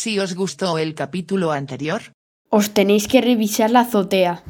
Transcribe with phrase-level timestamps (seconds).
[0.00, 2.12] Si os gustó el capítulo anterior,
[2.50, 4.44] Os tenéis que revisar la azotea.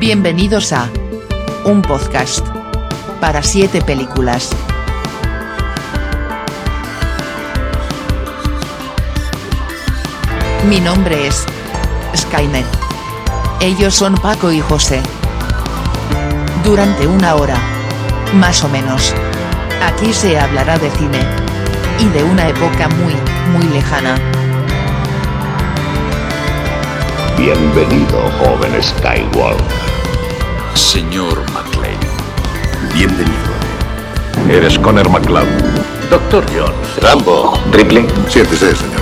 [0.00, 0.90] bienvenidos a
[1.64, 2.44] un podcast
[3.20, 4.50] para siete películas.
[10.68, 11.46] Mi nombre es
[12.14, 12.66] Skynet.
[13.60, 15.00] Ellos son Paco y José.
[16.62, 17.56] Durante una hora,
[18.34, 19.14] más o menos,
[19.82, 21.24] aquí se hablará de cine
[21.98, 23.14] y de una época muy,
[23.52, 24.16] muy lejana.
[27.38, 29.64] Bienvenido, joven Skywalker.
[30.74, 31.98] Señor McLean.
[32.92, 33.50] Bienvenido.
[34.50, 35.46] Eres Connor McLeod.
[36.10, 36.96] Doctor Jones.
[37.00, 37.58] Rambo.
[37.72, 38.06] Ripley.
[38.28, 38.99] Siéntese, señor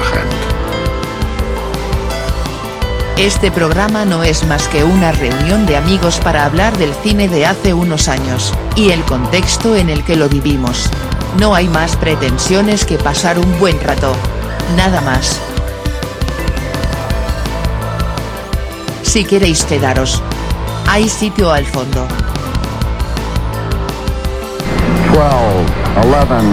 [3.19, 7.47] Este programa no es más que una reunión de amigos para hablar del cine de
[7.47, 10.89] hace unos años, y el contexto en el que lo vivimos.
[11.37, 14.13] No hay más pretensiones que pasar un buen rato.
[14.77, 15.41] Nada más.
[19.03, 20.23] Si queréis quedaros.
[20.87, 22.07] Hay sitio al fondo.
[25.13, 25.25] 12,
[26.07, 26.45] 11,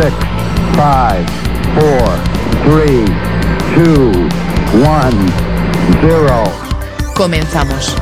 [0.00, 0.35] 6,
[0.74, 1.26] 5,
[1.74, 3.04] 4, 3,
[3.76, 4.16] 2,
[4.74, 5.10] 1,
[6.00, 6.44] 0.
[7.14, 7.96] Comenzamos.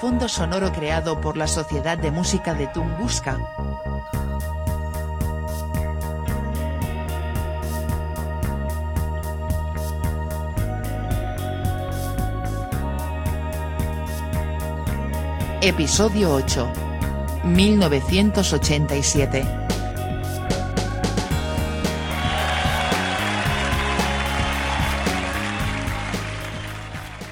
[0.00, 3.38] Fondo sonoro creado por la Sociedad de Música de Tunguska.
[15.62, 16.72] Episodio 8.
[17.44, 19.44] 1987.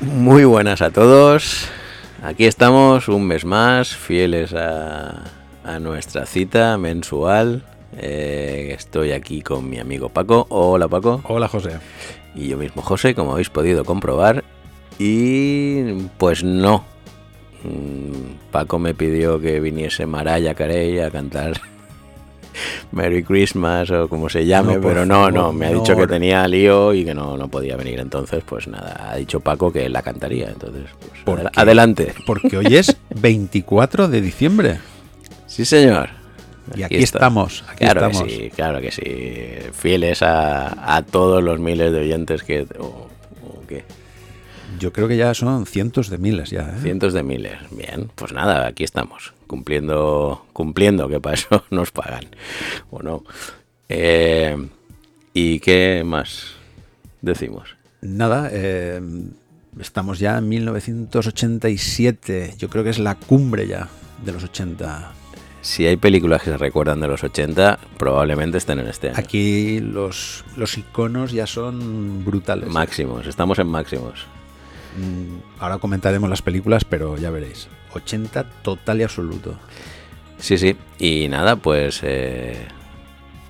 [0.02, 1.70] Muy buenas a todos.
[2.22, 5.24] Aquí estamos un mes más, fieles a,
[5.64, 7.62] a nuestra cita mensual.
[7.96, 10.46] Eh, estoy aquí con mi amigo Paco.
[10.50, 11.22] Hola Paco.
[11.24, 11.78] Hola José.
[12.34, 14.44] Y yo mismo José, como habéis podido comprobar.
[14.98, 16.84] Y pues no.
[17.64, 21.52] Mm, Paco me pidió que viniese Mariah Carey a cantar
[22.92, 25.80] Merry Christmas o como se llame, No, pero no, no, me ha no.
[25.80, 27.98] dicho que tenía lío y que no, no podía venir.
[28.00, 30.48] Entonces, pues nada, ha dicho Paco que la cantaría.
[30.48, 31.60] Entonces, pues ¿Por adela- qué?
[31.60, 32.14] adelante.
[32.26, 34.78] Porque hoy es 24 de diciembre.
[35.46, 36.10] Sí, señor.
[36.76, 38.24] Y aquí estamos, aquí claro estamos.
[38.28, 39.70] que sí, claro que sí.
[39.72, 42.66] Fieles a, a todos los miles de oyentes que...
[42.78, 43.08] o-
[43.46, 43.84] o que
[44.78, 46.70] Yo creo que ya son cientos de miles ya.
[46.70, 46.80] ¿eh?
[46.82, 47.58] Cientos de miles.
[47.70, 49.34] Bien, pues nada, aquí estamos.
[49.46, 52.26] Cumpliendo, cumpliendo, que para eso nos pagan.
[52.90, 53.24] ¿O no?
[53.88, 54.56] Eh,
[55.34, 56.52] ¿Y qué más
[57.22, 57.76] decimos?
[58.00, 59.00] Nada, eh,
[59.80, 62.54] estamos ya en 1987.
[62.58, 63.88] Yo creo que es la cumbre ya
[64.24, 65.12] de los 80.
[65.60, 69.18] Si hay películas que se recuerdan de los 80, probablemente estén en este año.
[69.18, 72.68] Aquí los, los iconos ya son brutales.
[72.68, 74.26] Máximos, estamos en máximos.
[74.98, 77.68] Mm, Ahora comentaremos las películas, pero ya veréis.
[77.94, 79.56] 80 total y absoluto.
[80.38, 80.76] Sí, sí.
[80.98, 82.66] Y nada, pues eh,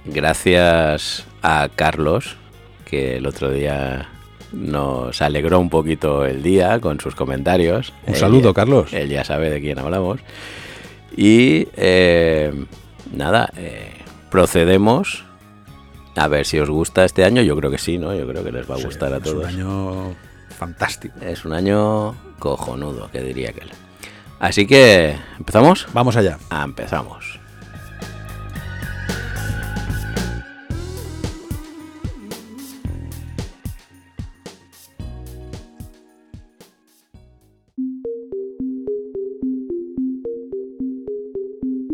[0.04, 2.36] gracias a Carlos,
[2.84, 4.08] que el otro día
[4.52, 7.92] nos alegró un poquito el día con sus comentarios.
[8.06, 8.92] Un saludo, Carlos.
[8.92, 10.20] Él ya sabe de quién hablamos.
[11.16, 12.52] Y eh,
[13.12, 13.92] nada, eh,
[14.30, 15.24] procedemos
[16.16, 17.42] a ver si os gusta este año.
[17.42, 18.14] Yo creo que sí, ¿no?
[18.14, 19.44] Yo creo que les va a Sí, gustar a es todos.
[19.44, 20.14] un año
[20.58, 21.14] fantástico.
[21.22, 23.70] Es un año cojonudo, que diría aquel.
[24.40, 25.86] Así que, ¿empezamos?
[25.94, 26.38] Vamos allá.
[26.50, 27.38] Ah, empezamos.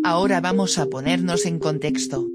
[0.03, 2.27] Ahora vamos a ponernos en contexto.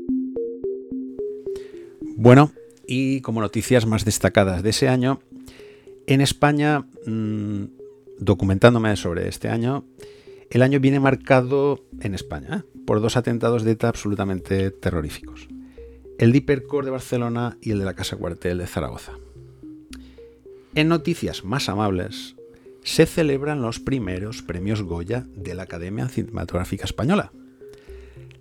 [2.16, 2.52] Bueno,
[2.86, 5.22] y como noticias más destacadas de ese año,
[6.10, 7.66] en España, mm,
[8.18, 9.86] documentándome sobre este año,
[10.50, 12.82] el año viene marcado en España ¿eh?
[12.88, 15.48] por dos atentados de ETA absolutamente terroríficos.
[16.18, 19.14] El de de Barcelona y el de la Casa Cuartel de Zaragoza.
[20.74, 22.36] En noticias más amables,
[22.84, 27.32] se celebran los primeros premios Goya de la Academia Cinematográfica Española.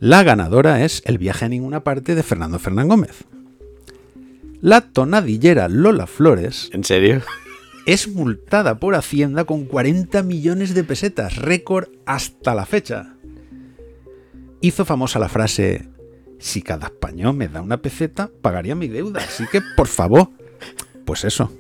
[0.01, 3.25] La ganadora es El viaje a ninguna parte de Fernando Fernán Gómez.
[4.63, 7.23] La tonadillera Lola Flores ¿En serio?
[7.89, 13.15] Es multada por Hacienda con 40 millones de pesetas, récord hasta la fecha.
[14.61, 15.89] Hizo famosa la frase,
[16.39, 20.29] si cada español me da una peseta, pagaría mi deuda, así que por favor,
[21.07, 21.51] pues eso.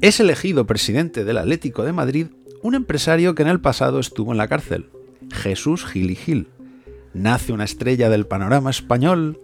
[0.00, 2.28] Es elegido presidente del Atlético de Madrid
[2.62, 4.88] un empresario que en el pasado estuvo en la cárcel,
[5.30, 6.48] Jesús Gil y Gil.
[7.12, 9.38] Nace una estrella del panorama español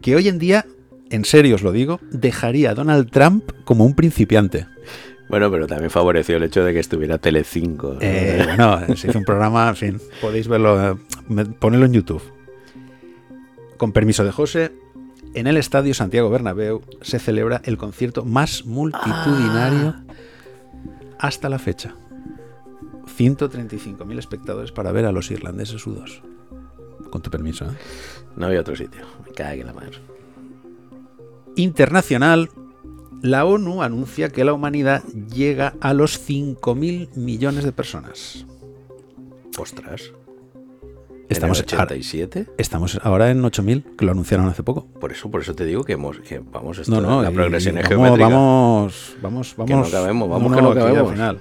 [0.00, 0.64] que hoy en día,
[1.10, 4.66] en serio os lo digo, dejaría a Donald Trump como un principiante.
[5.28, 7.94] Bueno, pero también favoreció el hecho de que estuviera Telecinco.
[7.94, 7.98] ¿no?
[8.00, 10.96] Eh, bueno, se hizo un programa, en fin, podéis verlo, eh,
[11.58, 12.22] ponedlo en YouTube.
[13.76, 14.72] Con permiso de José,
[15.34, 19.96] en el Estadio Santiago Bernabéu se celebra el concierto más multitudinario
[21.18, 21.94] hasta la fecha.
[23.18, 26.20] 135.000 espectadores para ver a los irlandeses U2.
[27.10, 27.64] Con tu permiso.
[27.64, 27.74] ¿eh?
[28.36, 29.02] No había otro sitio.
[29.24, 29.98] Me cae en la madre.
[31.56, 32.50] Internacional,
[33.22, 35.02] la ONU anuncia que la humanidad
[35.34, 38.44] llega a los 5.000 millones de personas.
[39.58, 40.12] Ostras.
[41.28, 42.46] Estamos, ¿En el 87?
[42.58, 44.86] estamos ahora en 8.000, que lo anunciaron hace poco.
[45.00, 47.78] Por eso, por eso te digo que, hemos, que vamos, esto, No, no, la progresión
[47.78, 48.18] es vamos.
[48.18, 49.68] Vamos, vamos, vamos.
[49.68, 51.12] Que no cabemos, vamos que no aquí al cabemos.
[51.12, 51.40] final.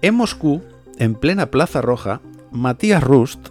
[0.00, 0.62] En Moscú,
[0.98, 2.20] en plena Plaza Roja,
[2.52, 3.48] Matías Rust,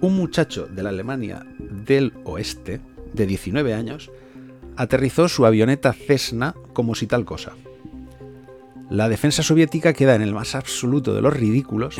[0.00, 2.80] un muchacho de la Alemania del oeste,
[3.12, 4.10] de 19 años,
[4.80, 7.52] aterrizó su avioneta Cessna como si tal cosa.
[8.88, 11.96] La defensa soviética queda en el más absoluto de los ridículos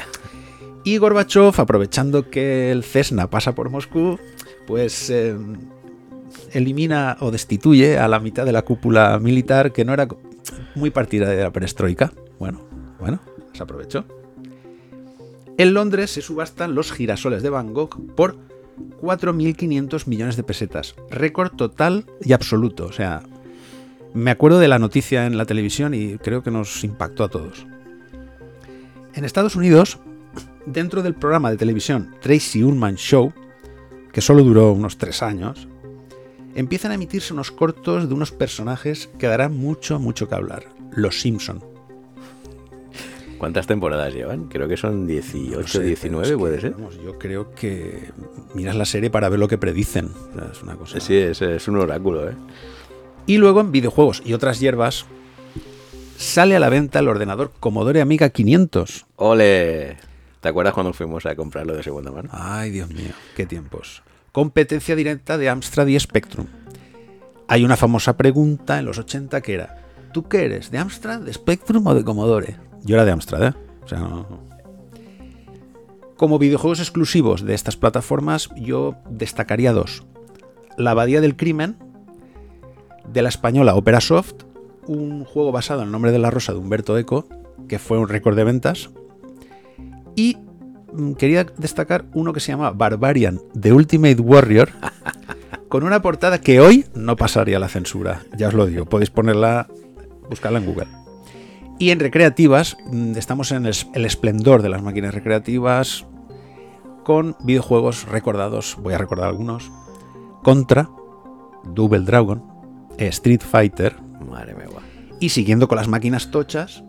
[0.82, 4.18] y Gorbachev, aprovechando que el Cessna pasa por Moscú,
[4.66, 5.36] pues eh,
[6.52, 10.08] elimina o destituye a la mitad de la cúpula militar que no era
[10.74, 12.14] muy partidaria de la perestroika.
[12.38, 12.62] Bueno,
[12.98, 13.20] bueno,
[13.52, 14.06] se aprovechó.
[15.58, 18.36] En Londres se subastan los girasoles de Van Gogh por
[19.00, 20.94] 4.500 millones de pesetas.
[21.10, 22.86] Récord total y absoluto.
[22.86, 23.22] O sea,
[24.14, 27.66] me acuerdo de la noticia en la televisión y creo que nos impactó a todos.
[29.14, 29.98] En Estados Unidos,
[30.66, 33.32] dentro del programa de televisión Tracy Ullman Show,
[34.12, 35.68] que solo duró unos tres años,
[36.54, 40.66] empiezan a emitirse unos cortos de unos personajes que darán mucho, mucho que hablar.
[40.92, 41.69] Los Simpson.
[43.40, 44.48] ¿Cuántas temporadas llevan?
[44.48, 46.72] Creo que son 18, No sé, pero 19, es que, puede ser.
[46.72, 48.10] vamos, yo creo que
[48.52, 50.10] miras la serie para ver lo que predicen.
[50.32, 51.00] O sea, es una cosa.
[51.00, 52.34] Sí, es, es un oráculo, ¿eh?
[53.26, 55.06] Y luego en videojuegos y otras hierbas
[56.18, 59.06] sale a la venta el ordenador Commodore Amiga 500.
[59.16, 59.96] ¡Ole!
[60.42, 62.28] ¿Te acuerdas cuando fuimos a comprarlo de segunda mano?
[62.32, 64.02] Ay, Dios mío, qué tiempos.
[64.32, 66.46] Competencia directa de Amstrad y Spectrum.
[67.48, 69.82] Hay una famosa pregunta en los 80 que era,
[70.12, 70.70] ¿tú qué eres?
[70.70, 72.69] ¿De Amstrad, de Spectrum o de Commodore?
[72.84, 73.54] Yo era de Amstrad, ¿eh?
[76.16, 80.04] Como videojuegos exclusivos de estas plataformas, yo destacaría dos.
[80.76, 81.76] La Abadía del Crimen,
[83.10, 84.44] de la española Opera Soft,
[84.86, 87.26] un juego basado en el nombre de la rosa de Humberto Eco,
[87.68, 88.90] que fue un récord de ventas.
[90.14, 90.36] Y
[90.92, 94.70] mm, quería destacar uno que se llama Barbarian The Ultimate Warrior,
[95.68, 98.22] con una portada que hoy no pasaría la censura.
[98.36, 99.68] Ya os lo digo, podéis ponerla,
[100.28, 100.99] buscarla en Google.
[101.80, 106.04] Y en recreativas, mm, estamos en el esplendor de las máquinas recreativas,
[107.04, 109.72] con videojuegos recordados, voy a recordar algunos,
[110.42, 110.90] Contra,
[111.64, 112.44] Double Dragon,
[112.98, 114.66] Street Fighter, Madre mía,
[115.20, 116.84] y siguiendo con las máquinas tochas,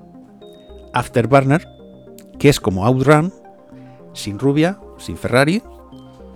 [0.94, 1.66] Afterburner,
[2.38, 3.34] que es como Outrun,
[4.12, 5.64] sin rubia, sin Ferrari,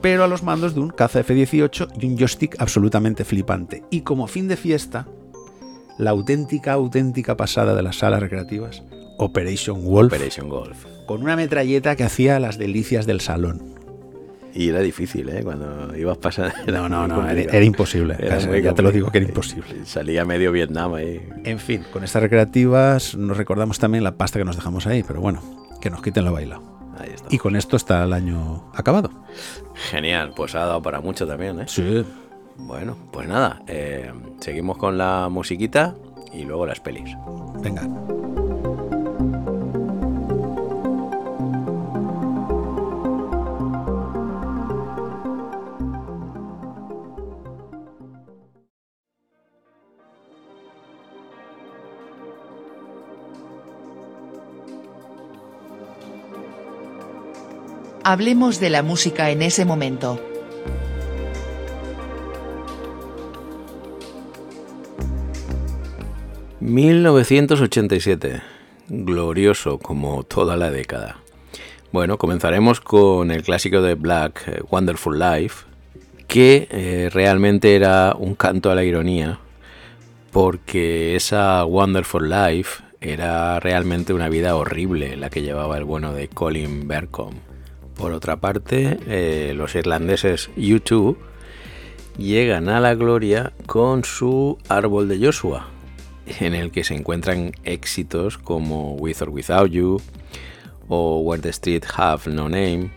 [0.01, 3.83] pero a los mandos de un caza F-18 y un joystick absolutamente flipante.
[3.89, 5.07] Y como fin de fiesta,
[5.97, 8.83] la auténtica, auténtica pasada de las salas recreativas,
[9.17, 10.85] Operation Wolf, Operation Golf.
[11.05, 13.75] con una metralleta que hacía las delicias del salón.
[14.53, 15.43] Y era difícil, ¿eh?
[15.43, 16.55] Cuando ibas pasando.
[16.67, 18.15] No, no, no, era, imposible.
[18.17, 19.85] Era ya te lo digo que era imposible.
[19.85, 21.21] Salía medio Vietnam ahí.
[21.43, 25.19] En fin, con estas recreativas nos recordamos también la pasta que nos dejamos ahí, pero
[25.19, 25.41] bueno,
[25.81, 26.63] que nos quiten lo bailado.
[26.97, 27.27] Ahí está.
[27.29, 29.11] Y con esto está el año acabado.
[29.89, 31.65] Genial, pues ha dado para mucho también, ¿eh?
[31.67, 32.05] Sí.
[32.57, 35.95] Bueno, pues nada, eh, seguimos con la musiquita
[36.33, 37.15] y luego las pelis.
[37.61, 37.83] Venga.
[58.07, 60.34] Hablemos de la música en ese momento.
[66.65, 68.41] ...1987...
[68.87, 71.17] ...glorioso como toda la década...
[71.91, 75.65] ...bueno, comenzaremos con el clásico de Black, eh, Wonderful Life...
[76.27, 79.37] que eh, realmente era un canto a la ironía,
[80.31, 86.29] porque esa Wonderful Life era realmente una vida horrible la que llevaba el bueno de
[86.29, 87.35] Colin Bercom.
[87.95, 91.15] Por otra parte, eh, los irlandeses U2
[92.17, 95.67] llegan a la gloria con su Árbol de Joshua,
[96.39, 100.01] en el que se encuentran éxitos como With or Without You
[100.87, 102.89] o Where the Street Have No Name,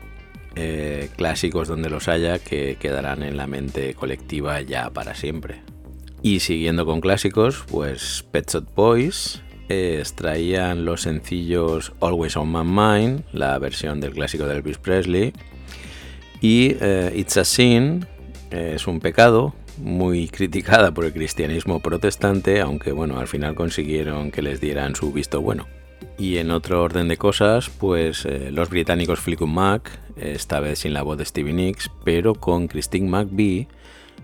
[0.56, 5.62] eh, clásicos donde los haya que quedarán en la mente colectiva ya para siempre.
[6.22, 12.64] Y siguiendo con clásicos, pues Pet Shop Boys eh, extraían los sencillos Always on My
[12.64, 15.32] Mind, la versión del clásico de Elvis Presley,
[16.40, 18.06] y eh, It's a Sin,
[18.50, 24.42] es un pecado, muy criticada por el cristianismo protestante, aunque bueno, al final consiguieron que
[24.42, 25.66] les dieran su visto bueno.
[26.18, 30.92] Y en otro orden de cosas, pues eh, los británicos Fleetwood Mac, esta vez sin
[30.92, 33.68] la voz de Stevie Nicks, pero con Christine McVie,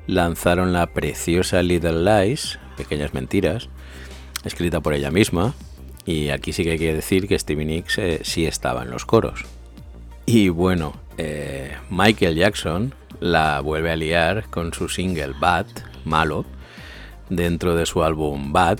[0.06, 3.68] lanzaron la preciosa Little Lies, Pequeñas Mentiras,
[4.44, 5.54] escrita por ella misma,
[6.04, 9.06] y aquí sí que hay que decir que Stevie Nicks eh, sí estaba en los
[9.06, 9.44] coros.
[10.26, 15.66] Y bueno, eh, Michael Jackson la vuelve a liar con su single Bad,
[16.04, 16.44] malo,
[17.28, 18.78] dentro de su álbum Bad,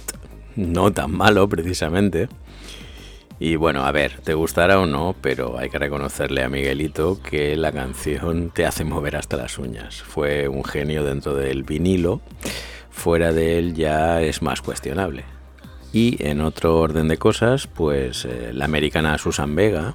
[0.56, 2.28] no tan malo precisamente,
[3.40, 7.56] y bueno, a ver, te gustará o no, pero hay que reconocerle a Miguelito que
[7.56, 10.02] la canción te hace mover hasta las uñas.
[10.02, 12.20] Fue un genio dentro del vinilo,
[12.90, 15.24] fuera de él ya es más cuestionable.
[15.92, 19.94] Y en otro orden de cosas, pues eh, la americana Susan Vega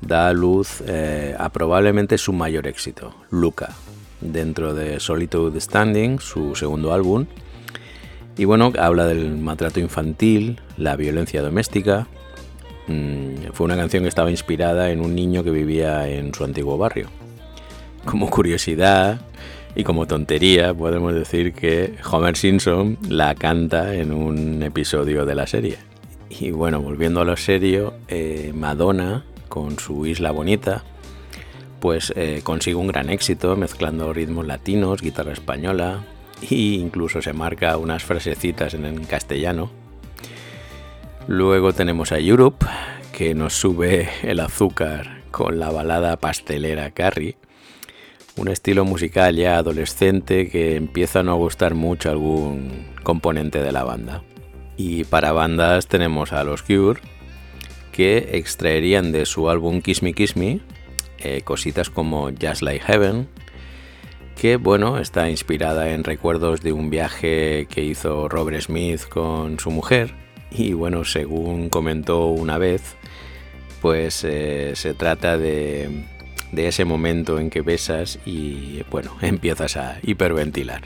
[0.00, 3.70] da a luz eh, a probablemente su mayor éxito, Luca,
[4.20, 7.26] dentro de Solitude Standing, su segundo álbum.
[8.36, 12.06] Y bueno, habla del maltrato infantil, la violencia doméstica,
[12.90, 16.76] Mm, fue una canción que estaba inspirada en un niño que vivía en su antiguo
[16.76, 17.08] barrio.
[18.04, 19.20] Como curiosidad
[19.76, 25.46] y como tontería, podemos decir que Homer Simpson la canta en un episodio de la
[25.46, 25.78] serie.
[26.28, 30.84] Y bueno, volviendo a lo serio, eh, Madonna, con su Isla Bonita,
[31.80, 36.06] pues eh, consigue un gran éxito mezclando ritmos latinos, guitarra española
[36.40, 39.70] e incluso se marca unas frasecitas en castellano
[41.30, 42.66] Luego tenemos a Europe,
[43.12, 47.36] que nos sube el azúcar con la balada pastelera Carrie.
[48.36, 53.70] Un estilo musical ya adolescente que empieza a no gustar mucho a algún componente de
[53.70, 54.24] la banda.
[54.76, 57.00] Y para bandas tenemos a los Cure,
[58.08, 60.60] extraerían de su álbum Kiss Me Kiss Me
[61.22, 63.28] eh, cositas como Just Like Heaven,
[64.40, 69.70] que bueno, está inspirada en recuerdos de un viaje que hizo Robert Smith con su
[69.70, 70.14] mujer
[70.50, 72.96] y bueno, según comentó una vez,
[73.82, 76.06] pues eh, se trata de,
[76.52, 80.84] de ese momento en que besas y bueno, empiezas a hiperventilar.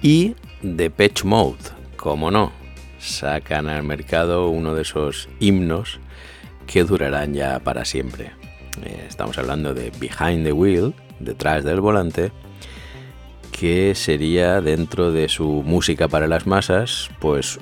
[0.00, 1.58] Y de Patch Mode,
[1.96, 2.50] como no,
[2.98, 6.00] sacan al mercado uno de esos himnos
[6.70, 8.30] que durarán ya para siempre.
[8.84, 12.30] Eh, estamos hablando de Behind the Wheel, detrás del volante,
[13.50, 17.58] que sería dentro de su música para las masas, pues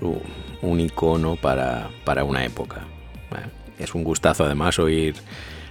[0.61, 1.89] un icono para,
[2.23, 2.83] una época.
[3.79, 5.15] es un gustazo además oír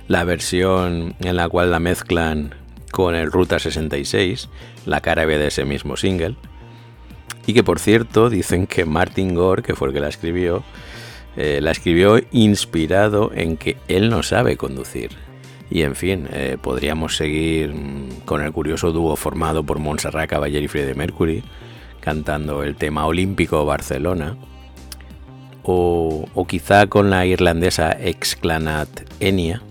[0.07, 2.55] la versión en la cual la mezclan
[2.91, 4.49] con el Ruta 66,
[4.87, 6.35] la cara B de ese mismo single.
[7.45, 10.63] Y que por cierto dicen que Martin Gore, que fue el que la escribió,
[11.37, 15.11] eh, la escribió inspirado en que él no sabe conducir.
[15.69, 20.65] Y en fin, eh, podríamos seguir mm, con el curioso dúo formado por Montserrat Caballero
[20.65, 21.43] y Freddie Mercury,
[21.99, 24.35] cantando el tema olímpico Barcelona,
[25.61, 28.89] o, quizá con la irlandesa exclanat
[29.19, 29.61] Enya,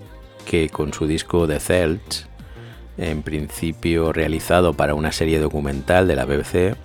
[0.45, 2.29] que con su disco The Celts,
[2.99, 6.77] en principio realizado para una serie documental de la BBC,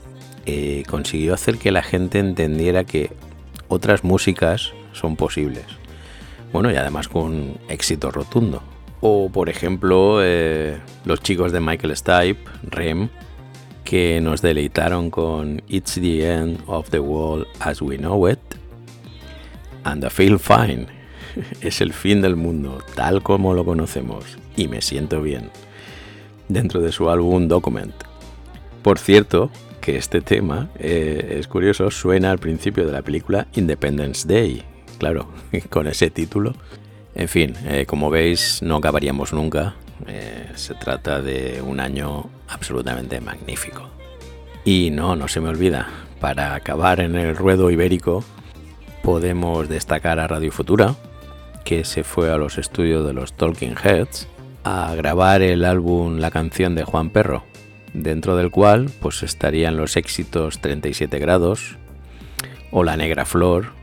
[0.46, 3.12] eh, consiguió hacer que la gente entendiera que
[3.72, 5.66] otras músicas son posibles.
[6.51, 8.62] Bueno, y además con éxito rotundo.
[9.00, 13.10] O por ejemplo, eh, los chicos de Michael Stipe, REM,
[13.86, 18.40] que nos deleitaron con It's the End of the World as We Know It,
[19.86, 20.88] And I Feel Fine.
[21.62, 24.25] Es el fin del mundo, tal como lo conocemos,
[24.58, 25.50] y me siento bien.
[26.50, 27.96] Dentro de su álbum Document.
[28.84, 29.50] Por cierto,
[29.82, 34.64] que este tema eh, es curioso, suena al principio de la película Independence Day.
[34.98, 35.28] Claro,
[35.70, 36.54] con ese título.
[37.16, 39.76] En fin, eh, como veis, no acabaríamos nunca.
[40.08, 43.90] Eh, se trata de un año absolutamente magnífico.
[44.64, 48.24] Y no, no se me olvida, para acabar en el ruedo ibérico,
[49.02, 50.96] podemos destacar a Radio Futura,
[51.66, 54.28] que se fue a los estudios de los Talking Heads
[54.64, 57.44] a grabar el álbum La canción de Juan Perro,
[57.94, 61.78] dentro del cual pues estarían los éxitos 37 grados
[62.72, 63.74] o La Negra Flor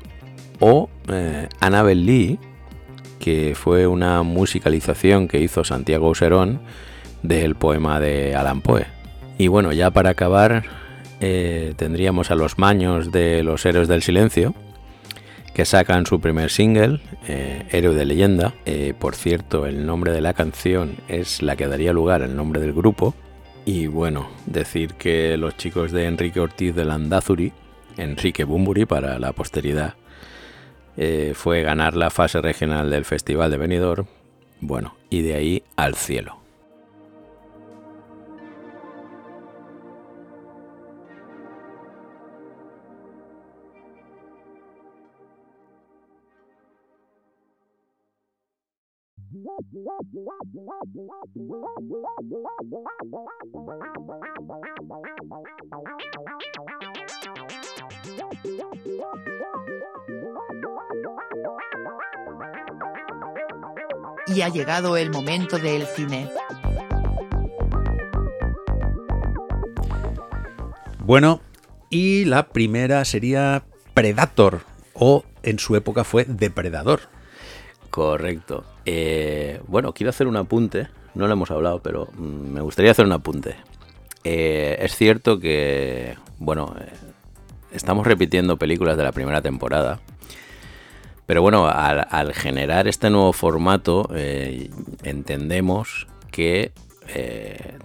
[0.61, 2.39] o eh, Annabel Lee,
[3.19, 6.61] que fue una musicalización que hizo Santiago Userón
[7.23, 8.87] del poema de Alan Poe.
[9.39, 10.65] Y bueno, ya para acabar,
[11.21, 14.55] eh, tendríamos a los maños de los Héroes del Silencio,
[15.55, 18.55] que sacan su primer single, eh, Héroe de Leyenda.
[18.65, 22.61] Eh, por cierto, el nombre de la canción es la que daría lugar al nombre
[22.61, 23.15] del grupo.
[23.71, 27.53] Y bueno, decir que los chicos de Enrique Ortiz de Landazuri,
[27.99, 29.93] Enrique Bumburi para la posteridad,
[30.97, 34.07] eh, fue ganar la fase regional del Festival de Benidorm.
[34.63, 36.39] Bueno, y de ahí al cielo.
[64.27, 66.31] Y ha llegado el momento del cine.
[71.01, 71.41] Bueno,
[71.89, 73.65] y la primera sería
[73.95, 74.61] Predator,
[74.93, 77.01] o en su época fue Depredador.
[77.91, 78.65] Correcto.
[78.85, 80.89] Eh, bueno, quiero hacer un apunte.
[81.15, 83.57] No lo hemos hablado, pero mm, me gustaría hacer un apunte.
[84.25, 86.87] Eh, es cierto que, bueno, eh,
[87.73, 90.01] estamos repitiendo películas de la primera temporada.
[91.27, 94.71] Pero bueno, al, generar este nuevo formato, eh,
[95.03, 96.73] entendemos que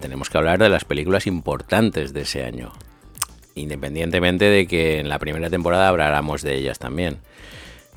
[0.00, 2.72] tenemos que hablar de las películas importantes de ese año.
[3.54, 7.18] Independientemente de que en la primera temporada habláramos de ellas también.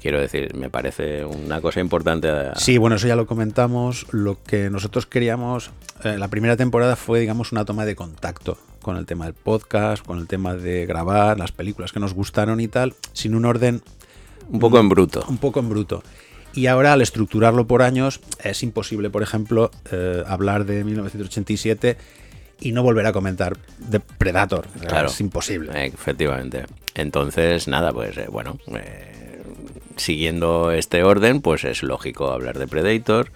[0.01, 2.29] Quiero decir, me parece una cosa importante.
[2.29, 4.05] a- Sí, bueno, eso ya lo comentamos.
[4.11, 5.71] Lo que nosotros queríamos,
[6.03, 10.05] eh, la primera temporada fue, digamos, una toma de contacto con el tema del podcast,
[10.05, 13.81] con el tema de grabar, las películas que nos gustaron y tal, sin un orden
[14.49, 15.25] Un poco en bruto.
[15.27, 16.03] un poco en bruto.
[16.53, 21.97] Y ahora, al estructurarlo por años, es imposible, por ejemplo, eh, hablar de 1987
[22.61, 24.67] y no volver a comentar de Predator.
[24.87, 25.07] Claro.
[25.09, 25.71] Es imposible.
[25.75, 26.65] Eh, Efectivamente.
[26.95, 29.16] Entonces, nada, pues eh, bueno, eh,
[29.97, 33.31] siguiendo este orden, pues es lógico hablar de Predator.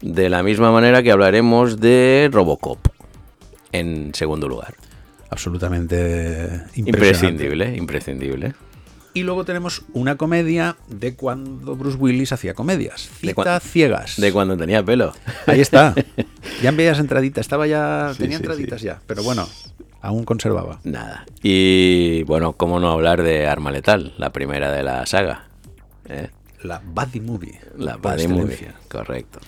[0.00, 2.78] De la misma manera que hablaremos de Robocop.
[3.70, 4.74] En segundo lugar.
[5.30, 6.60] Absolutamente.
[6.74, 8.54] Imprescindible, imprescindible.
[9.14, 13.10] Y luego tenemos una comedia de cuando Bruce Willis hacía comedias.
[13.20, 14.16] Cita ciegas.
[14.18, 15.12] De cuando tenía pelo.
[15.46, 15.94] Ahí está.
[16.62, 18.10] Ya veías entraditas, estaba ya.
[18.12, 18.86] Sí, tenía sí, entraditas sí.
[18.86, 19.00] ya.
[19.06, 19.48] Pero bueno,
[20.02, 20.80] aún conservaba.
[20.84, 21.24] Nada.
[21.42, 25.46] Y bueno, cómo no hablar de Arma Letal, la primera de la saga.
[26.08, 26.28] ¿eh?
[26.62, 27.60] La Buddy Movie.
[27.78, 29.40] La Buddy Movie, correcto.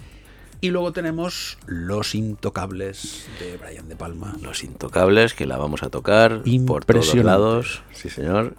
[0.60, 4.34] Y luego tenemos Los Intocables de Brian De Palma.
[4.40, 7.82] Los Intocables, que la vamos a tocar por todos lados.
[7.92, 8.54] Sí, señor.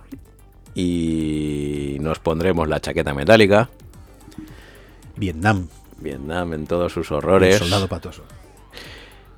[0.75, 3.69] Y nos pondremos la chaqueta metálica.
[5.15, 5.67] Vietnam.
[5.97, 7.57] Vietnam en todos sus El horrores.
[7.57, 8.23] soldado patoso.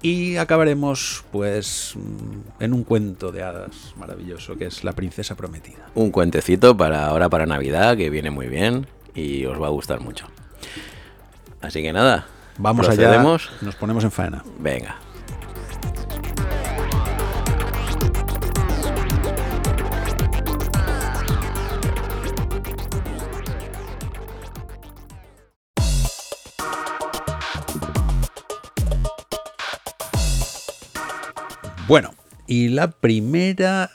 [0.02, 5.90] Y acabaremos, pues, mm, en un cuento de hadas maravilloso que es La Princesa Prometida.
[5.96, 10.00] Un cuentecito para ahora para Navidad, que viene muy bien y os va a gustar
[10.00, 10.28] mucho.
[11.62, 12.28] Así que nada.
[12.60, 13.22] Vamos allá.
[13.62, 14.44] Nos ponemos en faena.
[14.60, 14.98] Venga.
[31.88, 32.14] Bueno,
[32.48, 33.92] y la primera,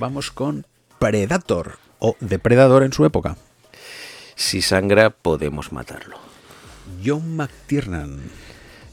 [0.00, 0.66] vamos con
[0.98, 3.36] Predator, o Depredador en su época.
[4.34, 6.16] Si sangra, podemos matarlo.
[7.04, 8.18] John McTiernan.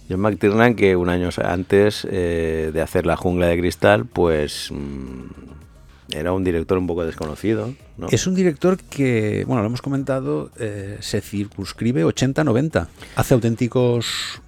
[0.07, 6.13] John McTiernan, que un año antes eh, de hacer La Jungla de Cristal, pues mm,
[6.15, 7.73] era un director un poco desconocido.
[7.97, 8.07] ¿no?
[8.09, 12.87] Es un director que, bueno, lo hemos comentado, eh, se circunscribe 80-90.
[13.15, 14.41] Hace auténticos...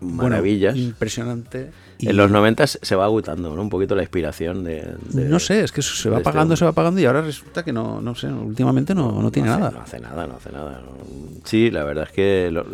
[0.00, 0.76] bueno, Maravillas.
[0.76, 1.70] impresionante.
[1.98, 3.62] Y- En los 90 se va agotando ¿no?
[3.62, 4.84] un poquito la inspiración de...
[5.10, 7.22] de- no sé, es que eso se va este apagando, se va apagando y ahora
[7.22, 9.70] resulta que no, no sé, últimamente no, no tiene hace- nada.
[9.72, 10.82] No hace nada, no hace nada.
[11.44, 12.66] Sí, la verdad es que lo-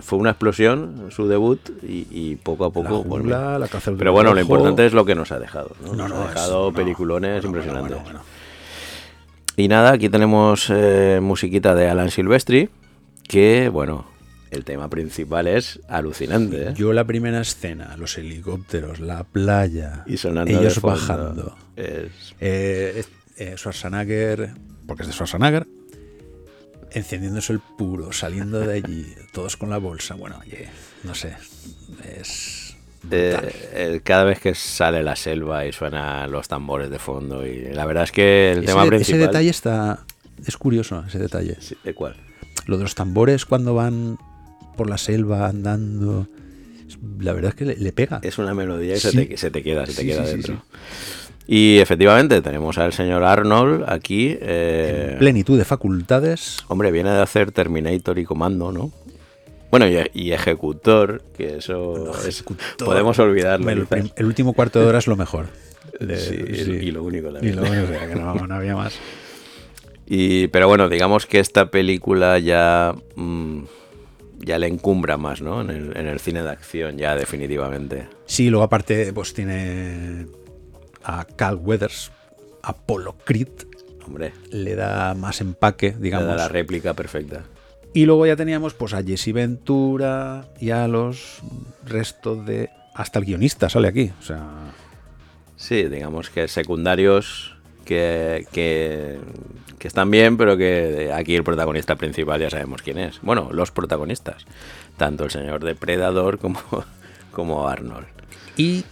[0.00, 3.02] fue una explosión su debut y, y poco a poco...
[3.04, 5.70] jungla, la caza del Pero bueno, lo importante es lo que nos ha dejado.
[5.82, 5.94] ¿no?
[5.94, 7.92] No, nos no, ha dejado peliculones bueno, impresionantes.
[8.02, 8.20] bueno, bueno.
[9.56, 12.70] Y nada, aquí tenemos eh, musiquita de Alan Silvestri,
[13.28, 14.06] que, bueno,
[14.52, 16.68] el tema principal es alucinante.
[16.68, 16.74] ¿eh?
[16.76, 21.56] Yo la primera escena, los helicópteros, la playa, y sonando ellos de fondo, bajando.
[21.76, 23.04] es- Eh,
[23.36, 24.50] eh, Schwarzenegger,
[24.86, 25.66] porque es de Schwarzenegger,
[26.90, 30.14] encendiéndose el puro, saliendo de allí, todos con la bolsa.
[30.14, 30.68] Bueno, oye,
[31.04, 31.34] no sé,
[32.14, 32.76] es
[34.04, 38.04] cada vez que sale la selva y suenan los tambores de fondo y la verdad
[38.04, 40.04] es que el ese, tema ese principal detalle está.
[40.46, 41.56] Es curioso, ese detalle.
[41.60, 42.14] Sí, ¿de cuál?
[42.66, 44.18] Lo de los tambores cuando van
[44.76, 46.28] por la selva andando.
[47.20, 48.20] La verdad es que le, le pega.
[48.22, 49.10] Es una melodía y Sí.
[49.10, 50.62] se, te, se te queda, se te Sí, queda sí, dentro.
[51.46, 54.36] Y efectivamente tenemos al señor Arnold aquí.
[54.40, 56.58] eh, En plenitud de facultades.
[56.68, 58.92] Hombre, viene de hacer Terminator y Comando, ¿no?
[59.70, 62.86] Bueno, y, y Ejecutor, que eso es- Ejecutor.
[62.86, 63.70] podemos olvidarlo.
[63.70, 65.46] El, el último cuarto de hora es lo mejor.
[65.98, 66.34] De- Sí.
[66.70, 67.56] Y lo único Y también.
[67.56, 68.94] lo único, que no, no había más.
[70.06, 73.60] Y, pero bueno, digamos que esta película ya, mm,
[74.42, 75.60] ya le encumbra más, ¿no?
[75.62, 78.08] En el, en el cine de acción, ya definitivamente.
[78.26, 80.26] Sí, luego aparte, pues tiene
[81.04, 82.12] a Cal Weathers,
[82.62, 83.48] Apollo Creed,
[84.06, 86.26] Hombre, le da más empaque, le digamos.
[86.26, 87.44] da la réplica perfecta.
[87.94, 91.40] Y luego ya teníamos pues a Jesse Ventura y a los
[91.84, 92.70] restos de.
[92.94, 94.10] Hasta el guionista sale aquí.
[94.18, 94.48] O sea.
[95.56, 99.18] Sí, digamos que secundarios que, que,
[99.82, 103.20] que están bien, pero que aquí el protagonista principal ya sabemos quién es.
[103.20, 104.46] Bueno, los protagonistas,
[104.96, 106.60] tanto el señor Depredador como,
[107.32, 108.06] como Arnold.
[108.56, 108.84] Y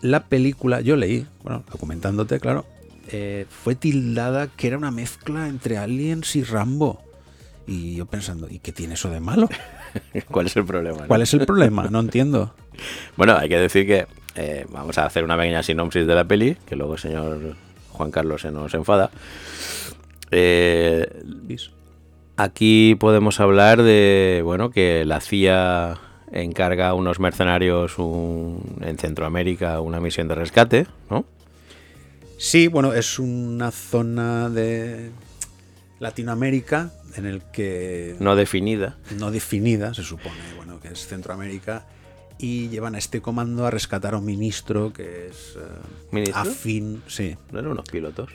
[0.00, 2.64] la película, yo leí, bueno, documentándote, claro,
[3.08, 7.02] eh, fue tildada que era una mezcla entre Aliens y Rambo.
[7.66, 9.50] Y yo pensando, ¿y qué tiene eso de malo?
[10.30, 11.02] ¿Cuál es el problema?
[11.02, 11.08] no?
[11.08, 11.88] ¿Cuál es el problema?
[11.90, 12.54] No entiendo.
[13.16, 14.06] Bueno, hay que decir que
[14.36, 17.56] eh, vamos a hacer una pequeña sinopsis de la peli, que luego el señor
[17.90, 19.10] Juan Carlos se nos enfada.
[20.30, 21.06] Eh,
[22.36, 25.98] aquí podemos hablar de, bueno, que la CIA
[26.32, 31.24] encarga a unos mercenarios un- en Centroamérica una misión de rescate, ¿no?
[32.36, 35.10] Sí, bueno, es una zona de
[35.98, 38.96] Latinoamérica en el que No definida.
[39.18, 41.86] no definida, se supone, bueno, que es Centroamérica,
[42.38, 45.60] y llevan a este comando a rescatar a un ministro que es eh,
[46.12, 46.40] ¿Ministro?
[46.42, 47.36] afín, sí.
[47.50, 48.30] ¿No eran unos pilotos?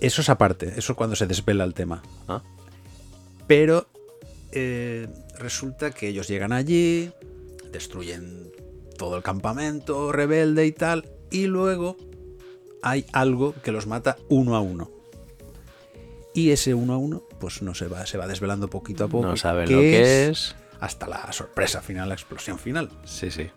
[0.00, 2.02] Eso es aparte, eso es cuando se desvela el tema.
[2.28, 2.42] Ah,
[3.46, 3.86] Pero
[4.52, 7.10] eh, resulta que ellos llegan allí,
[7.72, 8.50] destruyen
[8.98, 11.96] todo el campamento rebelde y tal, y luego
[12.82, 14.90] hay algo que los mata uno a uno.
[16.34, 19.26] Y ese uno a uno, pues no se va, se va desvelando poquito a poco.
[19.26, 20.54] no saben lo que es.
[20.80, 22.90] Hasta la sorpresa final, la explosión final.
[23.04, 23.50] Sí, sí.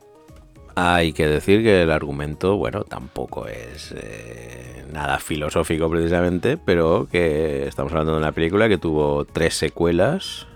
[0.82, 7.68] Hay que decir que el argumento, bueno, tampoco es eh, nada filosófico precisamente, pero que
[7.68, 10.48] estamos hablando de una película que tuvo tres secuelas.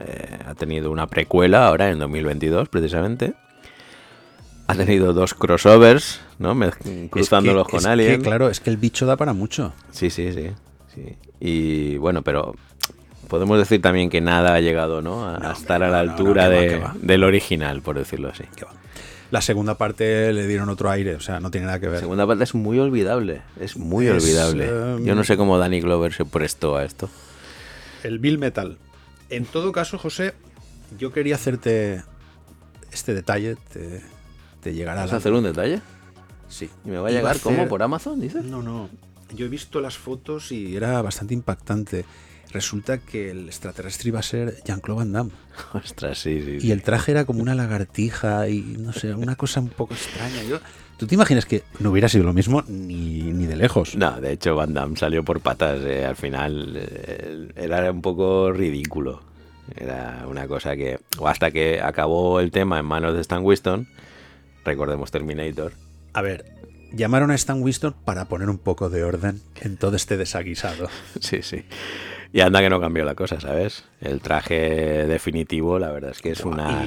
[0.00, 3.34] eh, ha tenido una precuela ahora en 2022 precisamente.
[4.68, 6.54] Ha tenido dos crossovers, ¿no?
[6.54, 8.16] Mez- cruzándolos Es que- con es Alien.
[8.22, 9.74] que, claro, es que el bicho da para mucho.
[9.90, 10.50] Sí, sí, sí,
[10.94, 11.16] sí.
[11.40, 12.54] Y bueno, pero
[13.28, 15.26] podemos decir también que nada ha llegado, ¿no?
[15.28, 18.44] A, No, estar a la no, no, altura va, de- del original, por decirlo así.
[18.56, 18.72] Que va.
[19.32, 22.00] La segunda parte le dieron otro aire, o sea, no tiene nada que La ver.
[22.00, 24.68] segunda parte es muy olvidable, es muy Es, olvidable.
[24.68, 27.08] em, Yo no sé cómo Danny Glover se prestó a esto.
[28.04, 28.76] El Bill Metal.
[29.30, 30.34] En todo caso, José,
[30.98, 32.02] yo quería hacerte
[32.92, 33.56] este detalle.
[33.72, 34.02] Te,
[34.60, 35.80] te llegará ¿Vas la- a hacer un detalle?
[36.48, 36.68] Sí.
[36.84, 37.66] ¿Y me va a llegar hacer- cómo?
[37.68, 38.44] ¿Por Amazon, dices?
[38.44, 38.90] No, no.
[39.34, 42.04] Yo he visto las fotos y era bastante impactante.
[42.52, 45.30] Resulta que el extraterrestre iba a ser Jean-Claude Van Damme.
[45.72, 46.66] Ostras, sí, sí.
[46.66, 50.42] Y el traje era como una lagartija y no sé, una cosa un poco extraña.
[50.42, 50.58] Yo,
[50.98, 53.96] ¿Tú te imaginas que no hubiera sido lo mismo ni, ni de lejos?
[53.96, 55.80] No, de hecho Van Damme salió por patas.
[55.82, 59.22] eh, al final eh, era un poco ridículo.
[59.74, 61.00] Era una cosa que...
[61.18, 63.88] O hasta que acabó el tema en manos de Stan Winston.
[64.64, 65.72] Recordemos Terminator.
[66.12, 66.44] A ver,
[66.92, 70.88] llamaron a Stan Winston para poner un poco de orden en todo este desaguisado.
[71.20, 71.64] Sí, sí.
[72.32, 73.84] Y anda que no cambió la cosa, ¿sabes?
[74.00, 76.86] El traje definitivo, la verdad es que es una...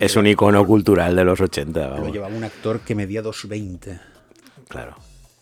[0.00, 2.12] Es un icono cultural de los 80, Lo vamos.
[2.12, 4.00] llevaba un actor que medía 2,20.
[4.68, 4.96] Claro.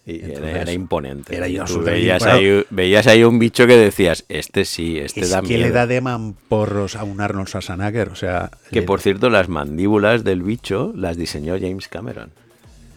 [0.04, 1.36] Y era- Entonces, era, imponente.
[1.36, 5.40] era tú veías, ahí, veías ahí un bicho que decías, este sí, este Es da
[5.42, 5.60] que miedo.
[5.62, 8.08] le da de mamporros a un Arnold Schwarzenegger.
[8.08, 12.30] O sea, Que le- por cierto, las mandíbulas del bicho las diseñó James Cameron.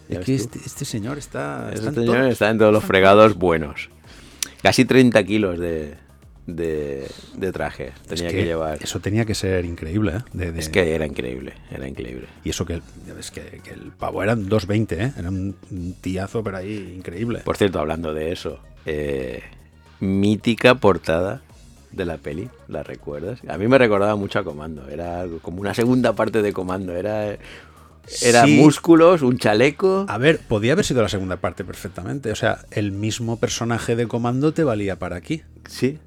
[0.08, 1.70] Este, este señor está.
[1.72, 3.88] Este señor está en todos los fregados buenos.
[4.62, 5.94] Casi 30 kilos de,
[6.46, 8.78] de, de traje Es tenía que, llevar.
[8.82, 10.20] Eso tenía que ser increíble, ¿eh?
[10.32, 12.26] De- de- Es que era increíble, era increíble.
[12.44, 12.80] Y eso que,
[13.18, 15.12] es que, que el pavo era 2,20, ¿eh?
[15.18, 17.40] Era un un tillazo, pero ahí increíble.
[17.44, 19.40] Por cierto, hablando de eso, eh,
[20.00, 21.42] mítica portada
[21.92, 23.40] de la peli, ¿la recuerdas?
[23.48, 27.36] A mí me recordaba mucho a Comando, era como una segunda parte de Comando, era,
[28.22, 28.56] era Sí.
[28.56, 30.06] músculos, un chaleco.
[30.08, 32.32] A ver, podía haber sido la segunda parte perfectamente.
[32.32, 35.42] O sea, el mismo personaje de comando te valía para aquí.
[35.68, 35.98] Sí,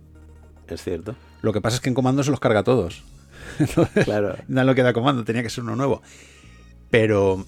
[0.73, 1.15] es cierto.
[1.41, 3.03] Lo que pasa es que en comando se los carga a todos.
[4.05, 4.35] Claro.
[4.47, 6.01] No lo queda comando, tenía que ser uno nuevo.
[6.89, 7.45] Pero,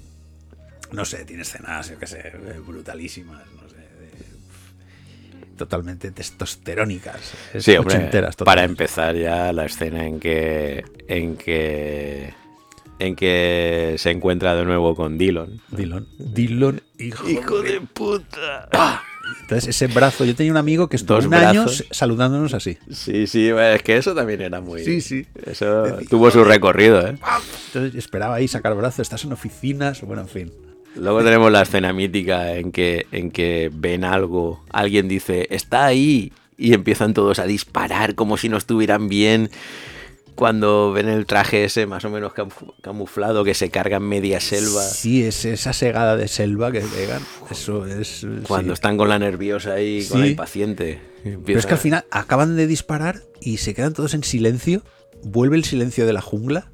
[0.92, 2.32] no sé, tiene escenas, yo qué sé,
[2.66, 3.76] brutalísimas, no sé.
[3.78, 7.34] de- totalmente testosterónicas.
[7.58, 8.10] Sí, hombre,
[8.46, 12.34] para empezar ya la escena en que en que
[13.00, 15.62] en que se encuentra de nuevo con Dillon.
[15.70, 16.08] Dillon.
[16.18, 18.70] Dillon, hijo, de puta.
[19.42, 21.86] Entonces, ese brazo, yo tenía un amigo que estuvo Dos un año brazos.
[21.92, 22.78] saludándonos así.
[22.92, 25.26] Sí, sí, es que eso también era muy Sí, sí.
[25.46, 27.18] Eso tuvo su recorrido, ¿eh?
[27.68, 30.52] Entonces esperaba ahí sacar brazo, estás en oficinas, bueno, en fin.
[30.96, 36.34] Luego tenemos la escena mítica en que, en que ven algo, alguien dice, está ahí,
[36.58, 39.50] y empiezan todos a disparar como si no estuvieran bien.
[40.38, 44.40] Cuando ven el traje ese más o menos camu- camuflado que se carga en media
[44.40, 44.84] selva.
[44.84, 47.24] Sí, es esa segada de selva que pegan.
[47.50, 48.26] Eso es.
[48.48, 48.76] Cuando sí.
[48.76, 50.24] están con la nerviosa ahí, con Sí.
[50.24, 51.02] la impaciente.
[51.44, 54.84] Pero es que al final acaban de disparar y se quedan todos en silencio.
[55.24, 56.72] Vuelve el silencio de la jungla.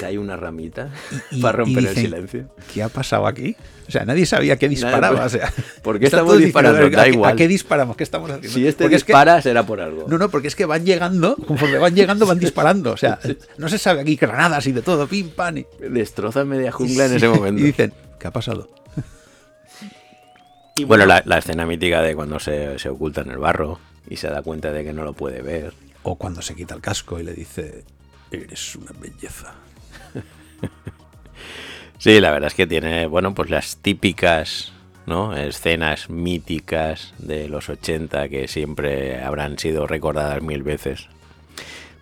[0.00, 0.88] Cae una ramita
[1.30, 2.48] y- para romper el silencio.
[2.72, 3.54] ¿Qué ha pasado aquí?
[3.86, 5.24] O sea, nadie sabía qué disparaba.
[5.24, 6.86] o sea, ¿por qué estamos disparando?
[6.86, 7.32] "¿A Da igual".
[7.32, 7.96] ¿A qué disparamos?
[7.96, 8.48] ¿Qué estamos haciendo?
[8.48, 10.06] Si este Porque es que- dispara, será por algo.
[10.08, 12.92] No, no, porque es que van llegando, conforme van llegando, van disparando.
[12.92, 13.18] O sea,
[13.58, 15.58] no se sabe aquí granadas y de todo, pim, pam.
[15.58, 17.60] Y, Destroza media jungla en ese momento.
[17.60, 18.68] Y dicen, ¿qué ha pasado?
[20.76, 24.16] Y Bueno, la, la escena mítica de cuando se, se oculta en el barro y
[24.16, 25.74] se da cuenta de que no lo puede ver.
[26.02, 27.84] O cuando se quita el casco y le dice,
[28.30, 29.52] eres una belleza.
[31.98, 34.72] Sí, la verdad es que tiene, bueno, pues las típicas,
[35.04, 35.36] ¿no?
[35.36, 41.08] Escenas míticas de los 80 que siempre habrán sido recordadas mil veces.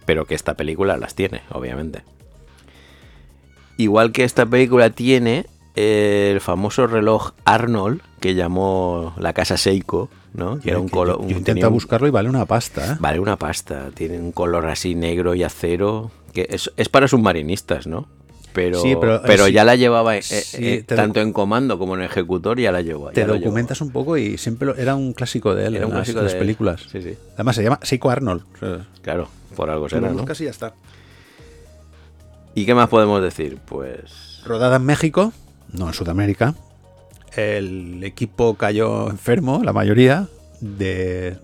[0.07, 2.03] Pero que esta película las tiene, obviamente.
[3.77, 10.11] Igual que esta película tiene eh, el famoso reloj Arnold que llamó la casa Seiko,
[10.33, 10.61] ¿no?
[10.61, 11.17] Que era un Que color.
[11.29, 12.93] yo, un- buscarlo y vale una pasta.
[12.93, 12.97] ¿eh?
[13.01, 17.87] Vale una pasta, tiene un color así negro y acero, que es, es para submarinistas,
[17.89, 18.09] ¿no?
[18.53, 19.53] Pero, Sí, pero, pero, eh, sí.
[19.53, 23.11] ya la llevaba eh, Sí, eh, tanto en comando como en ejecutor, ya la llevó.
[23.11, 26.01] Te documentas un poco y siempre lo- era un clásico de él Era un las,
[26.01, 26.45] clásico las de él.
[26.45, 26.81] películas.
[26.91, 27.15] Sí, sí.
[27.35, 28.43] Además se llama Seiko Arnold.
[29.03, 30.25] Claro, por algo será, ¿no?
[30.25, 30.73] y ya está.
[32.55, 33.59] ¿Y qué más podemos decir?
[33.65, 34.41] Pues...
[34.45, 35.33] Rodada en México,
[35.73, 36.55] no en Sudamérica.
[37.37, 40.27] El equipo cayó enfermo, la mayoría,
[40.61, 41.37] de...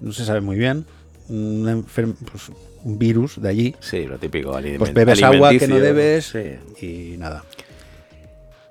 [0.00, 0.84] no se sabe muy bien,
[1.28, 2.50] un, enfer- pues,
[2.84, 3.76] un virus de allí.
[3.80, 4.52] Sí, lo típico.
[4.78, 6.86] Pues bebes agua que no debes Sí.
[6.86, 7.44] y nada.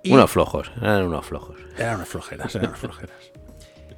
[0.04, 1.58] Y Unos flojos, eran unos flojos.
[1.78, 3.16] eran unas flojeras, eran unas flojeras.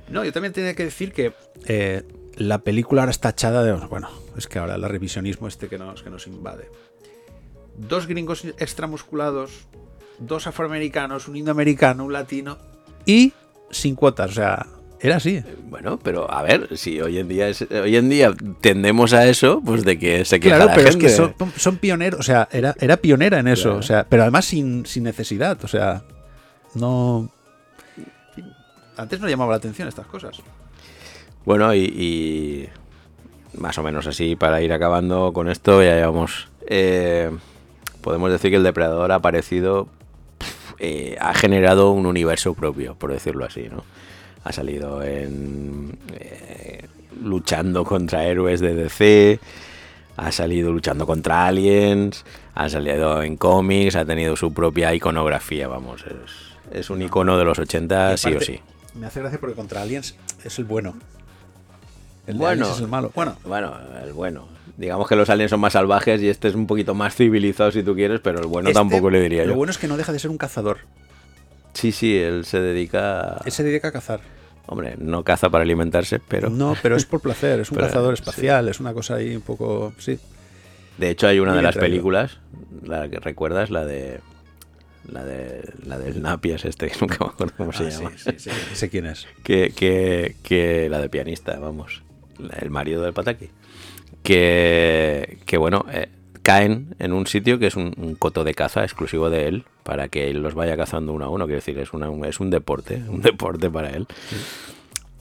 [0.09, 1.33] No, yo también tenía que decir que
[1.65, 2.03] eh,
[2.35, 3.71] la película ahora está echada de...
[3.73, 6.69] Bueno, es que ahora el revisionismo este que nos, que nos invade.
[7.77, 9.65] Dos gringos extramusculados,
[10.19, 12.57] dos afroamericanos, un indoamericano, un latino
[13.05, 13.33] y
[13.71, 14.31] sin cuotas.
[14.31, 14.67] O sea,
[15.03, 15.43] era así.
[15.69, 19.61] Bueno, pero a ver, si hoy en día es, hoy en día tendemos a eso,
[19.63, 22.47] pues de que se queja Claro, la pero es que son, son pioneros, o sea,
[22.51, 23.79] era, era pionera en eso, Claro.
[23.79, 26.03] o sea, pero además sin, sin necesidad, o sea,
[26.75, 27.29] no...
[28.95, 30.37] Antes no llamaba la atención estas cosas.
[31.45, 32.69] Bueno, y, y
[33.57, 36.47] más o menos así, para ir acabando con esto, ya llevamos.
[36.67, 37.31] eh,
[38.01, 39.87] podemos decir que el depredador ha aparecido.
[40.79, 43.83] eh, ha generado un universo propio, por decirlo así, ¿no?
[44.43, 45.97] Ha salido en.
[46.19, 46.85] eh,
[47.21, 49.39] luchando contra héroes de DC.
[50.17, 52.25] Ha salido luchando contra aliens.
[52.55, 53.95] Ha salido en cómics.
[53.95, 56.03] Ha tenido su propia iconografía, vamos.
[56.71, 58.59] Es, es un icono de los 80, Y sí o sí.
[58.95, 60.93] Me hace gracia porque contra Aliens es el bueno.
[62.27, 62.69] El Bueno.
[62.71, 63.11] Es el malo.
[63.15, 63.73] Bueno, Bueno,
[64.05, 64.47] el bueno.
[64.77, 67.83] Digamos que los aliens son más salvajes y este es un poquito más civilizado si
[67.83, 69.55] tú quieres, pero el bueno este, tampoco le diría Lo yo.
[69.55, 70.79] bueno es que no deja de ser un cazador.
[71.73, 73.41] Sí, sí, él se dedica...
[73.45, 74.21] Él se dedica a cazar.
[74.67, 76.49] Hombre, no caza para alimentarse, pero...
[76.49, 78.21] No, pero es por placer, es un Pero, cazador sí.
[78.21, 79.93] espacial, es una cosa ahí un poco...
[79.97, 80.17] Sí.
[80.97, 81.91] De hecho, hay una Muy de las traído.
[81.91, 82.39] películas,
[82.83, 84.19] la que recuerdas, la de...
[85.11, 88.11] La de la del Napias este, que nunca me acuerdo cómo se Ah, llama.
[88.15, 89.27] sí, sí, sí, sé quién es.
[89.43, 92.03] que, que, que la de pianista, vamos,
[92.39, 93.49] la- el marido del Pataki,
[94.23, 96.07] que, que bueno, eh,
[96.43, 100.07] caen en un sitio que es un, un coto de caza exclusivo de él, para
[100.09, 102.49] que él los vaya cazando uno a uno, quiero decir, es, una, un- es un
[102.49, 104.07] deporte, un deporte para él.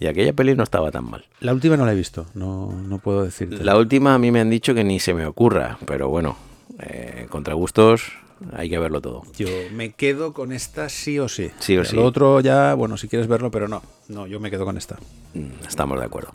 [0.00, 1.24] Y aquella peli no estaba tan mal.
[1.40, 3.62] La última no la he visto, no, no puedo decirte.
[3.64, 6.36] La última a mí me han dicho que ni se me ocurra, pero bueno,
[6.80, 8.12] eh, contra gustos
[8.52, 9.22] hay que verlo todo.
[9.38, 11.52] Yo me quedo con esta sí o sí.
[11.60, 11.96] Sí o sí.
[11.96, 13.80] otro ya, bueno, si quieres verlo, pero no.
[14.08, 14.96] No, yo me quedo con esta.
[15.34, 16.32] Mm, Estamos de acuerdo.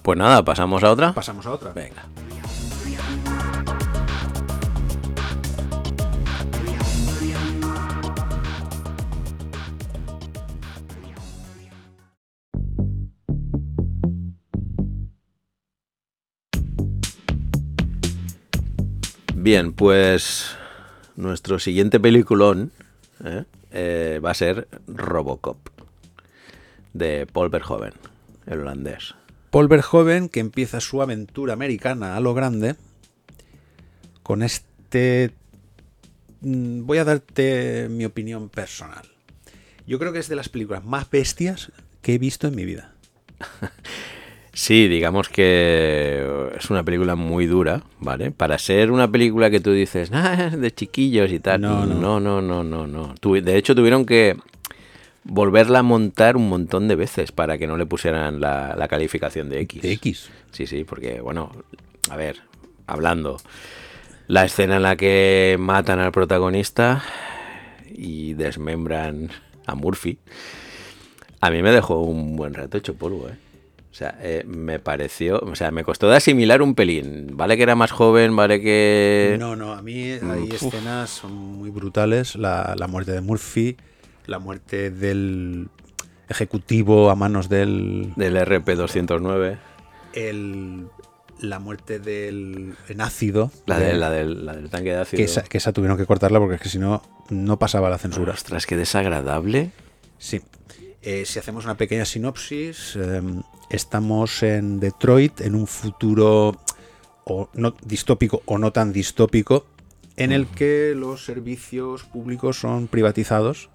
[0.00, 1.12] Pues nada, pasamos a otra.
[1.12, 1.72] Pasamos a otra.
[1.74, 2.04] Venga.
[19.42, 20.54] Bien, pues
[21.16, 22.70] nuestro siguiente peliculón
[23.24, 23.42] ¿eh?
[23.72, 25.58] Eh, va a ser Robocop
[26.92, 27.92] de Paul Verhoeven,
[28.46, 29.16] el holandés.
[29.50, 32.76] Paul Verhoeven que empieza su aventura americana a lo grande
[34.22, 35.32] con este...
[36.42, 39.08] mm, Voy a darte mi opinión personal.
[39.88, 42.94] Yo creo que es de las películas más bestias que he visto en mi vida.
[44.54, 48.30] Sí, digamos que es una película muy dura, ¿vale?
[48.32, 51.62] Para ser una película que tú dices, ah, es de chiquillos y tal.
[51.62, 52.20] No, no.
[52.20, 53.14] no, no, no, no.
[53.40, 54.36] De hecho, tuvieron que
[55.24, 59.48] volverla a montar un montón de veces para que no le pusieran la, la calificación
[59.48, 59.82] de X.
[59.82, 60.30] De X.
[60.50, 61.50] Sí, sí, porque, bueno,
[62.10, 62.42] a ver,
[62.86, 63.38] hablando,
[64.26, 67.02] la escena en la que matan al protagonista
[67.90, 69.30] y desmembran
[69.66, 70.18] a Murphy,
[71.40, 73.51] a mí me dejó un buen rato hecho polvo, ¿eh?
[73.92, 77.28] O sea, eh, me pareció, o sea, me costó de asimilar un pelín.
[77.34, 79.36] Vale que era más joven, vale que...
[79.38, 80.54] No, no, a mí hay Uf.
[80.62, 82.34] escenas son muy brutales.
[82.36, 83.76] La, la muerte de Murphy,
[84.26, 85.68] la muerte del
[86.30, 88.12] ejecutivo a manos del...
[88.16, 89.58] Del RP209,
[90.14, 90.86] el-
[91.40, 93.50] la muerte del en ácido.
[93.66, 95.18] la, de- de, la, del, la del tanque de ácido.
[95.18, 97.98] que, esa, que esa tuvieron que cortarla porque es que si no, no pasaba la
[97.98, 98.32] censura.
[98.32, 99.70] Ostras, qué desagradable.
[100.18, 100.40] Sí.
[101.04, 103.20] Eh, si hacemos una pequeña sinopsis, eh,
[103.70, 106.56] estamos en Detroit, en un futuro
[107.24, 109.66] o no distópico o no tan distópico,
[110.16, 113.68] en el que los servicios públicos son privatizados.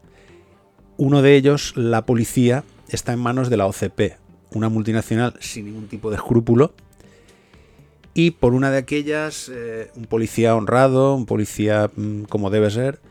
[0.96, 4.16] Uno de ellos, la policía, está en manos de la OCP,
[4.52, 6.74] una multinacional sin ningún tipo de escrúpulo.
[8.13, 13.02] Y por una de aquellas, eh, un policía honrado, un policía mm, como debe ser,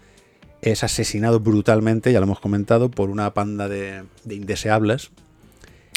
[0.63, 5.11] es asesinado brutalmente, ya lo hemos comentado, por una panda de, de indeseables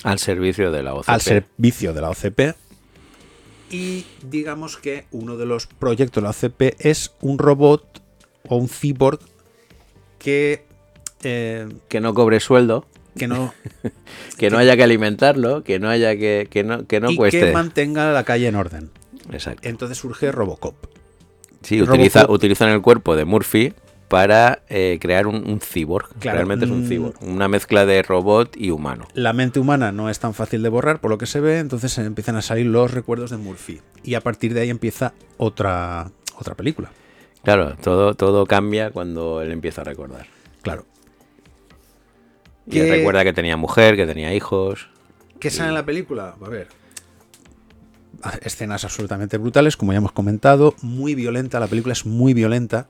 [0.04, 1.10] Al servicio de la OCP.
[1.10, 2.56] al servicio de la OCP.
[3.72, 8.02] Y digamos que uno de los proyectos de la OCP es un robot
[8.48, 9.20] o un cyborg
[10.18, 10.64] que,
[11.24, 12.86] eh, Que no cobre sueldo.
[13.18, 13.54] que no,
[14.38, 17.40] Que no haya que alimentarlo, que no haya que, que no, que no y cueste.
[17.42, 18.90] que mantenga la calle en orden.
[19.32, 19.68] Exacto.
[19.70, 20.76] Entonces surge Robocop.
[21.62, 23.74] Sí, Robocop- utiliza, utilizan el cuerpo de Murphy
[24.10, 26.10] para eh, crear un, un cyborg.
[26.20, 26.90] Claro, Realmente es un mm.
[26.90, 27.16] cyborg.
[27.22, 29.08] Una mezcla de robot y humano.
[29.14, 31.98] La mente humana no es tan fácil de borrar, por lo que se ve, entonces
[32.00, 33.82] empiezan a salir los recuerdos de Murphy.
[34.04, 36.92] Y a partir de ahí empieza otra, otra película.
[37.44, 40.26] Claro, todo, todo cambia cuando él empieza a recordar.
[40.64, 40.86] Claro.
[42.66, 44.90] Y Que- recuerda que tenía mujer, que tenía hijos.
[45.40, 46.36] ¿Qué sale en la película?
[46.44, 46.68] A ver.
[48.42, 50.74] Escenas absolutamente brutales, como ya hemos comentado.
[50.82, 52.88] Muy violenta, la película es muy violenta.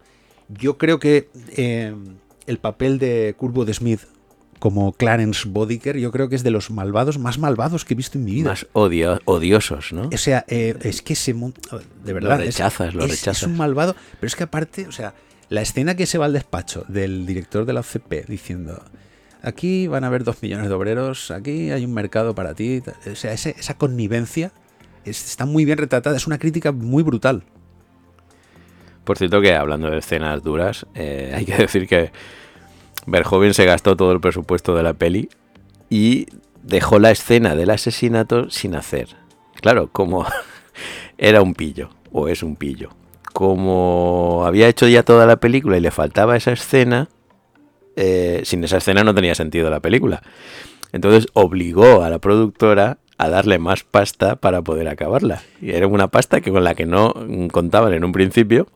[0.50, 1.94] Yo creo que eh,
[2.48, 4.02] el papel de Curbo de Smith
[4.60, 8.18] como Clarence Bodiker, yo creo que es de los malvados más malvados que he visto
[8.18, 8.50] en mi vida.
[8.50, 10.10] Más odio- odiosos, ¿no?
[10.14, 11.54] O sea, eh, es que se mon-
[12.04, 12.42] de verdad.
[12.42, 13.44] es- rechazas, lo es, rechazas.
[13.44, 15.14] Es un malvado, pero es que aparte, o sea,
[15.48, 18.84] la escena que se va al despacho del director de la OCP diciendo.
[19.42, 22.82] Aquí van a haber dos millones de obreros, aquí hay un mercado para ti.
[23.10, 24.52] O sea, ese- esa connivencia
[25.06, 27.44] es- está muy bien retratada, es una crítica muy brutal.
[29.10, 32.12] Por cierto que hablando de escenas duras, eh, hay que decir que
[33.08, 35.30] Verhoeven se gastó todo el presupuesto de la peli
[35.90, 36.28] y
[36.62, 39.08] dejó la escena del asesinato sin hacer.
[39.56, 40.28] Claro, como
[41.18, 42.92] era un pillo, o es un pillo.
[43.34, 47.10] Como había hecho ya toda la película y le faltaba esa escena,
[47.96, 50.22] eh, sin esa escena no tenía sentido la película.
[50.92, 55.42] Entonces obligó a la productora a darle más pasta para poder acabarla.
[55.60, 57.16] Y era una pasta que con la que no
[57.52, 58.68] contaban en un principio,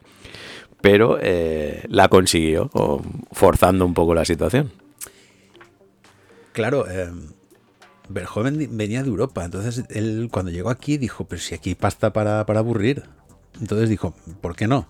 [0.83, 2.69] pero eh, la consiguió,
[3.31, 4.69] forzando un poco la situación.
[6.51, 7.09] Claro, eh,
[8.09, 12.45] venía de Europa, entonces él cuando llegó aquí dijo, pero si aquí hay pasta para,
[12.45, 13.03] para aburrir.
[13.61, 14.89] Entonces dijo, ¿por qué no?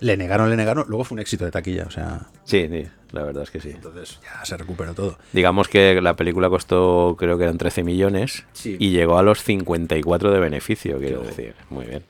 [0.00, 3.22] Le negaron, le negaron, luego fue un éxito de taquilla, o sea, Sí, sí, la
[3.22, 3.70] verdad es que sí.
[3.70, 5.18] entonces ya se recuperó todo.
[5.32, 8.76] Digamos que la película costó, creo que eran 13 millones, Sí.
[8.80, 11.54] y llegó a los 54 de beneficio, quiero decir.
[11.70, 12.02] Muy bien.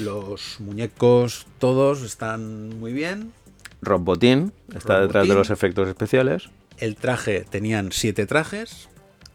[0.00, 3.32] Los muñecos todos están muy bien.
[3.82, 6.48] Rob Bottin está Rob detrás de los efectos especiales.
[6.78, 8.88] El traje, tenían siete trajes.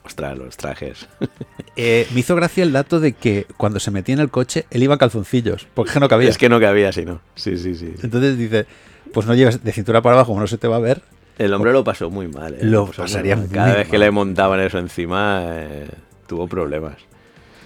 [0.03, 1.07] Ostras, los trajes.
[1.77, 4.81] Eh, me hizo gracia el dato de que cuando se metía en el coche, él
[4.81, 6.29] iba en calzoncillos, porque es que no cabía.
[6.29, 7.19] Es que no cabía si no.
[7.35, 7.93] Sí, sí, sí.
[8.01, 8.65] Entonces dice,
[9.11, 11.01] pues no llevas de cintura para abajo, no se te va a ver.
[11.37, 12.53] El hombre lo pasó muy mal.
[12.53, 12.59] ¿eh?
[12.61, 15.89] Lo pasaría muy Cada vez que le montaban eso encima, eh,
[16.27, 16.95] tuvo problemas.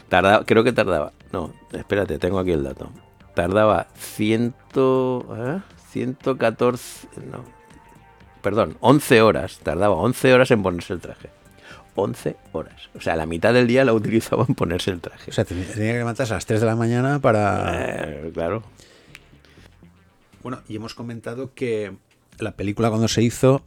[0.10, 1.14] Tardaba, creo que tardaba.
[1.32, 2.90] No, espérate, tengo aquí el dato.
[3.36, 5.62] Tardaba ciento, ¿eh?
[5.92, 7.08] 114.
[7.32, 7.44] No.
[8.42, 9.60] Perdón, 11 horas.
[9.60, 11.30] Tardaba 11 horas en ponerse el traje.
[11.96, 12.90] 11 horas.
[12.96, 15.32] O sea, la mitad del día la utilizaba en ponerse el traje.
[15.32, 17.72] O sea, tenía, tenía que levantarse a las 3 de la mañana para...
[17.74, 18.64] Eh, claro.
[20.42, 21.94] Bueno, y hemos comentado que
[22.40, 23.64] la película cuando se hizo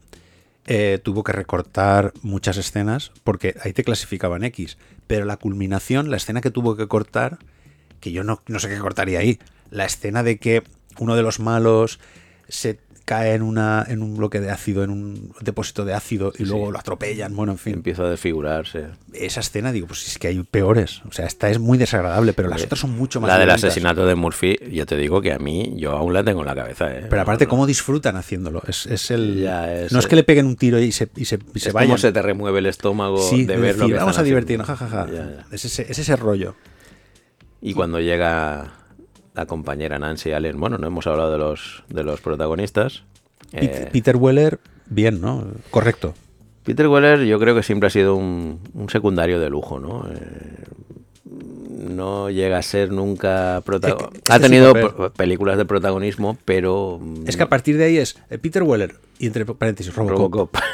[0.67, 4.79] eh, tuvo que recortar muchas escenas porque ahí te clasificaban X.
[5.07, 7.39] Pero la culminación, la escena que tuvo que cortar,
[8.01, 9.39] que yo no, no sé qué cortaría ahí,
[9.71, 10.63] la escena de que
[10.99, 11.99] uno de los malos
[12.49, 16.45] se cae en, una, en un bloque de ácido, en un depósito de ácido y
[16.45, 17.75] luego lo atropellan, bueno, en fin.
[17.75, 18.87] Empieza a desfigurarse.
[19.13, 21.03] Esa escena, digo, pues es que hay peores.
[21.09, 23.65] O sea, esta es muy desagradable, pero las otras son mucho más La del violentas.
[23.71, 26.55] asesinato de Murphy, yo te digo que a mí, yo aún la tengo en la
[26.55, 27.07] cabeza, ¿eh?
[27.11, 27.51] Pero aparte, No, no.
[27.51, 28.63] cómo disfrutan haciéndolo.
[28.67, 29.41] Es, es el.
[29.43, 31.69] Ya, es- no es que le peguen un tiro y se, y se, y se
[31.69, 31.89] Es vayan.
[31.89, 34.23] como se te remueve el estómago Sí, de de ver lo decir, que vamos a
[34.23, 35.07] divertirnos, jajaja.
[35.51, 36.55] Es, ese, es ese rollo.
[37.61, 38.73] Y cuando llega
[39.35, 43.05] la compañera Nancy Allen, bueno, no hemos hablado de los, de los protagonistas.
[43.53, 45.45] Eh, Peter Weller, bien, ¿no?
[45.71, 46.15] Correcto.
[46.65, 50.07] Peter Weller yo creo que siempre ha sido un, un secundario de lujo, ¿no?
[50.11, 50.65] Eh,
[51.25, 54.35] no llega a ser nunca protagonista.
[54.35, 54.73] Ha tenido
[55.17, 56.99] películas de protagonismo, pero...
[57.01, 60.19] mm, Es que a partir de ahí es eh, Peter Weller y entre paréntesis Robocop.
[60.19, 60.57] Robocop.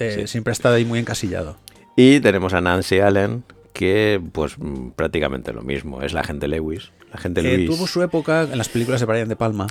[0.00, 0.26] Eh, Sí.
[0.26, 1.56] Siempre ha estado ahí muy encasillado.
[1.96, 6.90] Y tenemos a Nancy Allen, que pues mm, prácticamente lo mismo, es la gente Lewis.
[7.12, 7.70] La gente Eh, Lewis.
[7.70, 9.66] tuvo su época en las películas de Brian De Palma.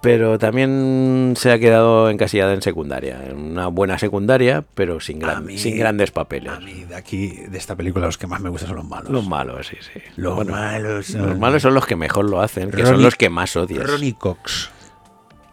[0.00, 5.46] Pero también se ha quedado encasillada en secundaria, en una buena secundaria, pero sin, gran-
[5.46, 6.52] mí- sin grandes papeles.
[6.52, 9.10] A mí, de aquí, de esta película, los que más me gustan son los malos.
[9.12, 10.00] Los malos, sí, sí.
[10.16, 13.14] Los Bueno, malos son- Los malos son los que mejor lo hacen, que son los
[13.14, 13.86] que más odias.
[13.88, 14.70] Ronnie Cox,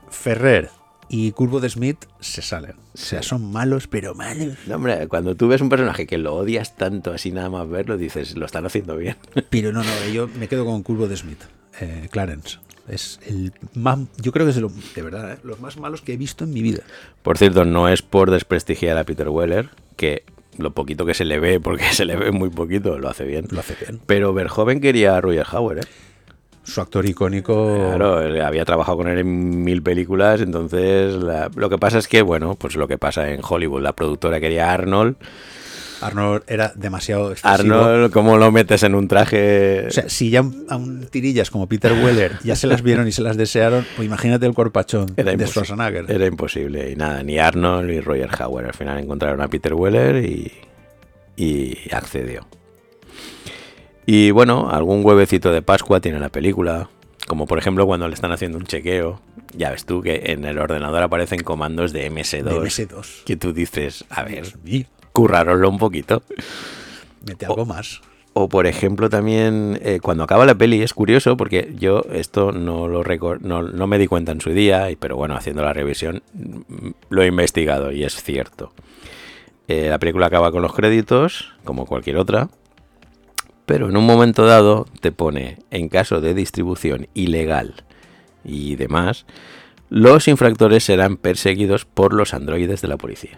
[0.09, 0.71] Ferrer
[1.09, 2.75] y Curvo de Smith se salen.
[2.93, 4.55] O sea, son malos, pero malos.
[4.67, 7.97] No, hombre, cuando tú ves un personaje que lo odias tanto así nada más verlo,
[7.97, 9.15] dices, lo están haciendo bien.
[9.49, 11.41] Pero no, no, yo me quedo con Curvo de Smith,
[11.81, 12.59] eh, Clarence.
[12.87, 15.37] Es el más, yo creo que es de, lo- de verdad, ¿eh?
[15.43, 16.81] los más malos que he visto en mi vida.
[17.21, 20.23] Por cierto, no es por desprestigiar a Peter Weller, que
[20.57, 23.45] lo poquito que se le ve, porque se le ve muy poquito, lo hace bien.
[23.51, 23.99] Lo hace bien.
[24.07, 25.81] Pero Verhoeven quería a Roger Hauer, ¿eh?
[26.69, 27.75] Su actor icónico.
[27.75, 32.07] Claro, él había trabajado con él en mil películas, entonces la- lo que pasa es
[32.07, 35.15] que, bueno, pues lo que pasa en Hollywood, la productora quería a Arnold.
[36.01, 37.75] Arnold era demasiado excesivo.
[37.75, 39.87] Arnold, ¿cómo lo metes en un traje?
[39.87, 43.11] O sea, si ya a un tirillas como Peter Weller ya se las vieron y
[43.11, 45.45] se las desearon, pues imagínate el corpachón Era de.
[45.45, 46.05] Schwarzenegger.
[46.09, 46.89] Era imposible.
[46.91, 48.67] Y nada, ni Arnold ni Roger Hauer.
[48.67, 50.49] Al final encontraron a Peter Weller y,
[51.35, 52.47] y accedió.
[54.11, 56.89] Y bueno, algún huevecito de Pascua tiene la película.
[57.27, 59.21] Como por ejemplo cuando le están haciendo un chequeo.
[59.55, 62.41] Ya ves tú que en el ordenador aparecen comandos de MS2.
[62.41, 63.23] De MS2.
[63.25, 64.47] Que tú dices, a ver,
[65.11, 66.23] currároslo un poquito.
[67.23, 68.01] mete algo más.
[68.33, 72.87] O por ejemplo también eh, cuando acaba la peli es curioso porque yo esto no
[72.87, 73.03] lo
[73.41, 77.21] no, no me di cuenta en su día, pero bueno, haciendo la revisión mm, lo
[77.21, 78.73] he investigado y es cierto.
[79.67, 82.49] Eh, la película acaba con los créditos, como cualquier otra,
[83.69, 87.83] pero en un momento dado te pone, en caso de distribución ilegal
[88.43, 89.27] y demás,
[89.89, 93.37] los infractores serán perseguidos por los androides de la policía.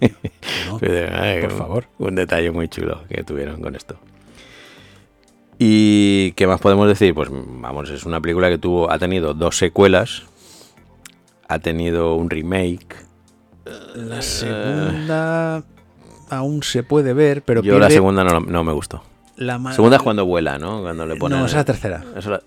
[0.00, 0.78] ¿no?
[1.12, 1.84] Ay, Por un- favor.
[1.98, 3.98] Un detalle muy chulo que tuvieron con esto.
[5.58, 7.14] ¿Y qué más podemos decir?
[7.14, 10.22] Pues vamos, es una película que tuvo, ha tenido dos secuelas,
[11.48, 12.96] ha tenido un remake.
[13.94, 15.62] La segunda
[16.30, 19.02] aún se puede ver, pero Yo la segunda no, no me gustó.
[19.36, 20.82] La ma- segunda es cuando vuela, ¿no?
[20.82, 21.38] Cuando le ponen.
[21.40, 22.04] No, es la tercera.
[22.24, 22.42] La-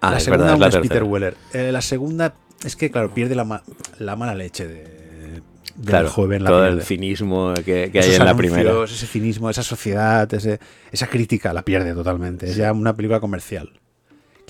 [0.00, 0.88] Ah, la es segunda verdad, es la es.
[0.88, 1.36] Peter Weller.
[1.52, 2.34] Eh, la segunda
[2.64, 3.62] es que, claro, pierde la, ma-
[4.00, 5.42] la mala leche de, del
[5.86, 6.42] Claro, joven.
[6.42, 6.76] La todo pierde.
[6.80, 8.84] el cinismo que, que hay en la primera.
[8.84, 10.58] Ese cinismo, esa sociedad, ese-
[10.90, 12.50] esa crítica la pierde totalmente.
[12.50, 13.70] Es ya una película comercial.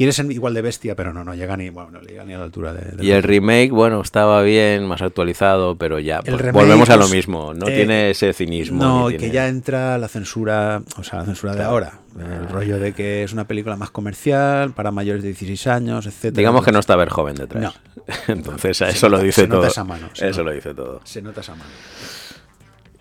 [0.02, 2.38] Quiere ser igual de bestia, pero no, no llega ni, bueno, no llega ni a
[2.38, 2.96] la altura de.
[2.96, 6.90] del Y el remake, bueno, estaba bien, más actualizado, pero ya El pues, remake, volvemos
[6.90, 7.54] a lo pues, mismo.
[7.54, 8.82] No eh, tiene ese cinismo.
[8.82, 12.00] No, y que tiene- ya entra la censura, o sea, la censura de ahora.
[12.18, 16.36] El rollo de que es una película más comercial, para mayores de 16 años, etcétera.
[16.38, 17.62] Digamos que no está Verjoven detrás.
[17.62, 17.72] No.
[18.26, 19.66] Entonces a eso lo nota- dice se nota todo.
[19.68, 20.50] esa mano, se eso nota.
[20.50, 21.00] lo dice todo.
[21.04, 21.70] Se nota esa mano.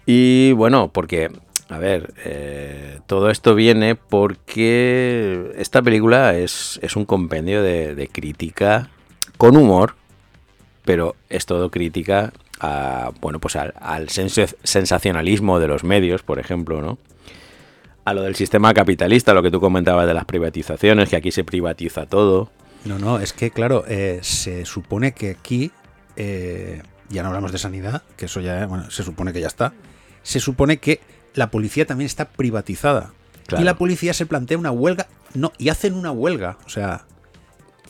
[0.06, 1.32] Y bueno, porque,
[1.72, 8.90] a ver, eh, todo esto viene porque esta película es, es un compendio de, crítica
[9.38, 9.96] con humor,
[10.86, 16.40] pero es todo crítica a, bueno, pues al, al sensa- sensacionalismo de los medios, por
[16.40, 16.98] ejemplo, ¿no?
[18.04, 21.44] A lo del sistema capitalista, lo que tú comentabas de las privatizaciones, que aquí se
[21.44, 22.52] privatiza todo.
[22.84, 25.72] No, no, es que, claro, eh, se supone que aquí,
[26.16, 29.74] eh, ya no hablamos de sanidad, que eso ya, bueno, se supone que ya está.
[30.24, 31.00] Se supone que
[31.34, 33.12] la policía también está privatizada.
[33.48, 33.62] Claro.
[33.62, 36.58] Y la policía se plantea una huelga, no, y hacen una huelga.
[36.66, 37.06] O sea,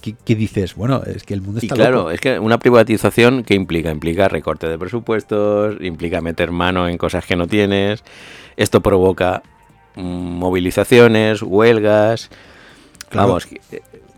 [0.01, 0.75] ¿qué, qué dices?
[0.75, 2.11] Bueno, es que el mundo Y está claro, loco.
[2.11, 3.91] es que una privatización, ¿qué implica?
[3.91, 8.03] Implica recorte de presupuestos, implica meter mano en cosas que no tienes.
[8.57, 9.43] Esto provoca
[9.95, 12.29] mm, movilizaciones, huelgas.
[13.09, 13.27] Claro.
[13.29, 13.61] Vamos, que-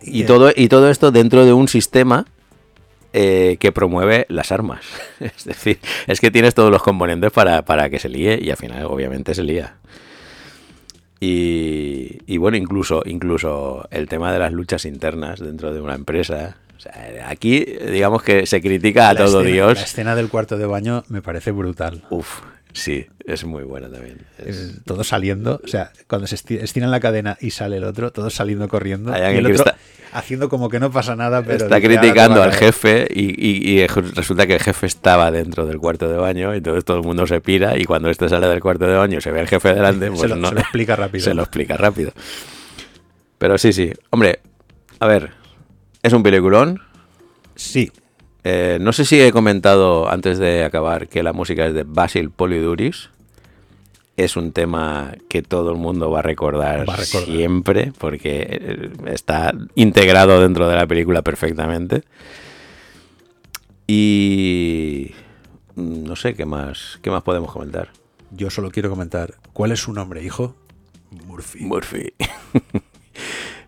[0.02, 2.26] y, Eh, todo, y todo esto dentro de un sistema
[3.14, 4.82] eh, que promueve las armas.
[5.20, 8.58] Es decir, es que tienes todos los componentes para, para que se líe y al
[8.58, 9.76] final obviamente se lía.
[11.20, 16.58] Y, y bueno, incluso, incluso el tema de las luchas internas dentro de una empresa.
[16.76, 19.78] O sea, aquí digamos que se critica a La todo escena- Dios.
[19.78, 22.04] La escena del cuarto de baño me parece brutal.
[22.10, 22.42] Uf,
[22.74, 24.26] sí, es muy buena también.
[24.38, 28.12] Es- Todos saliendo, o sea, cuando se esti- estiran la cadena y sale el otro,
[28.12, 29.12] todos saliendo corriendo.
[29.18, 29.78] Y el otro está-
[30.12, 31.54] haciendo como que no pasa nada, pero.
[31.64, 32.60] está "Ahora criticando al caer".
[32.64, 36.58] jefe y, y- y resulta que el jefe estaba dentro del cuarto de baño y
[36.58, 39.22] entonces todo el mundo se pira y cuando este sale del cuarto de baño y
[39.22, 41.24] se ve el jefe delante, pues se, lo, no, se lo explica rápido.
[41.24, 42.12] se lo explica rápido.
[43.38, 43.92] Pero sí, sí.
[44.10, 44.40] Hombre,
[45.00, 45.32] a ver,
[46.02, 46.80] es un peliculón.
[47.56, 47.92] Sí,
[48.44, 52.30] Eh, no sé si he comentado antes de acabar que la música es de Basil
[52.30, 53.10] Poliduris.
[54.16, 57.26] Es un tema que todo el mundo va a recordar, Va a recordar.
[57.30, 62.04] siempre porque eh, está integrado dentro de la película perfectamente.
[63.88, 65.12] Y
[65.76, 67.90] no sé qué más, qué más podemos comentar.
[68.32, 69.36] yo solo quiero comentar.
[69.54, 70.56] ¿Cuál es su nombre, hijo?
[71.26, 71.66] Murphy.
[71.66, 72.14] Murphy.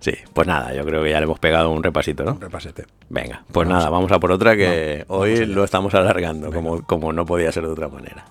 [0.06, 2.34] sí, pues nada, yo creo que ya le hemos pegado un repasito, ¿no?
[2.34, 2.86] Un repasete.
[3.10, 6.56] Venga, pues Vamos nada, vamos a por otra que hoy lo estamos alargando, Venga.
[6.56, 8.26] como, como no podía ser de otra manera.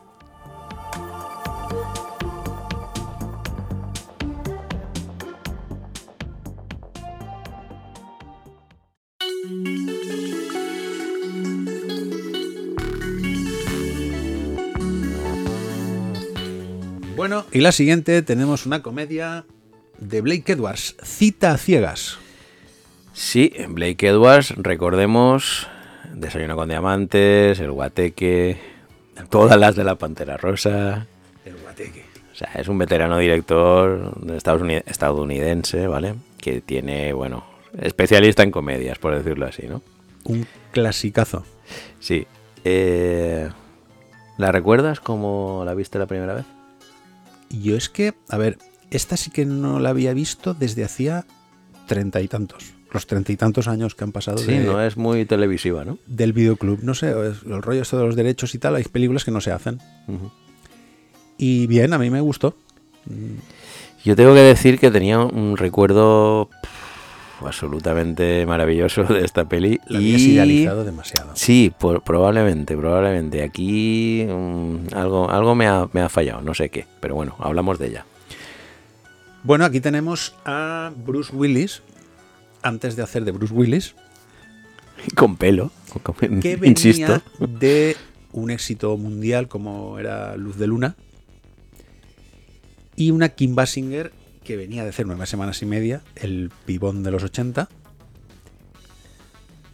[17.16, 19.44] Bueno, y la siguiente tenemos una comedia
[19.98, 22.18] de Blake Edwards, Cita a ciegas.
[23.12, 25.68] Sí, Blake Edwards, recordemos,
[26.12, 28.58] Desayuno con Diamantes, El Guateque,
[29.30, 31.06] todas las de la Pantera Rosa.
[31.44, 32.04] El guateque.
[32.32, 34.12] O sea, es un veterano director
[34.86, 36.14] estadounidense, ¿vale?
[36.38, 37.44] Que tiene, bueno,
[37.80, 39.82] especialista en comedias, por decirlo así, ¿no?
[40.24, 41.44] Un clasicazo.
[42.00, 42.26] Sí.
[42.64, 43.48] Eh,
[44.36, 46.46] ¿La recuerdas como la viste la primera vez?
[47.50, 48.58] Yo es que, a ver,
[48.90, 51.24] esta sí que no la había visto desde hacía
[51.86, 52.72] treinta y tantos.
[52.92, 55.98] Los treinta y tantos años que han pasado Sí, de- no es muy televisiva, ¿no?
[56.06, 56.78] del videoclub.
[56.82, 59.50] No sé, el rollo esto de los derechos y tal, hay películas que no se
[59.52, 59.80] hacen.
[61.36, 62.56] Y bien, a mí me gustó.
[64.04, 66.48] Yo tengo que decir que tenía un recuerdo
[67.44, 69.80] absolutamente maravilloso de esta peli.
[69.88, 70.30] La habías y...
[70.32, 71.32] idealizado demasiado.
[71.34, 73.42] Sí, por- probablemente, probablemente.
[73.42, 77.78] Aquí mm, algo, algo me, ha, me ha fallado, no sé qué, pero bueno, hablamos
[77.78, 78.06] de ella.
[79.44, 81.82] Bueno, aquí tenemos a Bruce Willis,
[82.62, 83.94] antes de hacer de Bruce Willis,
[85.14, 85.70] Con pelo,
[86.02, 87.22] con- que venía insisto.
[87.38, 87.96] de
[88.32, 90.96] un éxito mundial como era Luz de Luna,
[92.96, 94.12] y una Kim Basinger
[94.44, 97.68] que venía de hacer nueve semanas y media, el pibón de los 80.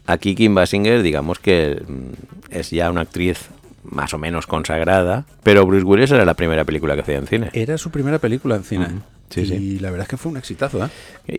[0.07, 3.49] Aquí Kim Basinger, digamos que mm, es ya una actriz
[3.85, 7.51] más o menos consagrada, pero Bruce Willis era la primera película que hacía en cine.
[7.53, 8.89] Era su primera película en cine.
[9.31, 9.79] Sí, y sí.
[9.79, 10.89] la verdad es que fue un exitazo, ¿eh?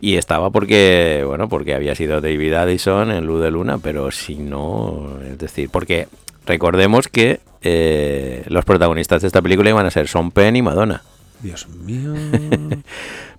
[0.02, 4.36] Y estaba porque, bueno, porque había sido David Addison en Luz de Luna, pero si
[4.36, 6.08] no, es decir, porque
[6.46, 11.04] recordemos que eh, los protagonistas de esta película iban a ser Sean Penn y Madonna.
[11.42, 12.14] Dios mío.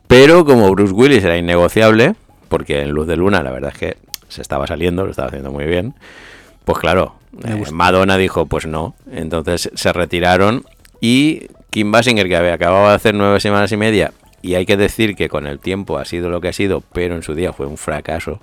[0.07, 2.14] Pero como Bruce Willis era innegociable,
[2.48, 3.96] porque en Luz de Luna la verdad es que
[4.28, 5.94] se estaba saliendo, lo estaba haciendo muy bien,
[6.64, 7.64] pues claro, eh.
[7.72, 10.64] Madonna dijo pues no, entonces se retiraron
[11.00, 14.12] y Kim Basinger, que había acabado de hacer nueve semanas y media,
[14.43, 17.14] y hay que decir que con el tiempo ha sido lo que ha sido, pero
[17.14, 18.40] en su día fue un fracaso,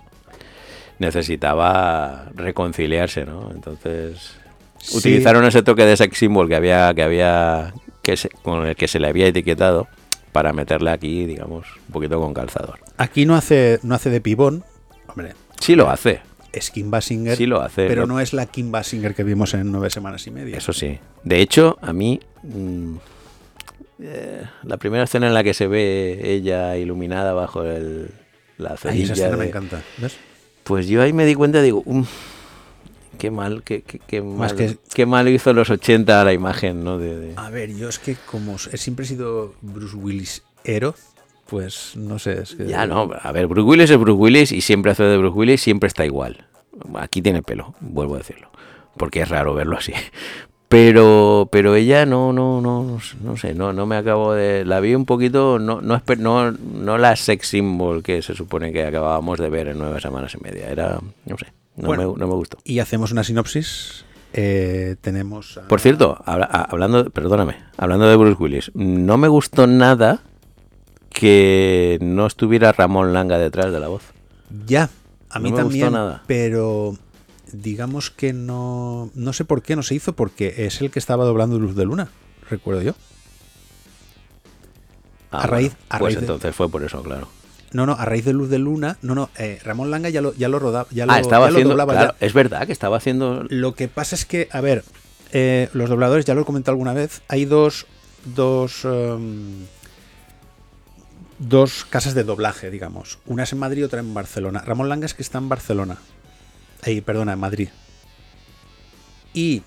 [0.99, 3.51] necesitaba reconciliarse, ¿no?
[3.51, 4.33] Entonces
[4.79, 4.97] Sí.
[4.97, 8.87] utilizaron ese toque de sex symbol que había que había que se- con el que
[8.87, 9.87] se le había etiquetado
[10.31, 12.79] para meterle aquí, digamos, un poquito con calzador.
[12.97, 14.63] Aquí no hace, no hace de pibón.
[15.07, 16.21] Hombre, Sí lo hace,
[16.53, 17.35] es Kim Basinger.
[17.35, 17.87] sí lo hace.
[17.87, 20.57] Pero no es la Kim Basinger que vimos en nueve semanas y media.
[20.57, 20.97] Eso sí.
[21.23, 22.95] De hecho, a mí mm,
[24.01, 28.09] eh, la primera escena en la que se ve ella iluminada bajo el,
[28.57, 29.81] la Ay, cerilla esa escena de- me encanta.
[29.97, 30.17] ¿Ves?
[30.63, 32.05] Pues yo ahí me di cuenta, digo, "Um,
[33.17, 36.97] qué mal, qué, qué- qué mal, que- qué mal hizo los 80 la imagen, ¿no?
[36.97, 40.95] De, de- A ver, yo es que como he siempre he sido Bruce Willis ero,
[41.47, 42.41] pues no sé.
[42.43, 45.17] Es que Ya, no, a ver, Bruce Willis es Bruce Willis y siempre hace de
[45.17, 46.45] Bruce Willis, siempre está igual.
[46.95, 48.51] Aquí tiene pelo, vuelvo a decirlo,
[48.95, 49.91] porque es raro verlo así.
[50.69, 54.93] Pero, pero ella no, no, no, no sé, no, no me acabo de, la vi
[54.93, 59.49] un poquito, no, no, no, no la sex symbol que se supone que acabábamos de
[59.49, 62.13] ver en nueve semanas y media, era, no sé, no, Bueno.
[62.13, 62.59] me, no me gustó.
[62.63, 64.05] Y hacemos una sinopsis.
[64.31, 65.57] Eh, tenemos.
[65.57, 70.21] a- Por cierto, habla- a- hablando, perdóname, hablando de Bruce Willis, no me gustó nada
[71.09, 74.03] que no estuviera Ramón Langa detrás de la voz.
[74.67, 74.89] Ya,
[75.31, 75.93] a No mí me gustó también.
[75.93, 76.23] nada.
[76.27, 76.93] Pero
[77.51, 81.25] digamos que no, no sé por qué no se hizo, porque es el que estaba
[81.25, 82.09] doblando Luz de Luna,
[82.49, 82.93] recuerdo yo.
[85.31, 87.27] Ah, a raíz- bueno, a pues raíz de- entonces fue por eso, claro.
[87.71, 90.33] No, no, a raíz de Luz de Luna, no, no, eh, Ramón Langa ya lo,
[90.33, 91.69] ya lo rodaba, ya lo, ah, estaba ya lo haciendo.
[91.69, 92.25] doblaba claro, ya.
[92.25, 93.43] es verdad que estaba haciendo.
[93.47, 94.83] Lo que pasa es que, a ver,
[95.33, 97.85] eh, los dobladores, ya lo he comentado alguna vez, hay dos,
[98.33, 99.65] dos, em,
[101.37, 103.19] dos casas de doblaje, digamos.
[103.27, 104.63] Una es en Madrid y otra en Barcelona.
[104.65, 105.97] Ramón Langa es que está en Barcelona.
[106.83, 107.69] Ahí, perdona, en Madrid.
[109.33, 109.63] Y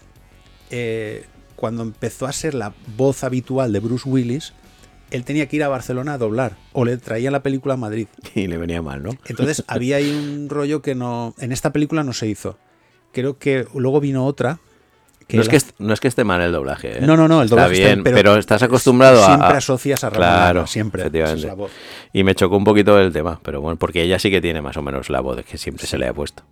[0.71, 1.25] eh,
[1.57, 4.53] cuando empezó a ser la voz habitual de Bruce Willis,
[5.11, 6.57] él tenía que ir a Barcelona a doblar.
[6.73, 8.09] O le traían la película a Madrid.
[8.35, 9.11] Y le venía mal, ¿no?
[9.27, 11.35] Entonces había ahí un rollo que no.
[11.39, 12.59] En esta película no se hizo.
[13.13, 14.59] Creo que luego vino otra.
[15.29, 16.97] que No es, que est- no es que esté mal el doblaje.
[16.99, 17.01] ¿eh?
[17.03, 19.27] No, no, no, el doblaje está bien, pero, pero estás acostumbrado a.
[19.27, 21.71] siempre asocias a Ramón Claro, siempre, es la voz.
[22.15, 24.79] Y me chocó un poquito el tema, pero bueno, porque ella sí que tiene más
[24.79, 26.43] o menos la voz que siempre se le ha puesto.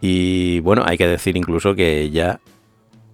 [0.00, 2.40] Y bueno, hay que decir incluso que ella,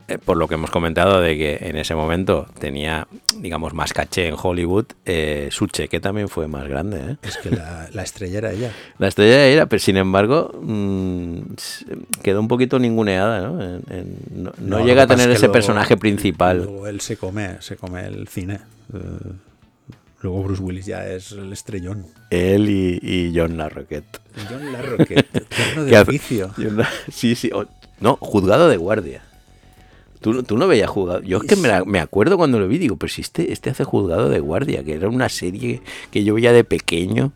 [0.07, 3.09] eh, por lo que hemos comentado de que en ese momento tenía,
[3.39, 7.13] digamos, más caché en Hollywood, eh, su cheque también fue más grande.
[7.13, 7.17] ¿eh?
[7.23, 8.71] Es que la, la estrella era ella.
[8.99, 11.87] La estrella era, pero sin embargo, mm, s-
[12.23, 13.63] quedó un poquito ninguneada, ¿no?
[13.63, 16.59] En- en- no, llega a tener ese luego- personaje principal.
[16.59, 18.61] Luego él se come, se come el cine.
[18.93, 18.99] Eh,
[20.25, 22.07] luego Bruce Willis ya es el estrellón.
[22.31, 24.21] Él y, y John Larroquette.
[24.51, 26.51] John Larroquette, turno ¿Qué de oficio.
[27.13, 27.51] Sí, sí.
[27.55, 27.67] o-
[28.01, 29.23] no, juzgado de guardia.
[30.21, 31.21] Tú, tú no veías juzgado.
[31.21, 33.71] Yo es que me, la- me acuerdo cuando lo vi, digo, pero si este, este
[33.71, 37.33] hace juzgado de guardia, que era una serie que yo veía de pequeño,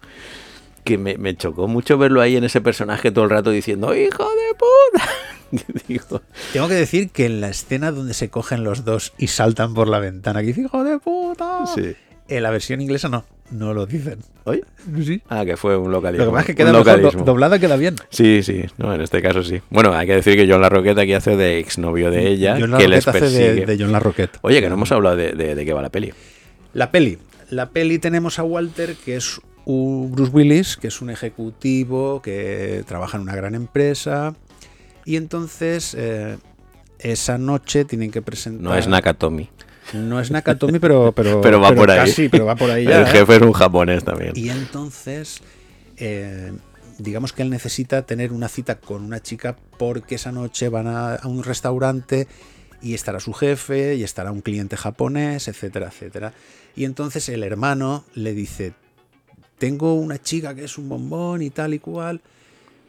[0.84, 4.24] que me, me chocó mucho verlo ahí en ese personaje todo el rato diciendo, ¡Hijo
[4.24, 5.08] de puta!
[5.88, 6.22] Digo,
[6.52, 9.88] Tengo que decir que en la escena donde se cogen los dos y saltan por
[9.88, 11.66] la ventana, que dice hijo de puta.
[11.74, 11.94] Sí.
[12.28, 14.18] En la versión inglesa no, no lo dicen.
[14.44, 14.62] ¿Oye?
[15.02, 15.22] Sí.
[15.28, 16.26] Ah, que fue un localismo.
[16.26, 17.96] Lo que pasa es que queda mejor, doblada queda bien.
[18.10, 19.62] Sí, sí, no, en este caso sí.
[19.70, 22.86] Bueno, hay que decir que John Larroquette aquí hace de exnovio de ella, John que
[22.86, 24.38] les hace de, de John Larroquette.
[24.42, 26.12] Oye, que no hemos hablado de, de, de qué va la peli.
[26.74, 27.18] La peli.
[27.50, 32.84] La peli tenemos a Walter, que es un Bruce Willis, que es un ejecutivo que
[32.86, 34.34] trabaja en una gran empresa.
[35.06, 36.36] Y entonces eh,
[36.98, 38.62] esa noche tienen que presentar.
[38.62, 39.48] No es Nakatomi.
[39.94, 41.98] No es Nakatomi, pero, pero, Pero va por ahí.
[41.98, 43.00] Casi, pero va por ahí ya.
[43.00, 43.10] El ¿eh?
[43.10, 44.32] jefe es un japonés también.
[44.34, 45.40] Y entonces,
[45.96, 46.52] eh,
[46.98, 51.14] digamos que él necesita tener una cita con una chica porque esa noche van a,
[51.14, 52.28] a un restaurante
[52.82, 56.32] y estará su jefe y estará un cliente japonés, etcétera, etcétera.
[56.76, 58.72] Y entonces el hermano le dice,
[59.58, 62.20] tengo una chica que es un bombón y tal y cual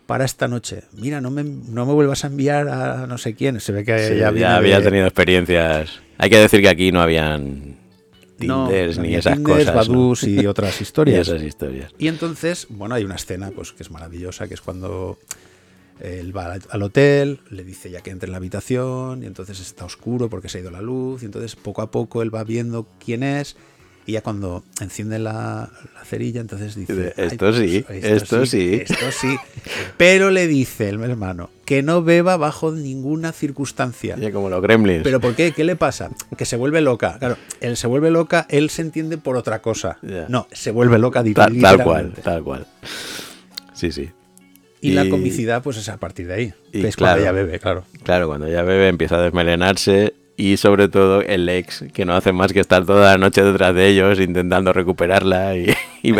[0.05, 0.83] para esta noche.
[0.93, 3.59] Mira, no me, no me vuelvas a enviar a no sé quién.
[3.59, 6.01] Se ve que Sí, ya, había tenido experiencias.
[6.19, 7.77] Hay que decir que aquí no habían
[8.37, 10.23] Tinders no ni esas Tinders, cosas.
[10.27, 11.27] y otras Y historias.
[11.27, 11.91] esas historias.
[11.97, 15.17] Y entonces, bueno, hay una escena pues que es maravillosa, que es cuando
[16.01, 19.59] él va al- al hotel, le dice ya que entre en la habitación, y entonces
[19.59, 22.43] está oscuro porque se ha ido la luz, y entonces poco a poco él va
[22.43, 23.57] viendo quién es,
[24.09, 26.95] y ya cuando enciende la, la cerilla, entonces dice...
[26.95, 28.73] Dice, "Ay, "Esto sí, pues, esto sí".
[28.81, 29.35] Esto sí.
[29.97, 34.15] Pero le dice el hermano que no beba bajo ninguna circunstancia.
[34.17, 35.03] Oye, como los gremlins.
[35.03, 35.51] ¿Pero por qué?
[35.51, 36.09] ¿Qué le pasa?
[36.35, 37.17] Que se vuelve loca.
[37.19, 39.99] Claro, él se vuelve loca, él se entiende por otra cosa.
[40.01, 40.25] Ya.
[40.27, 41.83] No, se vuelve loca Ta- tal, literalmente.
[41.83, 42.67] cual, tal cual.
[43.73, 44.09] Sí, sí.
[44.81, 46.53] Y, la comicidad, pues es a partir de ahí.
[46.73, 47.21] y que es claro.
[47.21, 47.83] cuando ella bebe, claro.
[48.01, 52.31] Claro, cuando ya bebe empieza a desmelenarse y sobre todo el ex, que no hace
[52.31, 55.65] más que estar toda la noche detrás de ellos intentando recuperarla y,
[56.01, 56.17] y, de,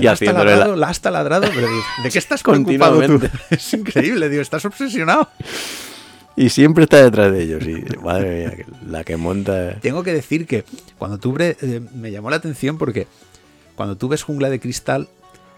[0.00, 1.68] y "La has la- la has taladrado", pero
[2.02, 2.98] ¿de qué estás preocupado tú?
[3.20, 3.30] Continuamente.
[3.54, 5.28] Es increíble, digo, estás obsesionado.
[6.36, 7.62] Y siempre está detrás de ellos.
[7.66, 9.74] Y madre mía, la que monta.
[9.80, 10.64] Tengo que decir que
[10.96, 13.06] cuando tú bre- eh, me llamó la atención porque
[13.74, 15.08] cuando tú ves Jungla de Cristal,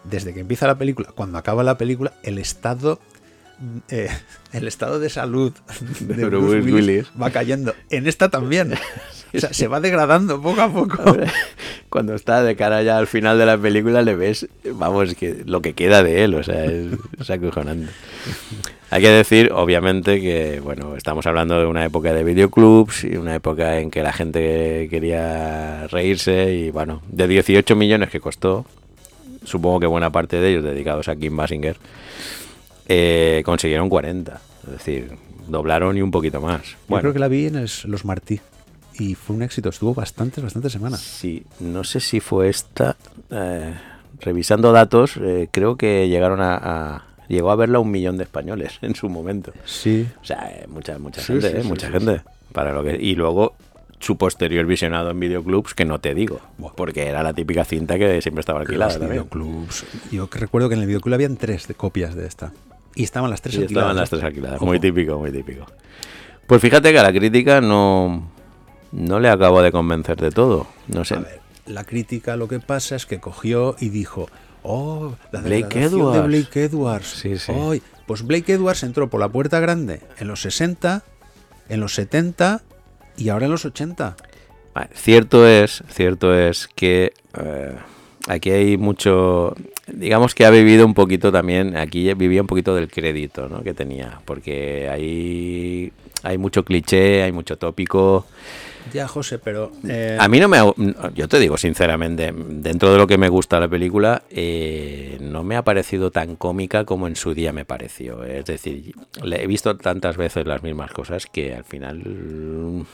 [0.05, 2.99] desde que empieza la película, cuando acaba la película, el estado
[3.89, 4.09] eh,
[4.53, 5.53] el estado de salud
[6.01, 7.13] de, De Bruce Bruce Willis, Willis.
[7.21, 7.75] va cayendo.
[7.91, 8.75] En esta también.
[9.33, 10.99] O sea, se va degradando poco a poco.
[11.89, 15.63] Cuando está de cara ya al final de la película le ves, vamos, que lo
[15.63, 16.89] que queda de él, o sea, es,
[17.21, 17.93] es acojonante.
[18.91, 23.37] Hay que decir, obviamente, que bueno, estamos hablando de una época de videoclubs y una
[23.37, 28.67] época en que la gente quería reírse y bueno, de 18 millones que costó,
[29.45, 31.77] supongo que buena parte de ellos dedicados a Kim Basinger,
[32.93, 34.41] eh, consiguieron 40.
[34.65, 35.13] Es decir,
[35.47, 36.63] doblaron y un poquito más.
[36.73, 38.41] Yo Bueno, creo que la vi en el- los Martí.
[38.99, 41.01] Y fue un éxito, estuvo bastantes, bastantes semanas.
[41.01, 42.97] Sí, no sé si fue esta.
[43.31, 43.73] eh,
[44.21, 48.79] revisando datos, eh, creo que llegaron a, a- Llegó a verla un millón de españoles
[48.83, 49.53] en su momento.
[49.65, 50.05] Sí.
[50.21, 52.23] O sea, eh, mucha, mucha Sí, gente, sí, eh, sí, mucha gente.
[52.53, 53.55] Para lo que, y luego
[54.01, 56.41] su posterior visionado en videoclubs, que no te digo,
[56.75, 59.85] porque era la típica cinta que siempre estaba alquilada Los videoclubs.
[60.11, 62.53] Yo recuerdo que en el videoclub habían tres de copias de esta.
[62.95, 63.83] Y estaban las tres Y alquiladas.
[63.91, 64.61] estaban las tres alquiladas.
[64.61, 65.67] Muy típico, muy típico.
[66.47, 68.31] Pues fíjate que a la crítica no,
[68.93, 70.67] no le acabo de convencer de todo.
[70.89, 71.15] No sé.
[71.15, 74.29] A ver, la crítica lo que pasa es que cogió y dijo,
[74.63, 76.15] oh, la Blake Edwards.
[76.17, 77.07] de Blake Edwards.
[77.07, 77.53] Sí, sí.
[77.55, 81.05] Ay, pues Blake Edwards entró por la puerta grande en los 60,
[81.69, 82.63] en los 70
[83.17, 84.17] y ahora en los 80.
[84.75, 87.77] Ah, Cierto es, cierto es que eh,
[88.29, 89.55] aquí hay mucho,
[89.93, 93.63] digamos que ha vivido un poquito también, aquí vivía un poquito del crédito ¿no?
[93.63, 98.27] que tenía, porque ahí hay mucho cliché, hay mucho tópico.
[98.95, 99.71] Ya, José, pero...
[99.87, 100.73] eh, A mí no me, ha-
[101.15, 105.57] yo te digo sinceramente, dentro de lo que me gusta la película, eh, no me
[105.57, 108.25] ha parecido tan cómica como en su día me pareció.
[108.25, 112.87] Es decir, le he visto tantas veces las mismas cosas que al final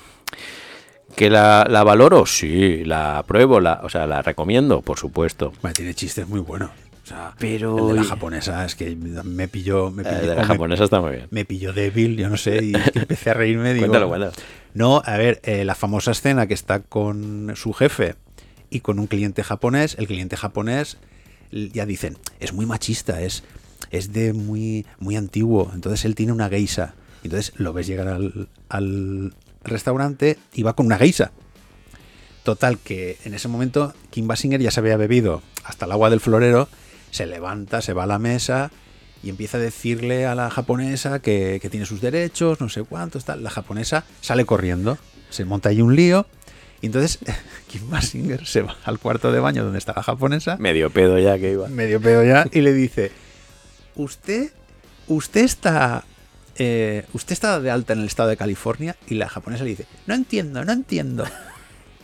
[1.14, 5.53] que la, la valoro, sí, la apruebo, la, o sea, la recomiendo, por supuesto.
[5.72, 6.70] tiene chistes muy buenos.
[7.07, 9.93] O sea, Pero- el de la japonesa es que me pilló...
[9.93, 11.29] Me pilló de la me- japonesa está muy bien.
[11.31, 13.75] me pilló débil, yo no sé, y es que empecé a reírme.
[13.75, 14.33] Digo, Cuéntalo, cuéntalo.
[14.75, 18.17] No, a ver, eh, la famosa escena que está con su jefe
[18.71, 20.99] y con un cliente japonés, el cliente japonés
[21.53, 23.45] ya dicen, es muy machista, es,
[23.93, 26.95] es de muy, muy antiguo, entonces él tiene una geisha.
[27.23, 29.33] Entonces lo ves llegar al, al
[29.63, 31.31] restaurante y va con una geisha.
[32.43, 36.21] Total, que en ese momento Kim Basinger ya se había bebido hasta el agua del
[36.21, 36.69] florero,
[37.11, 38.71] se levanta, se va a la mesa
[39.23, 43.25] y empieza a decirle a la japonesa que, que tiene sus derechos, no sé cuántos,
[43.25, 43.43] tal.
[43.43, 44.99] La japonesa sale corriendo,
[45.31, 46.27] se monta ahí un lío,
[46.81, 47.19] y entonces
[47.69, 51.39] Kim Basinger se va al cuarto de baño donde está la japonesa, Medio pedo ya
[51.39, 51.69] que iba.
[51.69, 53.11] medio pedo ya, y le dice,
[53.97, 54.53] usted,
[55.09, 56.05] usted está...
[56.59, 59.87] eh, usted está de alta en el estado de California y la japonesa le dice,
[60.07, 61.25] no entiendo, no entiendo.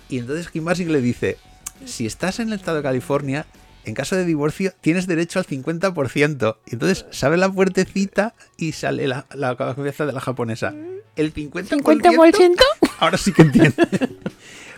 [0.09, 1.37] Y entonces Kim Basinger le dice,
[1.85, 3.47] si estás en el estado de California,
[3.85, 6.57] en caso de divorcio tienes derecho al 50%.
[6.67, 10.75] Y entonces sale la puertecita y sale la, la cabeza de la japonesa.
[11.17, 11.83] El 50%.
[11.83, 12.57] ¿50%?
[12.99, 13.75] Ahora sí que entiende.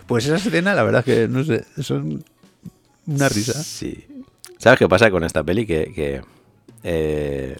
[0.07, 2.23] Pues esa escena, la verdad que, no sé, son
[3.07, 3.53] una risa.
[3.63, 4.05] Sí.
[4.57, 5.65] ¿Sabes qué pasa con esta peli?
[5.65, 6.21] Que, que,
[6.83, 7.57] eh,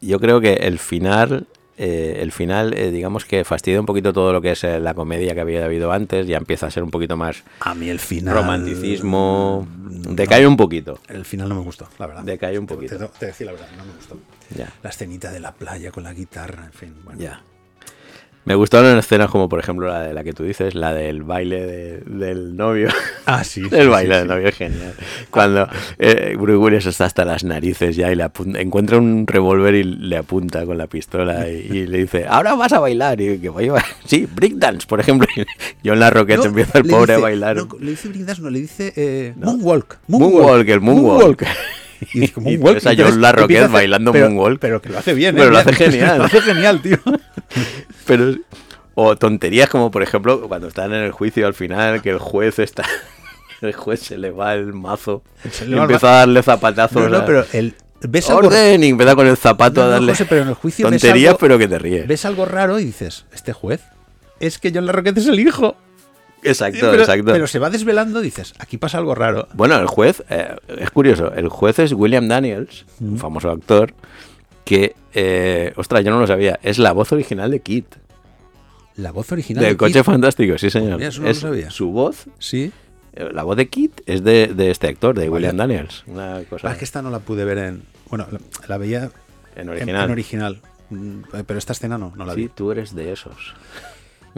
[0.00, 1.46] yo creo que el final,
[1.78, 4.94] eh, el final, eh, digamos que fastidia un poquito todo lo que es eh, la
[4.94, 6.26] comedia que había habido antes.
[6.26, 8.34] Ya empieza a ser un poquito más A mí el final...
[8.34, 9.66] romanticismo.
[9.78, 10.14] no.
[10.14, 10.98] Decae un poquito.
[11.08, 12.22] El final no me gustó, la verdad.
[12.22, 12.96] Decae un Te- poquito.
[12.98, 14.18] Te, te decía la verdad, no me gustó.
[14.56, 16.94] Ya, La escenita de la playa con la guitarra, en fin.
[17.04, 17.20] Bueno.
[17.20, 17.42] ya.
[18.46, 21.66] Me gustaron escenas como, por ejemplo, la de la que tú dices, la del baile
[21.66, 22.88] de- del novio.
[23.26, 23.60] Ah, sí.
[23.68, 24.18] sí, El sí, baile sí.
[24.20, 24.94] del novio es genial.
[25.30, 25.68] Cuando
[25.98, 29.82] eh, Bruce Willis está hasta las narices ya y le apunta- encuentra un revólver y
[29.82, 33.20] le apunta con la pistola y, y le dice, ahora vas a bailar.
[33.20, 33.84] Y que voy a.
[34.04, 35.26] Sí, breakdance, por ejemplo.
[35.36, 35.44] Y
[35.88, 37.56] John la No, empieza el pobre a bailar.
[37.56, 41.42] no, le dice brindas, no, le dice eh, moonwalk, Moonwalk, el moonwalk.
[42.12, 42.74] Y dice, Y moonwalk.
[42.74, 44.58] ves a entonces John Larroquette a bailando pero- moonwalk.
[44.60, 45.38] Pero que lo hace bien, ¿eh?
[45.40, 46.18] Pero lo hace genial.
[46.18, 46.98] Lo hace genial, tío.
[48.06, 48.34] Pero,
[48.94, 52.58] o tonterías como, por ejemplo, cuando están en el juicio al final, que el juez
[52.58, 52.84] está...
[53.62, 55.22] El juez se le va el mazo
[55.66, 57.04] y empieza a darle zapatazos.
[57.04, 58.84] No, no, a- pero el, ves algo, ¡Orden!
[58.84, 61.00] Y empieza con el zapato No, a no, darle José, pero en el juicio ves
[61.00, 62.06] tonterías, algo- pero que te ríes.
[62.06, 63.80] ves algo raro y dices, este juez,
[64.40, 65.74] es que John Larroquette es el hijo.
[66.42, 67.24] Exacto, pero, exacto.
[67.32, 69.48] pero se va desvelando, dices, aquí pasa algo raro.
[69.54, 73.12] Bueno, el juez, eh, es curioso, el juez es William Daniels, Mm.
[73.12, 73.94] un famoso actor,
[74.64, 77.86] que, eh, ostras, yo no lo sabía, es la voz original de Kit,
[78.96, 79.62] La voz original.
[79.64, 80.96] del de coche fantástico, sí señor.
[80.98, 81.70] Mira, eso no lo sabía.
[81.70, 82.72] Su voz, Sí.
[83.14, 85.28] eh, la voz de Kit es de, de este actor, de.
[85.28, 86.04] William Daniels.
[86.06, 87.82] Una cosa Ah, es que esta no la pude ver en.
[88.08, 89.10] Bueno, la, la veía
[89.56, 90.04] en original.
[90.04, 90.60] en original.
[90.90, 92.48] Mm, Pero esta escena no, no la Sí, vi.
[92.48, 93.54] tú eres de esos.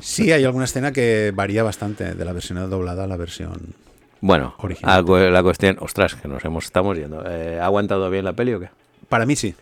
[0.00, 3.74] Sí, hay alguna escena que varía bastante de la versión doblada a la versión.
[4.20, 5.04] Bueno, Original.
[5.32, 7.22] la cuestión, ostras, que nos hemos, estamos yendo.
[7.26, 8.68] Eh, ¿Ha aguantado bien la peli o qué?
[9.08, 9.54] Para mí sí.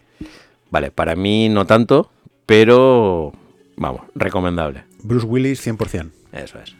[0.70, 2.10] Vale, para mí no tanto,
[2.46, 3.32] pero
[3.76, 4.84] vamos, recomendable.
[5.02, 6.10] Bruce Willis 100%.
[6.32, 6.74] Eso es.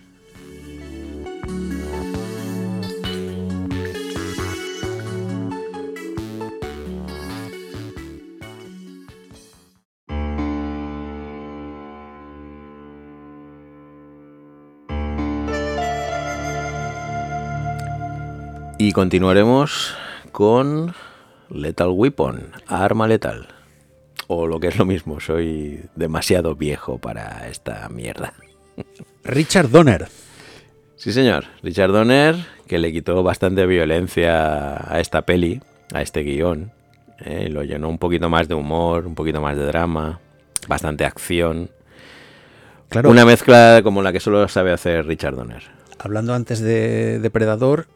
[18.87, 19.97] Y continuaremos
[20.31, 20.95] con
[21.51, 23.49] Lethal Weapon, arma letal.
[24.29, 28.33] O lo que es lo mismo, soy demasiado viejo para esta mierda.
[29.25, 30.07] Richard Donner.
[30.95, 31.47] Sí, señor.
[31.65, 32.37] Richard Donner,
[32.69, 35.61] que le quitó bastante violencia a esta peli,
[35.93, 36.71] a este guion.
[37.25, 37.49] ¿eh?
[37.51, 40.21] Lo llenó un poquito más de humor, un poquito más de drama,
[40.69, 41.71] bastante acción.
[42.89, 45.65] Claro, Una mezcla como la que solo sabe hacer Richard Donner.
[45.99, 47.89] hablando antes de Depredador,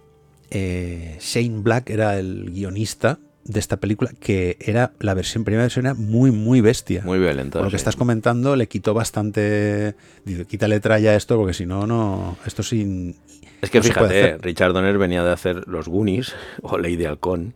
[0.50, 5.86] eh, Shane Black era el guionista de esta película que era la versión primera versión
[5.86, 7.02] era muy muy bestia.
[7.04, 7.58] Muy violento.
[7.58, 7.82] Por lo que sí.
[7.82, 9.94] estás comentando le quitó bastante
[10.24, 13.16] dice, quítale tralla a esto porque si no no esto sin
[13.62, 14.38] Es que no fíjate.
[14.38, 17.54] Richard Donner venía de hacer Los Goonies o de Halcón.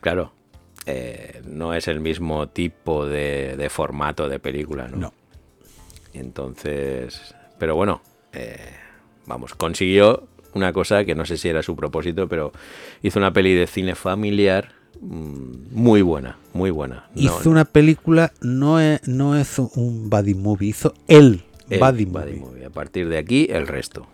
[0.00, 0.32] Claro,
[0.86, 4.96] eh, no es el mismo tipo de, de formato de película, ¿no?
[4.96, 5.14] No.
[6.12, 8.02] Entonces, pero bueno,
[8.32, 8.58] eh,
[9.26, 12.52] vamos, consiguió una cosa que no sé si era su propósito, pero
[13.02, 17.06] hizo una peli de cine familiar mm, muy buena, muy buena.
[17.14, 22.06] No- hizo una película no es, no hizo un buddy movie, hizo el, el buddy
[22.06, 22.34] movie.
[22.36, 22.64] movie.
[22.66, 24.06] A partir de aquí, el resto.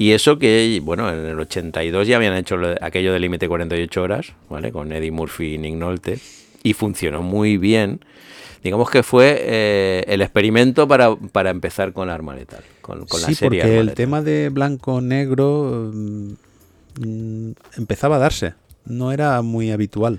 [0.00, 4.32] Y eso que, bueno, en el 82 ya habían hecho aquello de límite 48 horas,
[4.48, 4.70] ¿vale?
[4.70, 6.20] Con Eddie Murphy y Nick Nolte.
[6.62, 8.00] Y funcionó muy bien.
[8.62, 12.62] Digamos que fue eh, el experimento para, para empezar con Arma Letal.
[12.80, 16.32] Con, con la sí, serie porque el tema de blanco-negro mm,
[17.00, 18.54] mm, empezaba a darse.
[18.84, 20.18] No era muy habitual.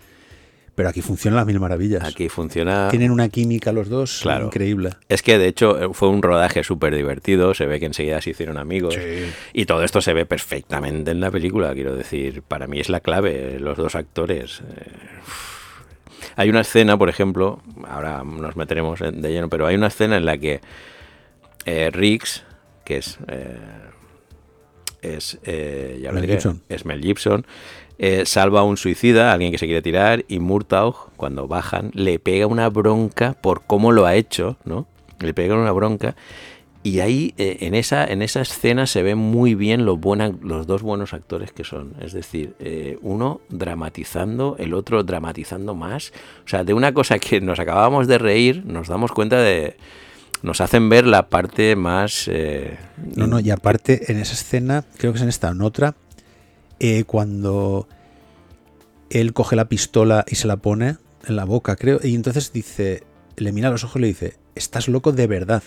[0.76, 2.06] Pero aquí funcionan las mil maravillas.
[2.06, 2.88] Aquí funciona.
[2.90, 4.46] Tienen una química los dos Claro.
[4.46, 4.92] increíble.
[5.10, 8.30] Es que de hecho eh, fue un rodaje súper divertido, se ve que enseguida se
[8.30, 8.96] hicieron amigos
[9.52, 13.02] y todo esto se ve perfectamente en la película, quiero decir, para mí es la
[13.02, 14.62] clave, los dos actores.
[14.78, 14.92] eh.
[16.40, 20.24] Hay una escena, por ejemplo, ahora nos meteremos de lleno, pero hay una escena en
[20.24, 20.62] la que
[21.66, 22.44] eh, Riggs,
[22.86, 23.20] que es...
[23.28, 23.58] eh,
[25.02, 26.62] es, eh, ya Mel diré, Gibson.
[26.70, 27.46] es Mel Gibson,
[27.98, 31.92] eh, salva a un suicida, a alguien que se quiere tirar, y Murtaugh, cuando bajan,
[31.94, 34.88] le pega una bronca por cómo lo ha hecho, ¿no?
[35.20, 36.16] Le pega una bronca.
[36.82, 40.00] Y ahí, eh, en, esa, en esa escena, se ven muy bien los,
[40.42, 41.94] los dos buenos actores que son.
[42.02, 46.14] Es decir, eh, uno dramatizando, el otro dramatizando más.
[46.46, 49.76] O sea, de una cosa que nos acabábamos de reír, nos damos cuenta de...
[50.42, 52.30] Nos hacen ver la parte más...
[52.30, 52.78] eh,
[53.16, 55.96] No, no, y aparte en esa escena, creo que es en esta, en otra,
[57.08, 57.90] cuando
[59.10, 60.96] él coge la pistola y se la pone
[61.28, 63.04] en la boca, creo, y entonces dice,
[63.36, 65.62] le mira a los ojos y le dice, estás loco de verdad.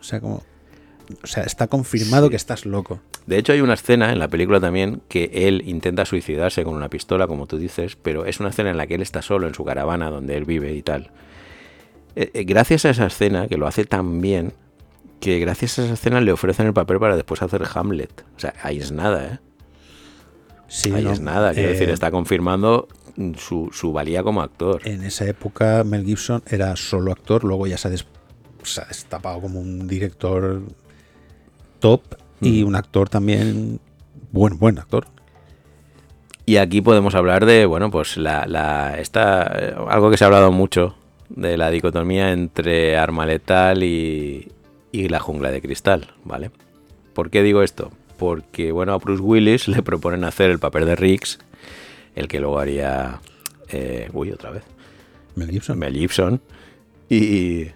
[0.00, 0.42] O sea, como...
[1.22, 2.30] O sea, está confirmado Sí.
[2.30, 3.00] que estás loco.
[3.26, 6.90] De hecho, hay una escena en la película también que él intenta suicidarse con una
[6.90, 9.54] pistola, como tú dices, pero es una escena en la que él está solo en
[9.54, 11.10] su caravana donde él vive y tal.
[12.14, 14.52] Eh, eh, gracias a esa escena, que lo hace tan bien,
[15.20, 18.24] que gracias a esa escena le ofrecen el papel para después hacer Hamlet.
[18.36, 19.38] O sea, ahí es nada, ¿eh?
[20.68, 21.54] Sí, ahí no, es nada.
[21.54, 22.86] Quiero eh, decir, está confirmando
[23.38, 24.82] su, su valía como actor.
[24.86, 28.06] En esa época Mel Gibson era solo actor, luego ya se ha, des-
[28.74, 30.62] se ha destapado como un director
[31.80, 32.02] top
[32.40, 33.80] y un actor también
[34.30, 35.06] buen, buen actor.
[36.46, 40.28] Y aquí podemos hablar de, bueno, pues la, la esta, eh, algo que se ha
[40.28, 40.96] hablado mucho
[41.28, 44.50] de la dicotomía entre arma letal y,
[44.92, 46.50] y la jungla de cristal, ¿vale?
[47.12, 47.90] ¿Por qué digo esto?
[48.16, 51.38] Porque, bueno, a Bruce Willis le proponen hacer el papel de Riggs,
[52.14, 53.20] el que luego haría...
[53.68, 54.64] eh, uy, otra vez.
[55.36, 55.78] Mel Gibson.
[55.78, 56.40] Mel Gibson.
[57.08, 57.68] Y,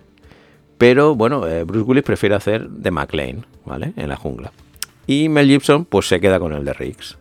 [0.78, 3.92] pero bueno, eh, Bruce Willis prefiere hacer de McLean, ¿vale?
[3.96, 4.52] En la jungla.
[5.06, 7.18] Y Mel Gibson pues se queda con el de Riggs.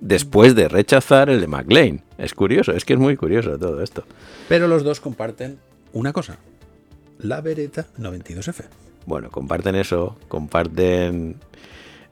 [0.00, 2.02] Después de rechazar el de McLean.
[2.18, 4.04] Es curioso, es que es muy curioso todo esto.
[4.48, 5.58] Pero los dos comparten
[5.92, 6.38] una cosa.
[7.18, 8.64] La Beretta 92F.
[9.06, 11.36] Bueno, comparten eso, comparten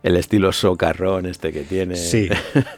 [0.02, 1.96] el estilo socarrón este que tiene.
[1.96, 2.28] Sí.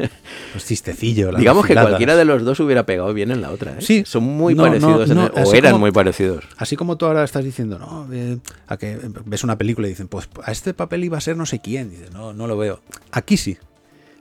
[0.55, 1.37] Los chistecillos.
[1.37, 3.77] Digamos que cualquiera de los dos hubiera pegado bien en la otra, ¿eh?
[3.81, 4.03] Sí.
[4.07, 6.45] Son muy No, parecidos, en no, el- o eran como- muy parecidos.
[6.57, 10.09] Así como tú ahora estás diciendo, no, eh, a que ves una película y dicen,
[10.09, 11.91] pues a este papel iba a ser no sé quién.
[11.91, 12.81] Dices, no, no lo veo.
[13.13, 13.59] Aquí sí.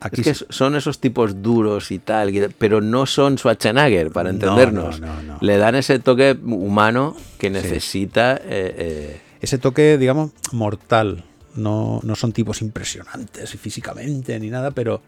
[0.02, 0.46] Aquí Es que sí.
[0.50, 5.02] son esos tipos duros y tal, pero no son Schwarzenegger, para No, entendernos.
[5.02, 5.38] no, no, no.
[5.42, 8.36] Le dan ese toque humano que necesita.
[8.36, 8.42] eh,
[8.78, 11.26] eh, Ese toque, digamos, mortal.
[11.56, 15.02] No, no son tipos impresionantes físicamente ni nada, pero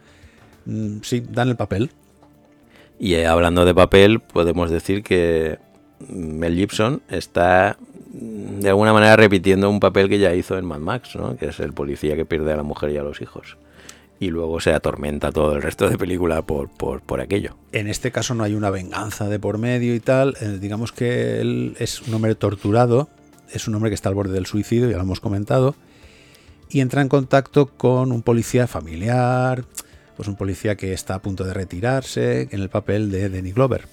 [0.66, 1.92] mm, sí, dan el papel.
[3.00, 5.58] Y eh, hablando de papel, podemos decir que
[6.08, 7.78] Mel Gibson está
[8.14, 11.36] mm, de alguna manera repitiendo un papel que ya hizo en Mad Max, ¿no?
[11.36, 13.58] que es el policía que pierde a la mujer y a los hijos.
[14.20, 17.56] Y luego se atormenta todo el resto de película por, por, por aquello.
[17.72, 20.36] En este caso no hay una venganza de por medio y tal.
[20.40, 23.10] Eh, digamos que él es un hombre torturado,
[23.52, 25.76] es un hombre que está al borde del suicidio, ya lo hemos comentado,
[26.72, 29.64] y entra en contacto con un policía familiar,
[30.16, 33.88] pues un policía que está a punto de retirarse en el papel de Danny Glover.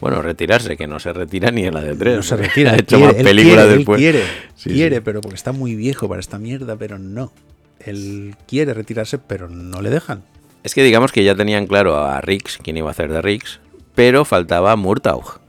[0.00, 2.16] Bueno, retirarse, que no se retira ni en la de tres.
[2.16, 3.98] No se retira, Ha hecho quiere, más películas quiere, él después.
[3.98, 4.22] quiere,
[4.54, 5.02] Sí, quiere, sí.
[5.04, 7.32] pero porque está muy viejo para esta mierda, pero no.
[7.80, 10.22] Él quiere retirarse, pero no le dejan.
[10.62, 13.60] Es que digamos que ya tenían claro a Riggs, quién iba a hacer de Riggs,
[13.94, 15.40] pero faltaba Murtaugh.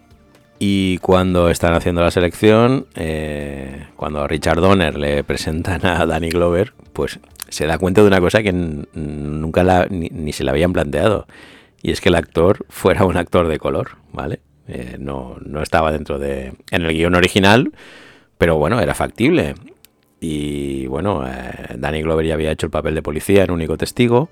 [0.61, 6.29] Y cuando están haciendo la selección, eh, cuando a Richard Donner le presentan a Danny
[6.29, 10.51] Glover, pues se da cuenta de una cosa que nunca la- ni, ni se la
[10.51, 11.25] habían planteado.
[11.81, 14.41] y es que el actor fuera un actor de color, ¿vale?
[14.67, 16.51] Eh, no, no estaba dentro de...
[16.71, 17.71] en el guion original,
[18.37, 19.55] pero bueno, era factible.
[20.19, 24.27] Y bueno, eh, Danny Glover ya había hecho el papel de policía, en único testigo.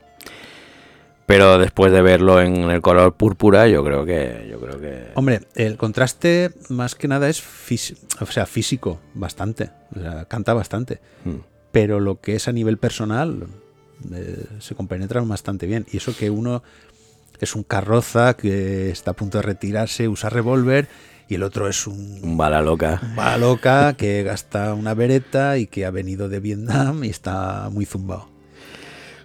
[1.27, 4.47] Pero después de verlo en el color púrpura, yo creo que.
[4.49, 5.09] Yo creo que.
[5.13, 7.43] Hombre, el contraste más que nada es
[8.21, 9.69] o sea, físico, bastante.
[9.93, 11.01] O sea, canta bastante.
[11.25, 11.35] Mm.
[11.73, 13.45] Pero lo que es a nivel personal
[14.13, 15.85] eh, se compenetran bastante bien.
[15.91, 16.63] Y eso que uno
[17.41, 20.87] es un carroza que está a punto de retirarse, usa revólver,
[21.27, 23.01] y el otro es un Un bala loca.
[23.17, 27.85] bala loca que gasta una vereta y que ha venido de Vietnam y está muy
[27.85, 28.29] zumbado.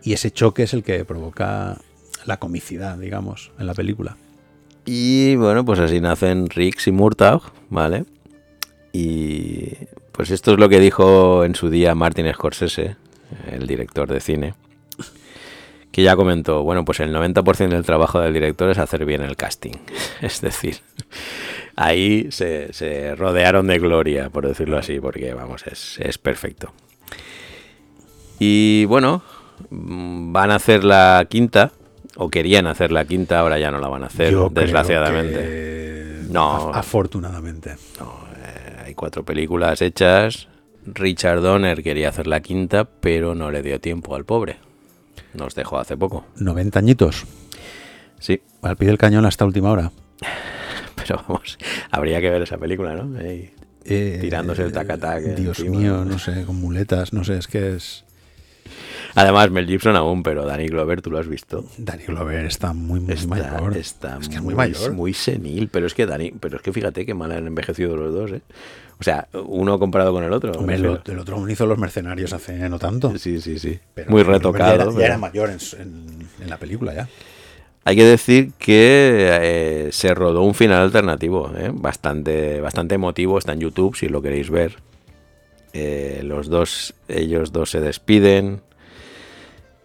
[0.03, 1.79] Y ese choque es el que provoca
[2.27, 4.17] la comicidad, digamos, en la película.
[4.85, 8.05] Y bueno, pues así nacen Rix y Murtaugh, ¿vale?
[8.93, 9.75] Y
[10.13, 12.97] pues esto es lo que dijo en su día Martin Scorsese,
[13.51, 14.55] el director de cine,
[15.91, 19.37] que ya comentó, bueno, pues el 90% del trabajo del director es hacer bien el
[19.37, 19.73] casting.
[20.21, 20.77] Es decir,
[21.77, 26.73] ahí se, rodearon de gloria, por decirlo así, porque vamos, es, es perfecto.
[28.39, 29.23] Y bueno,
[29.71, 31.73] mm, van a hacer la quinta,
[32.17, 35.35] o querían hacer la quinta, ahora ya no la van a hacer, Yo creo desgraciadamente.
[35.39, 36.73] que- No.
[36.73, 37.71] af- afortunadamente.
[37.73, 40.49] Eh, hay cuatro películas hechas.
[40.87, 44.57] Richard Donner quería hacer la quinta, pero no le dio tiempo al pobre.
[45.35, 46.25] Nos dejó hace poco.
[46.37, 47.25] 90 añitos.
[48.19, 49.91] Sí, Al pie del cañón hasta última hora.
[50.97, 51.59] pero vamos,
[51.91, 53.19] habría que ver esa película, ¿no?
[53.21, 53.53] Eh,
[54.21, 55.79] Tirándose el tac-a-tac Dios encima.
[55.79, 58.05] mío, no sé, con muletas, no sé, es que es.
[59.15, 61.65] Además, Mel Gibson aún, pero Danny Glover, tú lo has visto.
[61.79, 63.77] Danny Glover está muy, muy Está, mayor.
[63.77, 64.93] está es que es muy mayor.
[64.93, 68.13] muy senil, pero es que Dani, pero es que fíjate que mal han envejecido los
[68.15, 68.41] dos, ¿eh?
[69.01, 70.53] O sea, uno comparado con el otro.
[70.53, 73.17] Hombre, el, otro aún hizo Los Mercenarios hace no tanto.
[73.19, 73.79] Sí, sí, sí.
[73.95, 74.69] Pero muy Danny retocado.
[74.71, 77.09] Ya era, ya pero- era mayor en, su- en- en la película ya.
[77.85, 81.71] Hay que decir que eh, se rodó un final alternativo, ¿eh?
[81.75, 84.77] bastante, bastante emotivo, está en YouTube si lo queréis ver.
[85.73, 88.61] Eh, los dos, ellos dos se despiden.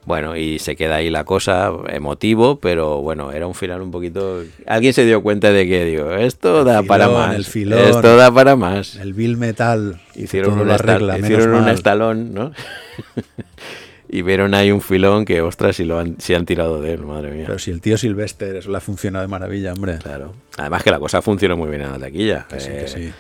[0.08, 4.42] Bueno, y se queda ahí la cosa, emotivo, pero bueno, era un final un poquito...
[4.66, 7.36] Alguien se dio cuenta de que, digo, esto da filón, para más.
[7.36, 7.78] el filón.
[7.80, 8.96] Esto da para más.
[8.96, 10.00] El Bill Metal.
[10.16, 12.54] Hicieron, un, arregla, hicieron un estalón, ¿no?
[14.10, 17.02] y vieron ahí un filón que, ostras, si lo han, si han tirado de él,
[17.06, 17.44] madre mía.
[17.48, 19.98] Pero si el tío Sylvester, eso le ha funcionado de maravilla, hombre.
[19.98, 20.34] Claro.
[20.58, 22.46] Además que la cosa funcionó muy bien en la taquilla.
[22.50, 23.12] Que sí, que Eh, sí.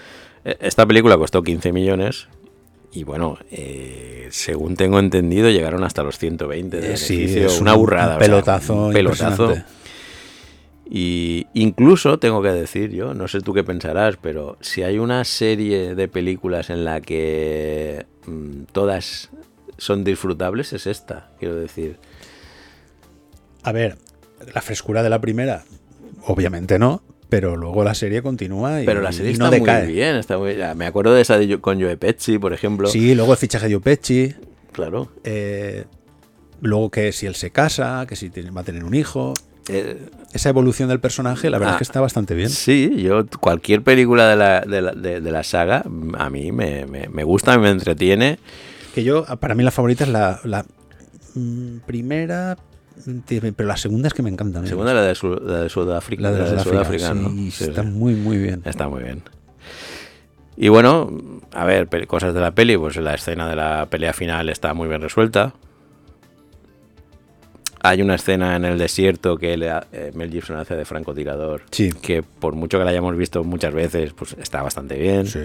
[0.45, 2.29] eh, Esta película costó 15 millones
[2.93, 7.73] y bueno, eh, según tengo entendido, llegaron hasta los 120 de Eh, sí, es una
[7.75, 8.15] un- burrada.
[8.15, 9.55] un o sea, pelotazo un pelotazo.
[10.89, 15.25] Y incluso tengo que decir yo, no sé tú qué pensarás, pero si hay una
[15.25, 19.29] serie de películas en la que mm, todas
[19.77, 21.97] son disfrutables, es esta, quiero decir.
[23.63, 23.97] A ver,
[24.55, 25.65] la frescura de la primera,
[26.25, 30.15] obviamente no, pero luego la serie continúa y, Pero la serie y está muy bien.
[30.15, 32.87] Está muy- Me acuerdo de esa de con Joe Pesci, por ejemplo.
[32.89, 34.33] Sí, luego el fichaje de Upechi,
[34.71, 35.09] Claro.
[35.23, 35.85] eh,
[36.61, 39.33] luego que si él se casa, que si tiene- va a tener un hijo.
[39.69, 39.97] Eh,
[40.33, 42.49] Esa evolución del personaje, la verdad Ah, es que está bastante bien.
[42.49, 45.83] Sí, yo cualquier película de la, de la, de- de la saga
[46.17, 48.39] a mí me, me, me gusta, me entretiene.
[48.95, 50.65] Que yo, para mí la favorita es la, la,
[51.35, 52.57] mm, primera,
[53.55, 54.61] pero la segunda es que me encanta.
[54.61, 56.21] La segunda la de, Su- la de Sudáfrica.
[56.23, 57.51] la de, la de Sudáfrica, Sudáfrica, ¿no?
[57.51, 57.87] sí, está sí.
[57.89, 58.61] muy, muy bien.
[58.65, 59.21] Está muy bien.
[60.55, 64.49] Y bueno, a ver, cosas de la peli, pues la escena de la pelea final
[64.49, 65.53] está muy bien resuelta.
[67.81, 71.91] Hay una escena en el desierto que le eh, Mel Gibson hace de francotirador, Sí.
[71.91, 75.27] que por mucho que la hayamos visto muchas veces, pues está bastante bien.
[75.27, 75.39] Sí.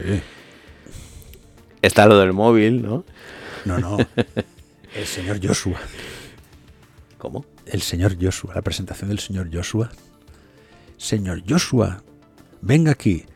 [1.83, 3.05] Está lo del móvil, ¿no?
[3.67, 3.99] No, no.
[4.97, 5.79] El señor Joshua.
[7.23, 7.47] ¿Cómo?
[7.67, 9.91] El señor Joshua, la presentación del señor Joshua.
[10.97, 12.03] Señor Joshua,
[12.63, 13.27] venga aquí.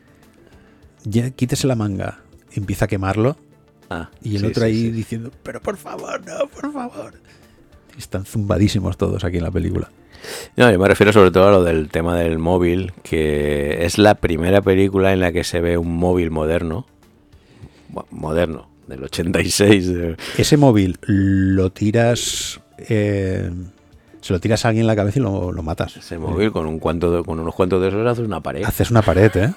[1.05, 2.19] Ya- Quítese la manga.
[2.51, 3.37] Empieza a quemarlo.
[3.89, 4.91] Ah, Y el sí, otro sí, ahí sí.
[4.91, 7.13] diciendo, pero por favor, no, por favor.
[7.97, 9.89] Están zumbadísimos todos aquí en la película.
[10.57, 14.15] No, yo me refiero sobre todo a lo del tema del móvil, que es la
[14.15, 16.85] primera película en la que se ve un móvil moderno.
[17.87, 19.87] Bueno, moderno, del 86.
[19.87, 22.59] de- Ese móvil lo tiras.
[22.89, 23.49] eh,
[24.27, 25.97] se lo tiras a alguien en la cabeza y lo, lo matas.
[25.97, 28.63] Ese móvil con, un cuanto de- con unos cuantos de esos haces una pared.
[28.63, 29.53] Haces una pared, ¿eh?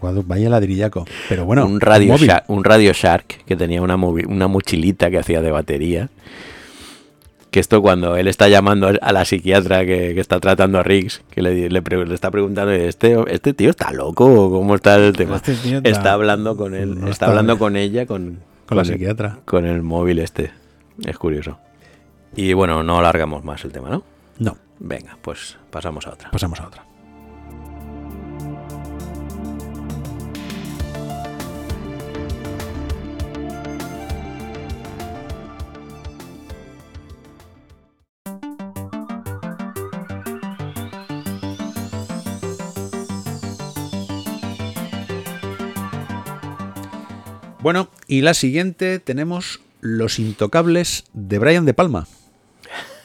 [0.00, 1.04] Cuando vaya ladrillaco.
[1.28, 2.28] Pero bueno, un, radio móvil.
[2.28, 6.08] Shark, un Radio Shark que tenía una, una mochilita que hacía de batería.
[7.50, 11.22] Que esto cuando él está llamando a la psiquiatra que, que está tratando a Riggs,
[11.30, 15.12] que le, le pre- le está preguntando, ¿este, ¿este tío está loco cómo está el
[15.12, 15.36] tema?
[15.36, 18.82] Este está, está- hablando con él, no está, está- hablando con ella, con, Con la
[18.82, 19.38] el- psiquiatra.
[19.44, 20.50] con el móvil este.
[21.04, 21.58] Es curioso.
[22.34, 24.02] Y bueno, no alargamos más el tema, ¿no?
[24.38, 24.56] No.
[24.78, 26.30] Venga, pues pasamos a otra.
[26.30, 26.84] Pasamos a otra.
[47.64, 52.06] Bueno, y la siguiente tenemos Los Intocables de Brian De Palma.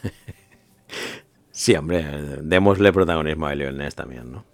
[1.60, 2.06] Sí, hombre,
[2.42, 4.46] démosle protagonismo a Elliot Ness también, ¿no?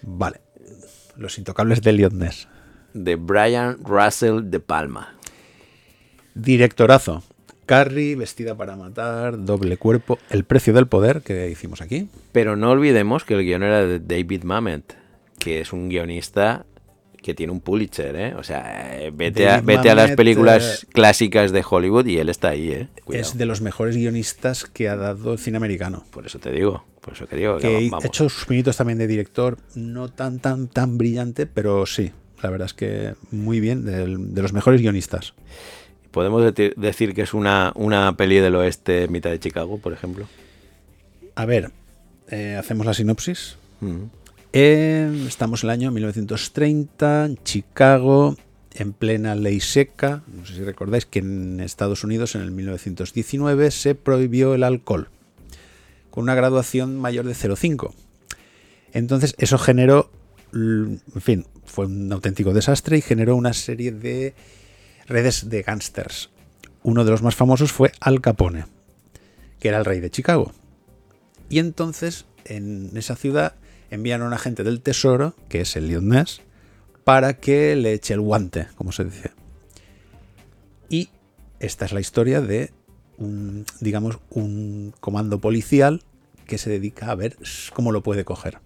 [0.00, 0.40] Vale.
[1.18, 2.48] Los Intocables de Elliot Ness.
[2.94, 5.18] De Brian Russell De Palma.
[6.34, 7.22] Directorazo.
[7.66, 12.08] Carrie, Vestida para Matar, Doble Cuerpo, El Precio del Poder, que hicimos aquí.
[12.32, 14.96] Pero no olvidemos que el guion era de David Mamet,
[15.38, 16.64] que es un guionista
[17.26, 18.34] que tiene un Pulitzer, ¿eh?
[18.36, 19.60] O sea, eh, vete, a,
[19.96, 22.88] las películas eh, clásicas de Hollywood y él está ahí, ¿eh?
[23.04, 23.28] Cuidado.
[23.28, 26.04] Es de los mejores guionistas que ha dado el cine americano.
[26.12, 27.58] Por eso te digo, por eso que digo.
[27.58, 32.12] Que ha hecho sus pinitos también de director, no tan, tan, tan brillante, pero sí.
[32.44, 35.34] La verdad es que muy bien, de los mejores guionistas.
[36.12, 40.28] Podemos decir que es una, una peli del oeste en mitad de Chicago, por ejemplo.
[41.34, 41.72] A ver,
[42.30, 43.56] eh, hacemos la sinopsis.
[43.80, 44.04] Mm.
[44.58, 48.36] Eh, estamos en el año 1930, en Chicago,
[48.72, 50.22] en plena ley seca.
[50.34, 55.10] No sé si recordáis que en Estados Unidos en el 1919 se prohibió el alcohol,
[56.10, 57.92] con una graduación mayor de 0,5.
[58.94, 60.10] Entonces eso generó,
[60.54, 64.32] l- en fin, fue un auténtico desastre y generó una serie de
[65.06, 66.30] redes de gángsters.
[66.82, 68.64] Uno de los más famosos fue Al Capone,
[69.60, 70.52] que era el rey de Chicago.
[71.50, 73.54] Y entonces, en esa ciudad,
[73.90, 76.40] envían a un agente del tesoro, que es el Leon Ness,
[77.04, 79.30] para que le eche el guante, como se dice.
[80.88, 81.08] Y
[81.60, 82.72] esta es la historia de
[83.18, 86.02] un, digamos, un comando policial
[86.46, 87.36] que se dedica a ver
[87.72, 88.58] cómo lo puede coger.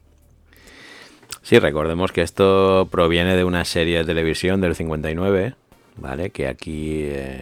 [1.43, 5.55] Sí, recordemos que esto proviene de una serie de televisión del 59,
[5.97, 6.31] ¿vale?
[6.31, 7.03] Que aquí...
[7.05, 7.41] eh,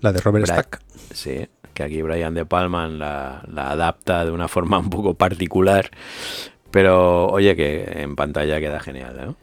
[0.00, 0.80] La de Robert Bra- Stack.
[1.12, 5.90] Sí, que aquí Brian De Palma la, la adapta de una forma un poco particular,
[6.74, 9.36] pero oye que en pantalla queda genial, ¿no?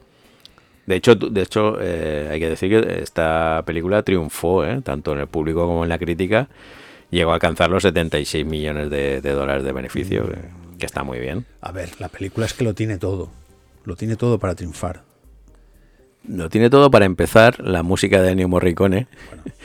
[0.84, 4.82] De hecho, de hecho eh, hay que decir que esta película triunfó, ¿eh?
[4.82, 6.48] tanto en el público como en la crítica.
[7.08, 10.40] Llegó a alcanzar los 76 millones de, de dólares de beneficio, que,
[10.78, 11.46] que está muy bien.
[11.62, 13.30] A ver, la película es que lo tiene todo.
[13.86, 15.00] Lo tiene todo para triunfar.
[16.28, 19.06] Lo tiene todo para empezar la música de Ennio Morricone,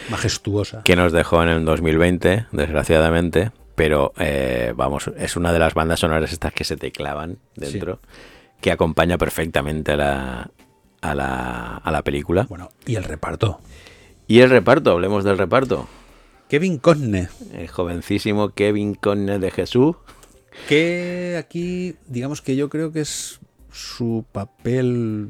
[0.09, 0.83] Majestuosa.
[0.85, 3.51] que nos dejó en el 2020, desgraciadamente.
[3.77, 7.99] Pero eh, vamos, es una de las bandas sonoras estas que se te clavan dentro,
[8.59, 10.49] que acompaña perfectamente a la,
[11.01, 12.47] a la, a la película.
[12.49, 13.59] Bueno, y el reparto.
[14.27, 15.87] Y el reparto, hablemos del reparto.
[16.49, 19.95] Kevin Conne, El jovencísimo Kevin Conner de Jesús.
[20.67, 23.39] que aquí, digamos que yo creo que es
[23.71, 25.29] su papel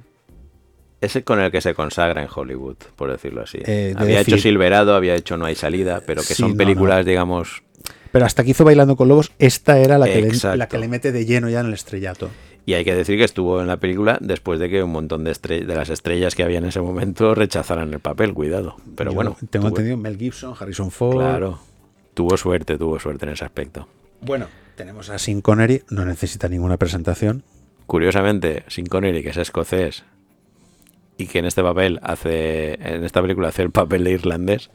[1.02, 3.60] Ese con el que se consagra en Hollywood, por decirlo así.
[3.66, 7.06] Eh, había hecho Silverado, había hecho No hay salida, pero que Sí, son no, películas,
[7.06, 7.62] digamos,
[8.11, 10.88] Pero hasta que hizo Bailando con Lobos, esta era la que, le, la que le
[10.88, 12.30] mete de lleno ya en el estrellato.
[12.67, 15.34] Y hay que decir que estuvo en la película después de que un montón de,
[15.65, 18.75] las estrellas que había en ese momento rechazaran el papel, cuidado.
[18.95, 21.15] Pero Yo bueno, Tengo entendido Mel Gibson, Harrison Ford.
[21.15, 21.59] Claro,
[22.13, 23.88] tuvo suerte, tuvo suerte en ese aspecto.
[24.19, 27.43] Bueno, tenemos a Sean Connery, no necesita ninguna presentación.
[27.85, 30.03] Curiosamente, Sin Connery, que es escocés
[31.18, 34.72] y que en este papel hace, en esta película hace el papel de irlandés,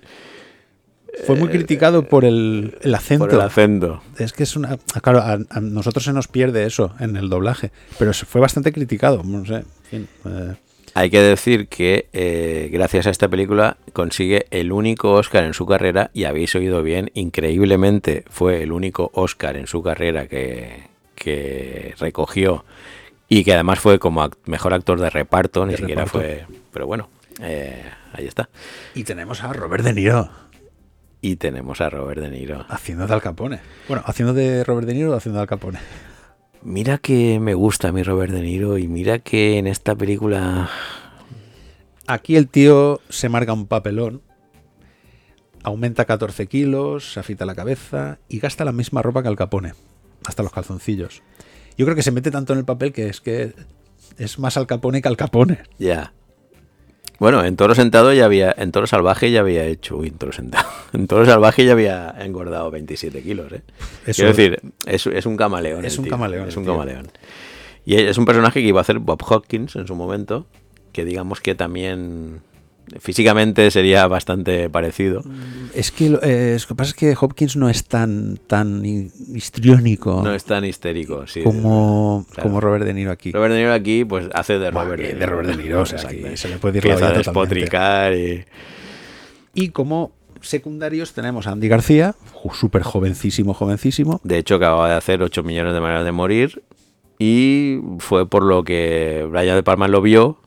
[1.27, 3.25] Fue muy criticado por el, el acento.
[3.27, 4.03] Eh, por el acento.
[4.19, 4.79] Es que es una.
[5.03, 9.23] Claro, a, a nosotros se nos pierde eso en el doblaje, pero fue bastante criticado.
[9.23, 9.57] No sé.
[9.57, 10.55] en fin, eh,
[10.95, 15.67] Hay que decir que eh, gracias a esta película consigue el único Oscar en su
[15.67, 20.85] carrera, y habéis oído bien, increíblemente fue el único Oscar en su carrera que,
[21.15, 22.65] que recogió
[23.29, 26.19] y que además fue como mejor actor de reparto, ni De siquiera reparto.
[26.27, 26.47] fue...
[26.73, 27.09] Pero bueno,
[27.41, 27.83] eh,
[28.13, 28.49] ahí está.
[28.95, 30.29] y tenemos a Robert De Niro
[31.23, 32.67] Y tenemos a Robert De Niro.
[32.69, 33.61] haciendo de Al Capone.
[33.87, 35.79] Bueno, haciendo de Robert De Niro o haciendo de Al Capone.
[36.63, 40.69] Mira que me gusta a mí Robert De Niro y mira que en esta película...
[42.09, 44.23] Aquí el tío se marca un papelón,
[45.63, 49.75] aumenta 14 kilos, se afita la cabeza y gasta la misma ropa que Al Capone,
[50.27, 51.23] hasta los calzoncillos.
[51.79, 53.55] Yo creo que se mete tanto en el papel que es que
[54.19, 55.63] es más Al Capone que Al Capone.
[55.79, 56.13] Ya.
[57.23, 60.33] Bueno, en Toro Sentado ya había, en Toro Salvaje ya había hecho, uy, en Toro
[60.33, 63.63] Sentado, en Toro Salvaje ya había engordado 27 kilos, ¿eh?
[64.07, 65.85] Eso- Quiero decir, es, es un camaleón.
[65.85, 66.73] Es un tío, camaleón, Es un tío.
[66.73, 67.07] camaleón.
[67.85, 70.47] Y es un personaje que iba a hacer Bob Hopkins en su momento,
[70.93, 72.41] que digamos que también
[72.99, 75.23] Físicamente sería bastante parecido.
[75.75, 79.11] Es que lo, eh, lo que pasa es que Hopkins no es tan, tan hi-
[79.35, 81.43] histriónico No es tan histérico, sí.
[81.43, 82.43] como, claro.
[82.49, 83.33] como Robert De Niro aquí.
[83.33, 85.87] Robert De Niro aquí pues hace de Robert que De de Robert De Niro, o
[85.87, 88.45] sea, se le puede ir la despotricar y...
[89.55, 92.15] Y como secundarios tenemos a Andy García,
[92.53, 94.21] súper jovencísimo, jovencísimo.
[94.25, 96.63] De hecho, acababa de hacer 8 millones de maneras de morir
[97.19, 100.39] y fue por lo que Brian De Palma lo vio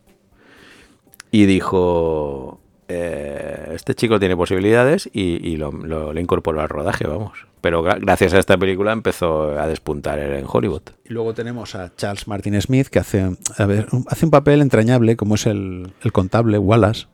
[1.42, 7.08] y dijo, eh, este chico tiene posibilidades y, y lo, lo- le incorporó al rodaje,
[7.08, 7.34] vamos.
[7.62, 10.84] Pero gra- gracias a esta película empezó a despuntar en Hollywood.
[11.04, 14.62] Y luego tenemos a Charles Martin Smith, que hace, a ver, un- hace un papel
[14.62, 17.08] entrañable, como es el, el contable Wallace,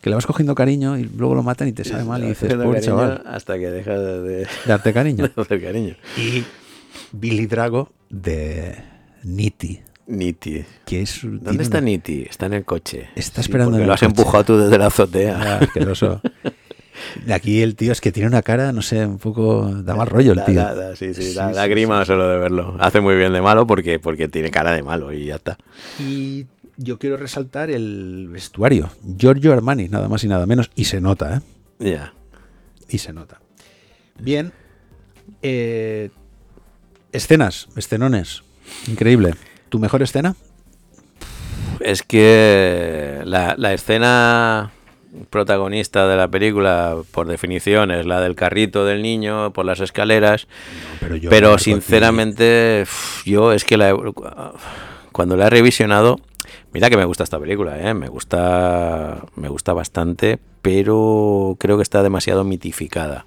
[0.00, 2.54] que le vas cogiendo cariño y luego lo matan y te sabe mal y dices,
[2.54, 5.28] pobre chaval, Hasta que deja de, de- darte cariño.
[5.48, 5.96] de cariño.
[6.16, 6.44] Y
[7.12, 8.76] Billy Drago de
[9.24, 9.80] Nitti,
[10.10, 10.64] Niti.
[10.84, 11.20] que es...
[11.20, 12.26] tiene ¿Dónde está una- Niti?
[12.28, 13.08] Está en el coche.
[13.16, 14.10] Está esperando en lo has coche.
[14.10, 15.38] empujado tú desde la azotea.
[15.40, 16.20] Ah, asqueroso.
[17.24, 19.70] De Aquí el tío es que tiene una cara, no sé, un poco...
[19.82, 20.56] Da mal rollo el tío.
[20.60, 22.76] da- da- sí, sí, Sí, da, sí, grima solo de verlo.
[22.78, 25.56] Hace muy bien de malo porque, porque tiene cara de malo y ya está.
[25.98, 26.46] Y
[26.76, 28.90] yo quiero resaltar el vestuario.
[29.16, 30.70] Giorgio Armani, nada más y nada menos.
[30.74, 31.90] Y se nota, ¿eh?
[31.92, 32.12] Ya.
[32.88, 33.40] Y se nota.
[34.18, 34.52] Bien.
[35.40, 36.10] eh,
[37.12, 38.42] escenas, escenones.
[38.88, 39.34] Increíble.
[39.70, 40.34] ¿Tu mejor escena?
[41.80, 44.70] Es que la, la escena
[45.30, 50.46] protagonista de la película, por definición, es la del carrito del niño por las escaleras.
[51.00, 52.84] pero yo pero marco aquí- sinceramente,
[53.24, 53.96] yo es que la
[55.12, 56.20] cuando la he revisionado,
[56.72, 57.94] mira que me gusta esta película, ¿eh?
[57.94, 63.24] me gusta, me gusta bastante, pero creo que está demasiado mitificada.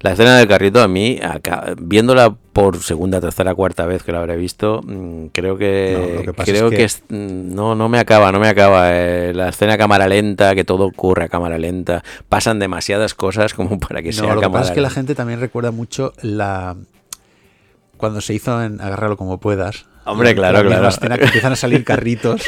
[0.00, 4.18] La escena del carrito a mí, acá- viéndola por segunda, tercera, cuarta vez que la
[4.18, 7.74] habré visto, mm, creo que No, lo que creo es que- que, es- mm, no
[7.74, 8.90] no me acaba, no me acaba.
[8.92, 13.54] eh, la escena a cámara lenta, que todo ocurre a cámara lenta, pasan demasiadas cosas
[13.54, 16.12] como para que No, sea lo que pasa es que la gente también recuerda mucho
[16.22, 16.76] la...
[17.96, 19.86] Cuando se hizo en Agárralo como puedas.
[20.04, 20.88] Hombre, La- claro, la claro.
[20.88, 22.42] escena que empiezan a salir carritos.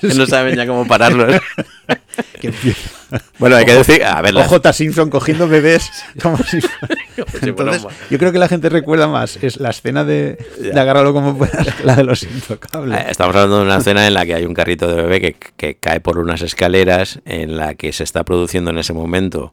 [0.00, 1.40] Que no saben ya cómo pararlos.
[2.40, 2.90] que empieza-
[3.38, 5.90] bueno, hay que decir, a ver, las- OJ Simpson cogiendo bebés
[6.22, 6.58] como si
[7.42, 11.36] Entonces, yo creo que la gente recuerda más es la escena de, de agárralo como
[11.38, 12.98] puedas la de los intocables.
[13.00, 15.36] Eh, Estamos hablando de una escena en la que hay un carrito de bebé que,
[15.56, 19.52] que cae por unas escaleras, en la que se está produciendo en ese momento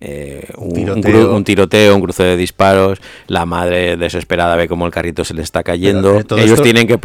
[0.00, 1.34] eh, un, tiroteo.
[1.34, 2.98] un tiroteo, un cruce de disparos.
[3.26, 6.22] La madre desesperada ve como el carrito se le está cayendo.
[6.26, 6.98] Pero, eh, Ellos tienen que,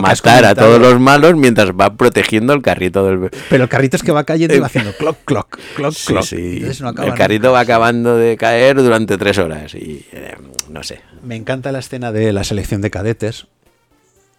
[0.00, 3.30] matar a todos los malos mientras va protegiendo el carrito del.
[3.50, 6.12] Pero el carrito es que va cayendo y va haciendo clock, clock, clock, Eh, Sí,
[6.12, 6.24] clock.
[6.24, 6.62] sí.
[6.80, 7.50] No el carrito nunca.
[7.52, 10.34] va acabando de caer durante tres horas y eh,
[10.70, 11.00] no sé.
[11.22, 13.46] Me encanta la escena de la selección de cadetes.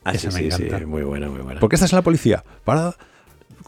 [0.04, 0.88] Ah, Esa sí, me sí, sí, encanta.
[0.88, 1.60] muy buena, muy buena.
[1.60, 2.44] ¿Por qué estás en la policía?
[2.66, 2.96] Para,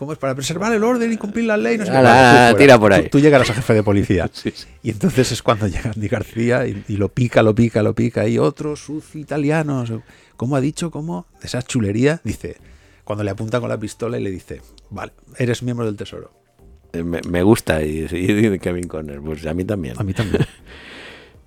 [0.04, 0.20] ¿cómo es?
[0.20, 1.78] Para preservar el orden y cumplir la ley.
[1.78, 1.98] No sé qué.
[1.98, 2.56] Tú fuera.
[2.58, 3.04] tira por ahí.
[3.04, 4.30] Tú, tú llegarás a jefe de policía.
[4.34, 4.68] Sí, sí.
[4.84, 8.28] Y entonces es cuando llega Andy García y, y lo pica, lo pica, lo pica.
[8.28, 9.92] Y otros sucio italianos.
[10.36, 10.92] ¿Cómo ha dicho?
[10.92, 11.26] ¿Cómo?
[11.42, 12.20] Esa chulería.
[12.24, 12.58] Dice,
[13.04, 16.32] cuando le apunta con la pistola y le dice, vale, eres miembro del tesoro.
[16.92, 19.96] Eh, Me, me gusta y, y Kevin Conner, pues a mí también.
[19.98, 20.46] A mí también.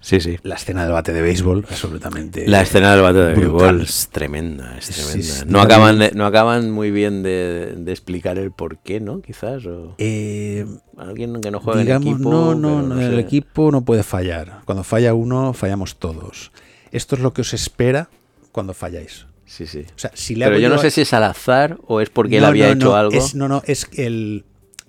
[0.07, 0.37] Sí, sí.
[0.45, 2.47] La escena del bate de béisbol, absolutamente.
[2.47, 3.79] La escena del bate de brutal.
[3.79, 5.45] béisbol es tremenda, es tremenda.
[5.49, 9.21] no, acaban de- no acaban muy bien de, de explicar el por qué, ¿no?
[9.21, 9.67] Quizás.
[9.67, 10.65] O Eh,
[10.97, 12.31] alguien que no juega digamos, en equipo.
[12.31, 13.19] no, no, no, el sé.
[13.21, 14.61] equipo no puede fallar.
[14.65, 16.53] Cuando falla uno, fallamos todos.
[16.93, 18.09] Esto es lo que os espera
[18.53, 19.27] cuando falláis.
[19.45, 19.87] Sí, sí.
[19.89, 22.11] O sea, si le Pero yo no a- sé si es al azar o es
[22.11, 23.13] porque él No, había no, hecho algo.
[23.13, 24.45] es- no, no, es el.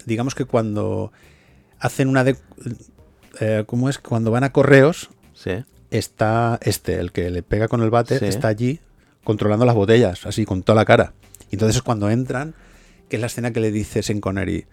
[0.05, 1.11] Digamos que cuando
[1.79, 2.35] hacen una de.
[3.39, 3.99] Eh, ¿Cómo es?
[3.99, 5.51] Cuando van a correos, Sí.
[5.91, 8.25] está este, el que le pega con el bate, Sí.
[8.25, 8.79] está allí
[9.23, 11.13] controlando las botellas, así, con toda la cara.
[11.51, 12.53] Y entonces es cuando entran,
[13.09, 14.65] que es la escena que le dice Sean Connery.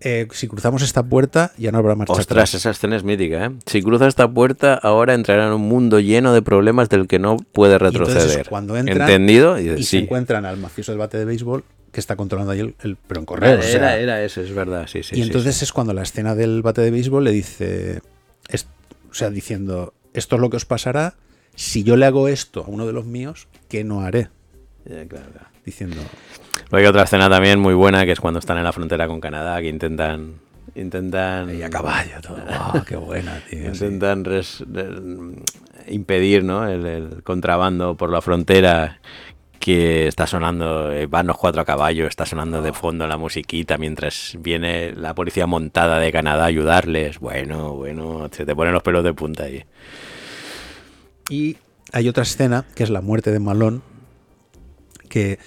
[0.00, 2.54] eh, si cruzamos esta puerta, ya no habrá marcha Ostras, atrás.
[2.54, 3.50] esa escena es mítica, ¿eh?
[3.66, 7.36] Si cruza esta puerta, ahora entrará en un mundo lleno de problemas del que no
[7.36, 8.40] puede Y entonces retroceder.
[8.42, 9.58] es cuando entran ¿Entendido?
[9.58, 12.60] Y, y dices, se encuentran al mafioso del bate de béisbol que está controlando ahí
[12.60, 13.58] el, el- pero en Era, correos.
[13.64, 15.14] o sea, era, era eso, es verdad, sí, sí.
[15.14, 15.64] y sí, entonces sí.
[15.64, 18.00] es cuando la escena del bate de béisbol le dice,
[18.48, 18.66] es-
[19.10, 21.14] o sea, diciendo, esto es lo que os pasará
[21.54, 24.28] si yo le hago esto a uno de los míos, ¿qué no haré?
[24.84, 25.46] Ya, claro, claro.
[25.64, 25.96] Diciendo,
[26.70, 29.20] Luego hay otra escena también muy buena que es cuando están en la frontera con
[29.20, 30.34] Canadá, que intentan.
[30.74, 31.54] Intentan.
[31.58, 32.36] y a caballo, todo.
[32.36, 33.66] ¡Wow, qué buena, tío!
[33.66, 35.42] Intentan res- de-
[35.88, 36.68] impedir ¿no?
[36.68, 39.00] el, el contrabando por la frontera
[39.68, 43.76] que está sonando, eh, van los cuatro a caballo, está sonando de fondo la musiquita
[43.76, 47.18] mientras viene la policía montada de Canadá a ayudarles.
[47.18, 49.64] Bueno, bueno, se te ponen los pelos de punta ahí.
[51.28, 51.58] Y
[51.92, 53.80] hay otra escena, que es la muerte de Malone,
[55.08, 55.38] que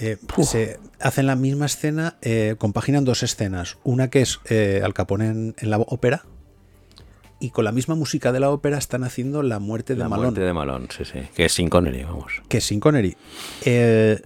[0.00, 3.78] Eh, se hacen la misma escena, eh, compaginan dos escenas.
[3.82, 6.24] Una que es eh, Al Capone en, en la ópera.
[7.40, 10.26] Y con la misma música de la ópera están haciendo La muerte de La Malone.
[10.30, 11.20] muerte de Malone, sí, sí.
[11.36, 12.32] Que es sin Connery, vamos.
[12.48, 13.16] que es sin Connery.
[13.64, 14.20] Eh,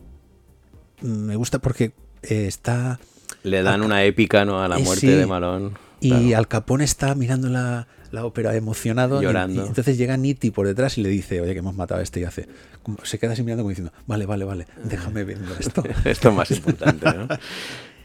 [1.03, 2.99] me gusta porque eh, está.
[3.43, 4.63] Le dan una épica ¿no?
[4.63, 5.13] a la Eh, muerte sí.
[5.13, 5.71] de Malone.
[6.01, 6.39] Y Claro.
[6.39, 9.21] Al Capone está mirando la, la ópera emocionado.
[9.21, 9.65] Llorando.
[9.65, 12.21] Y, entonces llega Nitti por detrás y le dice, oye, que hemos matado a este
[12.21, 12.49] y hace.
[12.83, 15.83] como- Se queda así mirando como diciendo, vale, vale, vale, déjame viendo esto.
[16.05, 17.29] Esto es más importante, ¿no?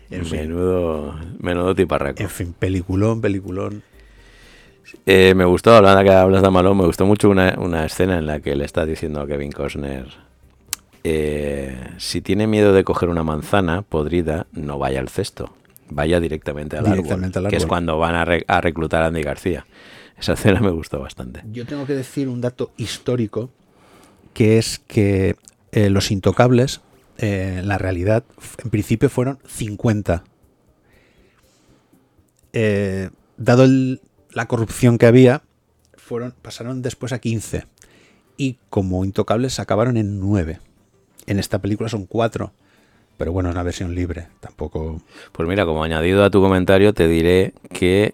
[0.10, 0.40] En fin.
[0.42, 2.22] menudo, menudo tiparraco.
[2.24, 3.84] En fin, peliculón, peliculón.
[5.05, 8.27] Eh, me gustó, hablando que hablas de Malone, me gustó mucho una, una escena en
[8.27, 10.07] la que le está diciendo a Kevin Costner,
[11.03, 15.53] eh, si tiene miedo de coger una manzana podrida, no vaya al cesto,
[15.89, 19.07] vaya directamente al Directamente árbol, al que es cuando van a, re- a reclutar a
[19.07, 19.65] Andy García.
[20.18, 21.41] Esa escena me gustó bastante.
[21.51, 23.51] Yo tengo que decir un dato histórico,
[24.34, 25.35] que es que
[25.72, 26.81] eh, los intocables,
[27.19, 28.23] eh, en la realidad,
[28.64, 30.23] en principio fueron 50.
[32.53, 34.01] Eh, dado el-
[34.38, 35.41] la corrupción que había,
[35.95, 37.65] fueron, pasaron después a 15.
[38.38, 40.59] Y como intocables acabaron en 9.
[41.26, 42.51] En esta película son 4.
[43.18, 44.27] Pero bueno, es una versión libre.
[44.39, 45.01] Tampoco...
[45.31, 48.14] Pues mira, como añadido a tu comentario, te diré que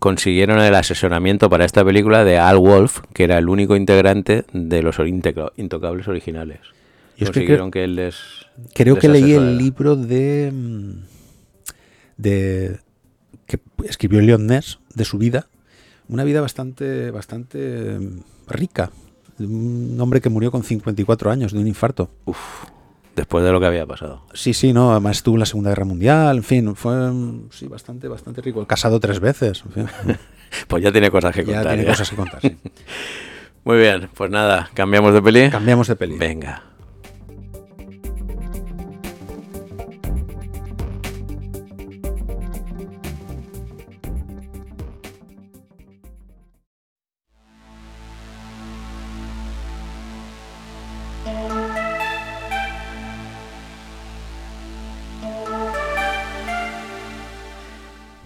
[0.00, 4.82] consiguieron el asesoramiento para esta película de Al Wolf, que era el único integrante de
[4.82, 4.96] los
[5.56, 6.60] Intocables originales.
[7.16, 8.16] Y es que Consiguieron que, él les.
[8.74, 10.52] Creo les que leí el libro de.
[10.52, 10.90] mm,
[12.18, 12.80] de.
[13.46, 15.46] que escribió Leon Ness, de su vida.
[16.08, 17.10] Una vida bastante.
[17.10, 18.18] bastante mm,
[18.48, 18.90] rica.
[19.38, 22.10] Un hombre que murió con 54 años de un infarto.
[23.16, 24.22] Después de lo que había pasado.
[24.34, 24.90] Sí, sí, no.
[24.92, 26.36] Además estuvo en la Segunda Guerra Mundial.
[26.38, 26.94] En fin, fue.
[27.10, 28.66] mm, Sí, bastante, bastante rico.
[28.66, 29.62] Casado tres veces.
[29.66, 30.16] en fin.
[30.68, 31.66] Pues ya tiene cosas que ya contar.
[31.72, 31.88] tiene ya.
[31.90, 32.40] cosas que contar.
[32.40, 32.56] sí.
[33.64, 35.50] Muy bien, pues nada, cambiamos de peli.
[35.50, 36.16] Cambiamos de peli.
[36.16, 36.62] Venga.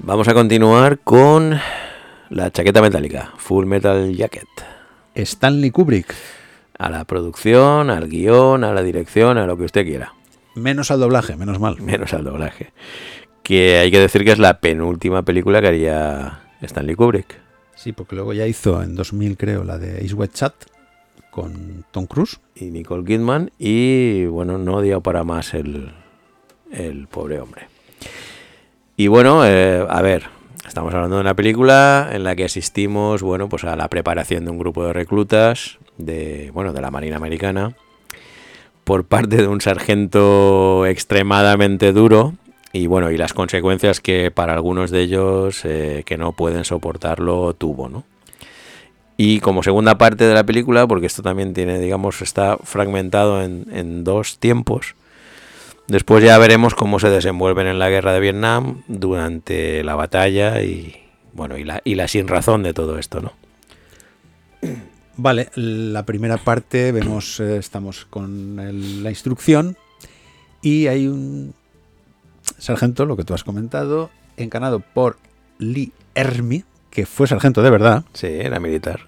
[0.09, 1.61] Vamos a continuar con
[2.31, 4.49] la chaqueta metálica, Full Metal Jacket.
[5.15, 6.15] Stanley Kubrick.
[6.79, 10.15] A la producción, al guion, a la dirección, a lo que usted quiera.
[10.55, 11.79] Menos al doblaje, menos mal.
[11.83, 12.73] Menos al doblaje.
[13.43, 17.39] Que hay que decir que es la penúltima película que haría Stanley Kubrick.
[17.75, 20.55] Sí, porque luego ya hizo en 2000, creo, la de Ace White Chat
[21.31, 22.41] con Tom Cruise.
[22.55, 23.51] Y Nicole Kidman.
[23.59, 25.93] Y bueno, no dio para más el,
[26.73, 27.69] el pobre hombre.
[29.01, 30.25] Y bueno, eh, a ver,
[30.67, 34.51] estamos hablando de una película en la que asistimos, bueno, pues a la preparación de
[34.51, 37.77] un grupo de reclutas de, bueno, de la Marina Americana
[38.83, 42.35] por parte de un sargento extremadamente duro
[42.73, 47.55] y bueno, y las consecuencias que para algunos de ellos eh, que no pueden soportarlo
[47.55, 48.03] tuvo, ¿no?
[49.17, 53.67] Y como segunda parte de la película, porque esto también tiene, digamos, está fragmentado en,
[53.73, 54.97] en dos tiempos,
[55.89, 60.95] después ya veremos cómo se desenvuelven en la guerra de Vietnam durante la batalla y,
[61.33, 63.33] bueno, y la, y la sin razón de todo esto, ¿no?
[65.17, 69.77] Vale, la primera parte vemos, eh, estamos con el- la instrucción
[70.63, 71.55] y hay un
[72.59, 75.19] sargento, lo que tú has comentado, encanado por
[75.59, 78.05] Lee Ermey, que fue sargento de verdad.
[78.13, 79.07] Sí, era militar.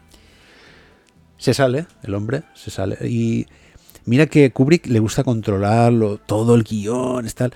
[1.39, 2.99] Se sale, el hombre, se sale.
[3.09, 3.47] Y
[4.11, 7.53] mira que Kubrick le gusta controlarlo, todo el guion, tal.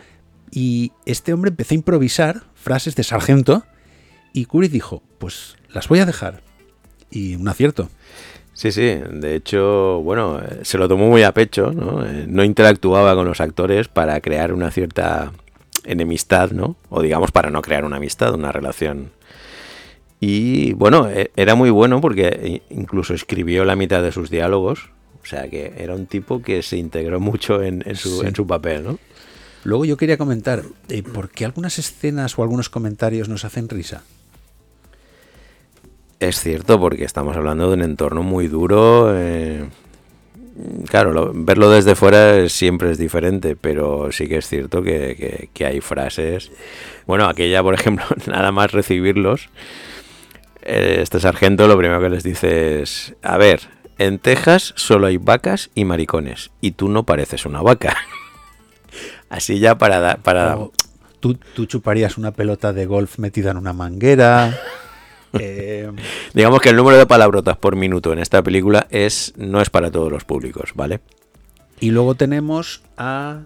[0.51, 3.65] Y este hombre empezó a improvisar frases de sargento
[4.33, 6.43] y Kubrick dijo, pues las voy a dejar.
[7.11, 7.89] Y un acierto.
[8.53, 12.07] Sí, sí, de hecho, bueno, se lo tomó muy a pecho, ¿no?
[12.07, 15.33] Eh, No interactuaba con los actores para crear una cierta
[15.85, 16.77] enemistad, ¿no?
[16.89, 19.11] O digamos para no crear una amistad, una relación.
[20.21, 24.91] Y bueno, e- era muy bueno porque incluso escribió la mitad de sus diálogos,
[25.25, 28.27] o sea que era un tipo que se integró mucho en, en su, Sí.
[28.27, 28.99] en su papel, ¿no?
[29.65, 34.03] Luego yo quería comentar, eh, ¿por qué algunas escenas o algunos comentarios nos hacen risa?
[36.21, 39.13] Es cierto, porque estamos hablando de un entorno muy duro.
[39.17, 39.65] eh,
[40.89, 45.17] claro, lo- verlo desde fuera es- siempre es diferente, pero sí que es cierto que,
[45.17, 46.51] que- que hay frases.
[47.07, 49.49] Bueno, aquella, por ejemplo, nada más recibirlos,
[50.63, 53.61] eh, este sargento lo primero que les dice es, a ver,
[53.99, 57.97] en Texas solo hay vacas y maricones, y tú no pareces una vaca.
[59.29, 60.01] Así ya para...
[60.01, 60.59] da- para
[61.21, 64.59] tú, tú chuparías una pelota de golf metida en una manguera.
[65.37, 65.91] Eh,
[66.33, 69.91] Digamos que el número de palabrotas por minuto en esta película es no es para
[69.91, 71.01] todos los públicos, ¿vale?
[71.81, 73.41] y luego tenemos a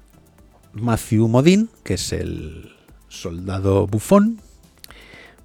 [0.74, 2.74] Matthew Modine, que es el
[3.08, 4.38] soldado bufón.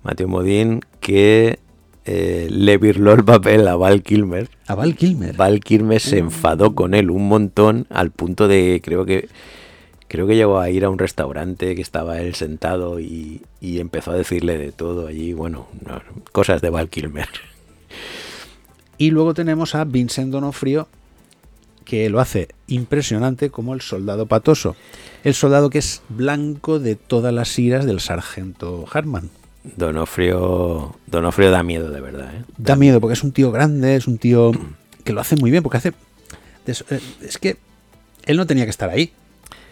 [0.04, 1.60] Matthew Modine que
[2.06, 4.50] eh, le virló el papel a Val Kilmer.
[4.68, 5.36] A Val Kilmer.
[5.36, 9.30] Val Kilmer se enfadó con él un montón al punto de, creo que
[10.08, 14.12] creo que llegó a ir a un restaurante que estaba él sentado y, y empezó
[14.12, 16.02] a decirle de todo allí, bueno, no,
[16.32, 17.28] cosas de Val Kilmer.
[18.98, 20.88] Y luego tenemos a Vincent Donofrio,
[21.84, 24.76] que lo hace impresionante como el soldado patoso.
[25.24, 29.30] El soldado que es blanco de todas las iras del sargento Hartman.
[29.64, 32.34] Donofrio, Donofrio da miedo de verdad.
[32.36, 32.44] ¿eh?
[32.58, 34.52] Da miedo porque es un tío grande, es un tío
[35.04, 35.94] que lo hace muy bien, porque hace...
[36.68, 37.58] eh, Es que
[38.26, 39.14] él no tenía que estar ahí.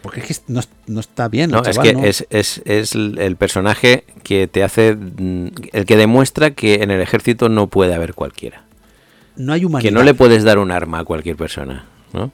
[0.01, 1.51] Porque es que no, no está bien.
[1.51, 2.03] No, es chaval, que ¿no?
[2.05, 7.01] es, es, es el personaje que te hace, mm, el que demuestra que en el
[7.01, 8.63] ejército no puede haber cualquiera.
[9.35, 9.89] no hay humanidad.
[9.89, 12.31] Que no le puedes dar un arma a cualquier persona, ¿no?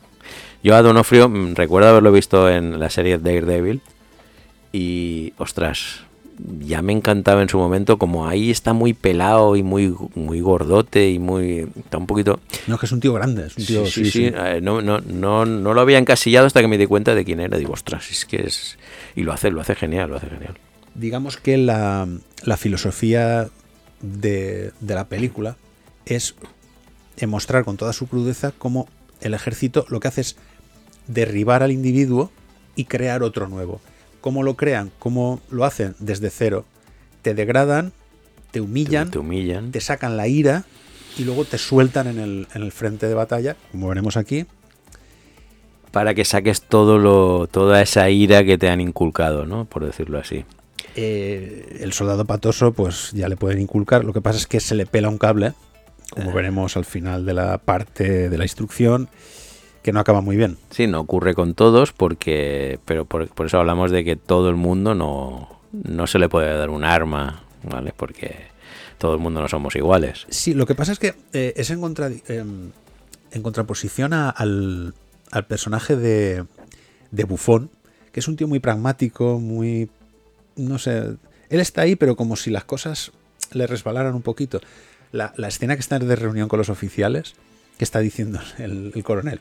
[0.64, 3.82] Yo a Donofrio mm, recuerdo haberlo visto en la serie Daredevil
[4.72, 6.02] y, ostras,
[6.60, 11.10] ya me encantaba en su momento como ahí está muy pelado y muy, muy gordote
[11.10, 11.68] y muy...
[11.78, 12.40] Está un poquito...
[12.68, 13.48] No, es que es un tío grande.
[13.48, 16.62] Es un tío, Sí, sí, sí, eh, No, no, no, no lo había encasillado hasta
[16.62, 17.58] que me di cuenta de quién era.
[17.58, 18.78] Digo, ostras, es que es...
[19.16, 20.58] Y lo hace, lo hace genial, lo hace genial.
[20.96, 22.08] digamos que la,
[22.44, 23.50] la filosofía
[24.02, 25.58] de, de la película
[26.06, 26.36] es
[27.26, 28.88] mostrar con toda su crudeza cómo
[29.22, 30.36] el ejército lo que hace es
[31.08, 32.32] derribar al individuo
[32.76, 33.82] y crear otro nuevo.
[34.28, 34.92] ¿Cómo lo crean?
[35.00, 35.96] ¿Cómo lo hacen?
[36.00, 36.66] Desde cero.
[37.22, 37.94] Te degradan,
[38.52, 39.72] te humillan, te humillan.
[39.72, 40.66] te sacan la ira
[41.18, 44.46] y luego te sueltan en el, en el frente de batalla, como veremos aquí.
[45.92, 49.64] Para que saques todo lo, toda esa ira que te han inculcado, ¿no?
[49.64, 50.44] Por decirlo así.
[50.98, 54.04] Eh, el soldado patoso, pues ya le pueden inculcar.
[54.04, 55.54] Lo que pasa es que se le pela un cable,
[56.10, 59.08] como veremos al final de la parte de la instrucción,
[59.88, 60.58] que no acaba muy bien.
[60.70, 64.58] Sí, no ocurre con todos, porque pero por, por eso hablamos de que todo el
[64.58, 67.94] mundo no, no se le puede dar un arma, ¿vale?
[67.96, 68.36] Porque
[68.98, 70.26] todo el mundo no somos iguales.
[70.28, 72.72] Sí, lo que pasa es que eh, es en, contra- em,
[73.32, 74.94] en contraposición a- al,
[75.32, 76.44] al personaje de,
[77.12, 77.70] de Bufón,
[78.12, 79.90] que es un tío muy pragmático, muy...
[80.58, 80.98] no sé,
[81.50, 83.14] él está ahí, pero como si las cosas
[83.54, 84.60] le resbalaran un poquito.
[85.14, 87.36] La, la escena que está de reunión con los oficiales,
[87.78, 89.40] que está diciendo el, el coronel,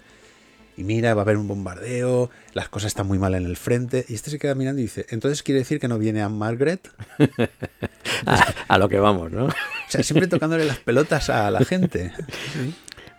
[0.76, 4.04] y mira, va a haber un bombardeo, las cosas están muy mal en el frente,
[4.08, 6.88] y este se queda mirando y dice, entonces quiere decir que no viene a Margaret,
[8.26, 9.46] A, a lo que vamos, ¿no?
[9.46, 9.50] o
[9.88, 12.12] sea, siempre tocándole las pelotas a la gente.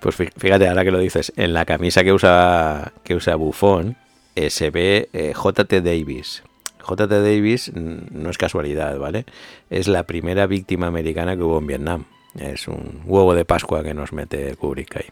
[0.01, 3.95] Pues fí- fíjate, ahora que lo dices, en la camisa que usa, que usa Buffon
[4.35, 6.43] eh, se ve eh, JT Davis.
[6.87, 9.25] JT Davis no es casualidad, ¿vale?
[9.69, 12.05] Es la primera víctima americana que hubo en Vietnam.
[12.39, 15.05] Es un huevo de Pascua que nos mete Kubrick ahí.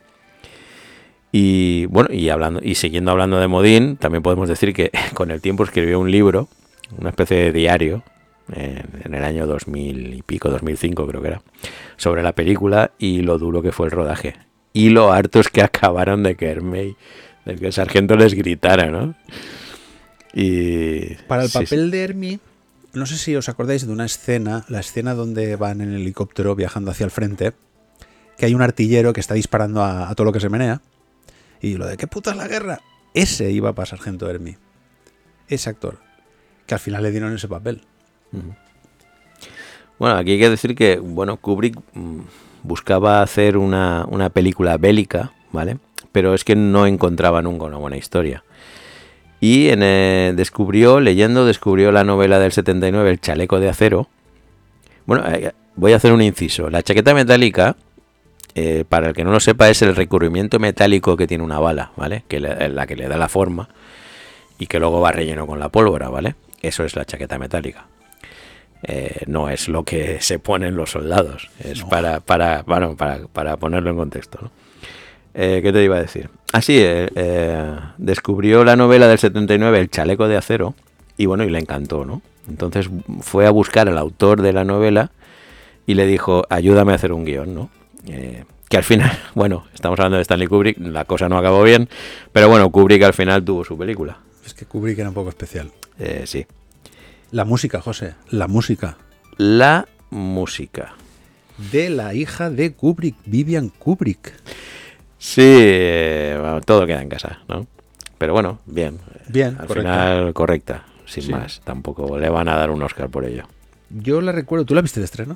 [1.37, 5.41] Y bueno, y hablando y siguiendo hablando de Modín, también podemos decir que con el
[5.41, 6.47] tiempo escribió un libro,
[6.97, 8.03] una especie de diario,
[8.53, 11.41] en, en el año 2000 y pico, 2005 creo que era,
[11.97, 14.37] sobre la película y lo duro que fue el rodaje.
[14.71, 16.95] Y lo hartos que acabaron de que Hermey,
[17.43, 19.13] de que el sargento les gritara, ¿no?
[20.33, 21.63] Y Para el sí, sí.
[21.65, 22.39] papel de Hermie,
[22.93, 26.91] no sé si os acordáis de una escena, la escena donde van en helicóptero viajando
[26.91, 27.51] hacia el frente,
[28.37, 30.81] que hay un artillero que está disparando a, a todo lo que se menea,
[31.61, 32.79] y lo de ¿qué puta es la guerra?
[33.13, 34.57] Ese iba para Sargento Hermie.
[35.47, 35.99] Ese actor.
[36.65, 37.81] Que al final le dieron ese papel.
[39.97, 42.19] Bueno, aquí hay que decir que, bueno, Kubrick mm,
[42.63, 45.77] buscaba hacer una, una película bélica, ¿vale?
[46.11, 48.43] Pero es que no encontraba nunca una buena historia.
[49.39, 54.09] Y en, eh, descubrió, leyendo, descubrió la novela del 79, El chaleco de acero.
[55.05, 56.69] Bueno, eh, voy a hacer un inciso.
[56.69, 57.75] La chaqueta metálica,
[58.55, 61.91] eh, para el que no lo sepa, es el recubrimiento metálico que tiene una bala,
[61.97, 62.23] ¿vale?
[62.27, 63.67] Que le- la que le da la forma
[64.57, 66.35] y que luego va relleno con la pólvora, ¿vale?
[66.61, 67.85] Eso es la chaqueta metálica.
[68.83, 71.49] Eh, no es lo que se ponen los soldados.
[71.63, 74.39] Es para, para, bueno, para, para ponerlo en contexto.
[74.41, 74.51] ¿no?
[75.33, 76.29] Eh, ¿Qué te iba a decir?
[76.53, 76.81] Así,
[77.97, 80.73] descubrió la novela del 79, El chaleco de acero,
[81.17, 82.21] y bueno, y le encantó, ¿no?
[82.47, 82.89] Entonces
[83.21, 85.11] fue a buscar al autor de la novela
[85.87, 87.69] y le dijo, ayúdame a hacer un guion, ¿no?
[88.07, 91.87] Eh, que al final, bueno, estamos hablando de Stanley Kubrick, la cosa no acabó bien,
[92.31, 94.17] pero bueno, Kubrick al final tuvo su película.
[94.45, 95.71] Es que Kubrick era un poco especial.
[95.99, 96.45] Eh, sí.
[97.31, 98.15] La música, José.
[98.29, 98.97] La música.
[99.37, 100.93] La música.
[101.71, 104.33] De la hija de Kubrick, Vivian Kubrick.
[105.17, 107.65] Sí, eh, bueno, todo queda en casa, ¿no?
[108.17, 108.99] Pero bueno, bien.
[109.27, 109.91] Bien, Al correcta.
[109.93, 111.31] final, correcta, sin Sí.
[111.31, 111.61] más.
[111.63, 113.43] Tampoco le van a dar un Oscar por ello.
[113.89, 114.65] Yo la recuerdo.
[114.65, 115.35] ¿Tú la viste de estreno?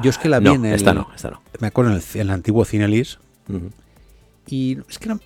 [0.00, 0.74] Yo es que la vi No, en el...
[0.74, 1.42] esta no, esta no.
[1.60, 3.70] Me acuerdo en el, en el antiguo Cinelis Ujú.
[4.48, 5.20] Y es que, no,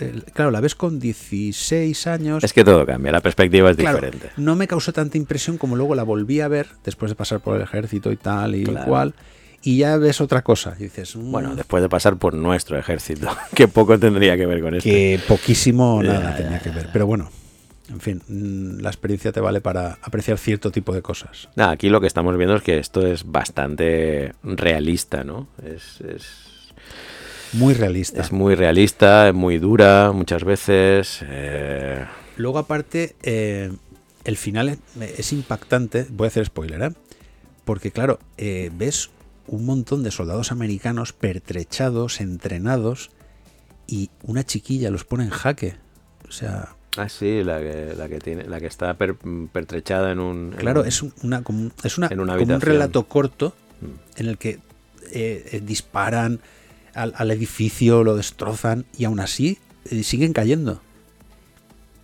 [0.00, 2.42] eh, claro, la ves con 16 años.
[2.42, 4.30] Es que todo cambia, la perspectiva es Claro, diferente.
[4.36, 7.56] no me causó tanta impresión como luego la volví a ver después de pasar por
[7.56, 8.86] el ejército y tal y Claro.
[8.86, 9.14] cual.
[9.62, 10.74] Y ya ves otra cosa.
[10.78, 14.60] Y dices, mm, Bueno, después de pasar por nuestro ejército, que poco tendría que ver
[14.60, 14.88] con esto.
[14.88, 16.88] que poquísimo Ya, nada ya, tenía que ver.
[16.92, 17.30] Pero bueno,
[17.88, 21.48] en fin, mm, la experiencia te vale para apreciar cierto tipo de cosas.
[21.56, 25.48] Aquí lo que estamos viendo es que esto es bastante realista, ¿no?
[25.64, 26.26] Es, es,
[27.52, 28.20] Muy realista.
[28.22, 31.20] es muy realista, es muy dura muchas veces.
[31.28, 32.04] eh,
[32.36, 33.72] Luego, aparte, eh,
[34.24, 34.78] el final es,
[35.18, 36.06] es impactante.
[36.10, 36.90] Voy a hacer spoiler, ¿eh?
[37.64, 39.10] Porque, claro, eh, ves
[39.46, 43.10] un montón de soldados americanos pertrechados, entrenados,
[43.86, 45.76] y una chiquilla los pone en jaque.
[46.28, 49.16] O sea, Ah, sí, la que, la que, tiene, la que está per-
[49.52, 50.52] pertrechada en un...
[50.56, 54.20] claro, es un- una, como, es una, en una como un relato corto Mm.
[54.20, 54.58] en el que
[55.12, 56.40] eh, eh, disparan
[56.94, 59.58] al, al edificio, lo destrozan, y aún así
[59.90, 60.80] eh, siguen cayendo.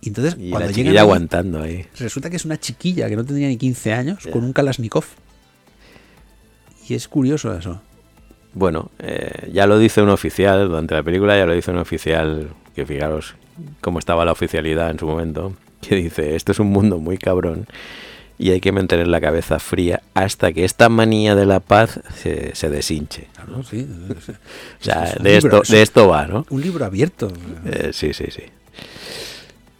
[0.01, 1.85] Y entonces, Y cuando la llegan ahí, aguantando ahí.
[1.97, 5.05] Resulta que es una chiquilla que no tendría ni 15 años con un Kalashnikov.
[6.87, 7.81] Y es curioso eso.
[8.53, 12.49] Bueno, eh, ya lo dice un oficial, durante la película ya lo dice un oficial,
[12.75, 13.35] que fijaros
[13.81, 17.67] cómo estaba la oficialidad en su momento, que dice, esto es un mundo muy cabrón
[18.37, 22.55] y hay que mantener la cabeza fría hasta que esta manía de la paz se,
[22.55, 23.27] se deshinche.
[23.35, 23.87] Claro, sí.
[24.81, 26.45] O sea, Es de, libro, esto, es de esto va, ¿no?
[26.49, 27.31] Un libro abierto.
[27.65, 28.43] Eh, sí, sí, sí.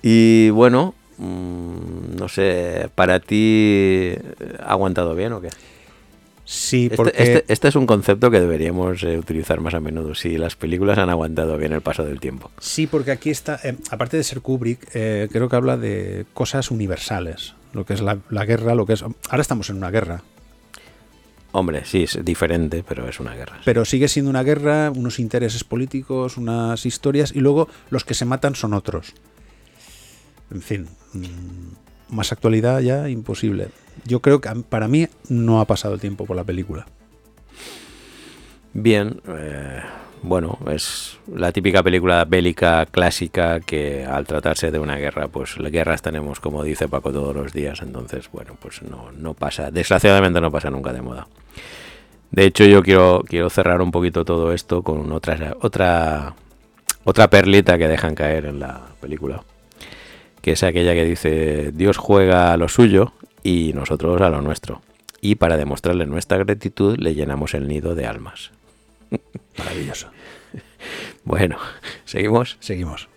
[0.01, 4.13] Y bueno, mm, no sé, ¿para ti
[4.59, 5.49] ha aguantado bien o qué?
[6.45, 10.13] Sí, Este, porque este- este es un concepto que deberíamos eh, utilizar más a menudo.
[10.13, 12.51] Si las películas han aguantado bien el paso del tiempo.
[12.59, 16.69] sí, porque aquí está, eh, aparte de ser Kubrick, eh, creo que habla de cosas
[16.71, 17.53] universales.
[17.71, 19.01] Lo que es la, la guerra, lo que es.
[19.03, 20.21] Ahora estamos en una guerra,
[21.55, 23.59] Hombre, sí, es diferente, pero es una guerra.
[23.63, 28.25] pero sigue siendo una guerra, unos intereses políticos, unas historias, y luego los que se
[28.25, 29.13] matan son otros.
[30.51, 33.67] En fin, mm, más actualidad ya imposible.
[34.05, 36.85] Yo creo que para mí no ha pasado el tiempo por la película.
[38.73, 39.81] Bien, eh,
[40.23, 45.71] bueno, es la típica película bélica clásica que al tratarse de una guerra, pues las
[45.71, 47.81] guerras tenemos, como dice Paco, todos los días.
[47.81, 51.27] Entonces, bueno, pues no, no pasa, desgraciadamente no pasa nunca de moda.
[52.31, 56.33] De hecho, yo quiero, quiero cerrar un poquito todo esto con otra, otra,
[57.03, 59.43] otra perlita que dejan caer en la película,
[60.41, 63.13] que es aquella que dice, Dios juega a lo suyo
[63.43, 64.81] y nosotros a lo nuestro.
[65.21, 68.51] Y para demostrarle nuestra gratitud le llenamos el nido de almas.
[69.57, 70.09] Maravilloso.
[71.25, 71.57] Bueno,
[72.03, 72.57] seguimos.
[72.59, 73.07] Seguimos.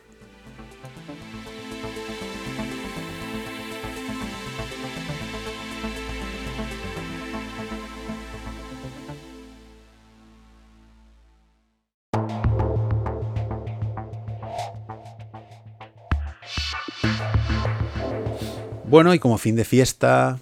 [18.97, 20.39] Bueno, y como fin de fiesta,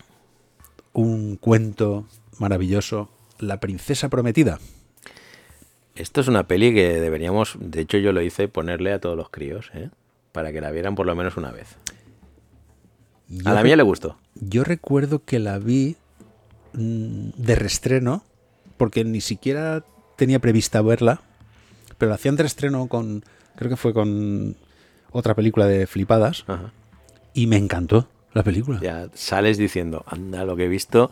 [0.92, 2.06] un cuento
[2.38, 3.10] maravilloso,
[3.40, 4.60] La princesa prometida.
[5.96, 9.28] Esto es una peli que deberíamos, de hecho yo lo hice, ponerle a todos los
[9.28, 9.90] críos, ¿eh?
[10.30, 11.66] para que la vieran por lo menos una vez.
[13.26, 14.18] Yo A la mía le gustó.
[14.36, 15.96] Yo recuerdo que la vi
[16.74, 18.22] mm, de restreno,
[18.76, 21.22] porque ni siquiera tenía prevista verla,
[21.98, 23.24] pero la hacían de restreno con,
[23.56, 24.54] creo que fue con
[25.10, 26.72] otra película de flipadas, Ajá.
[27.34, 28.78] y me encantó la película.
[28.82, 31.10] Ya sales diciendo, anda, lo que he visto.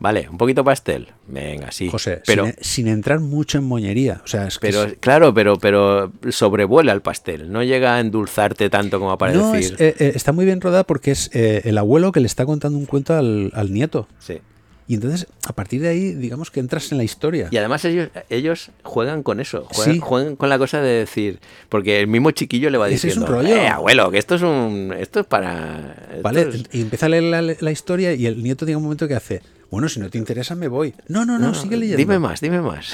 [0.00, 1.08] Vale, un poquito pastel.
[1.28, 1.88] Venga, sí.
[1.88, 4.20] José, pero, sin, sin entrar mucho en moñería.
[4.24, 7.50] O sea, es que pero es- claro, pero, pero sobrevuela el pastel.
[7.50, 9.74] No llega a endulzarte tanto como para no, decir.
[9.74, 12.44] es- eh, eh, está muy bien rodada porque es eh, el abuelo que le está
[12.44, 14.08] contando un cuento al, al nieto.
[14.18, 14.40] Sí.
[14.86, 17.48] Y entonces, a partir de ahí, digamos que entras en la historia.
[17.50, 20.00] Y además ellos, ellos juegan con eso, juegan, Sí.
[20.00, 21.38] juegan con la cosa de decir,
[21.70, 23.56] porque el mismo chiquillo le va Ese es un diciendo, rollo.
[23.56, 26.42] "Eh, abuelo, que esto es un, esto es para, esto ¿Vale?
[26.42, 29.14] es- Y empieza a leer la, la historia y el nieto llega un momento que
[29.14, 29.40] hace,
[29.70, 30.92] bueno, si no te interesa me voy.
[31.08, 31.96] No, no, no, sigue leyendo.
[31.96, 32.92] Dime más, dime más.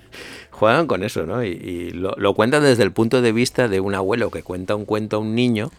[0.50, 1.44] Juegan con eso, ¿no?
[1.44, 4.74] Y, y lo, lo cuentan desde el punto de vista de un abuelo que cuenta
[4.74, 5.70] un cuento a un niño,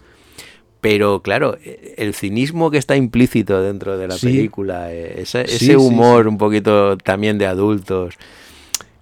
[0.90, 4.28] pero claro, eh, el cinismo que está implícito dentro de la Sí.
[4.28, 6.30] película, eh, ese, Sí, ese sí, humor sí.
[6.30, 8.16] un poquito también de adultos,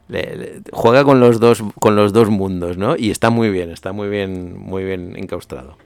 [0.07, 2.95] le- le- juega con los dos con los dos mundos, ¿no?
[2.97, 5.77] Y está muy bien, está muy bien, muy bien encaustrado.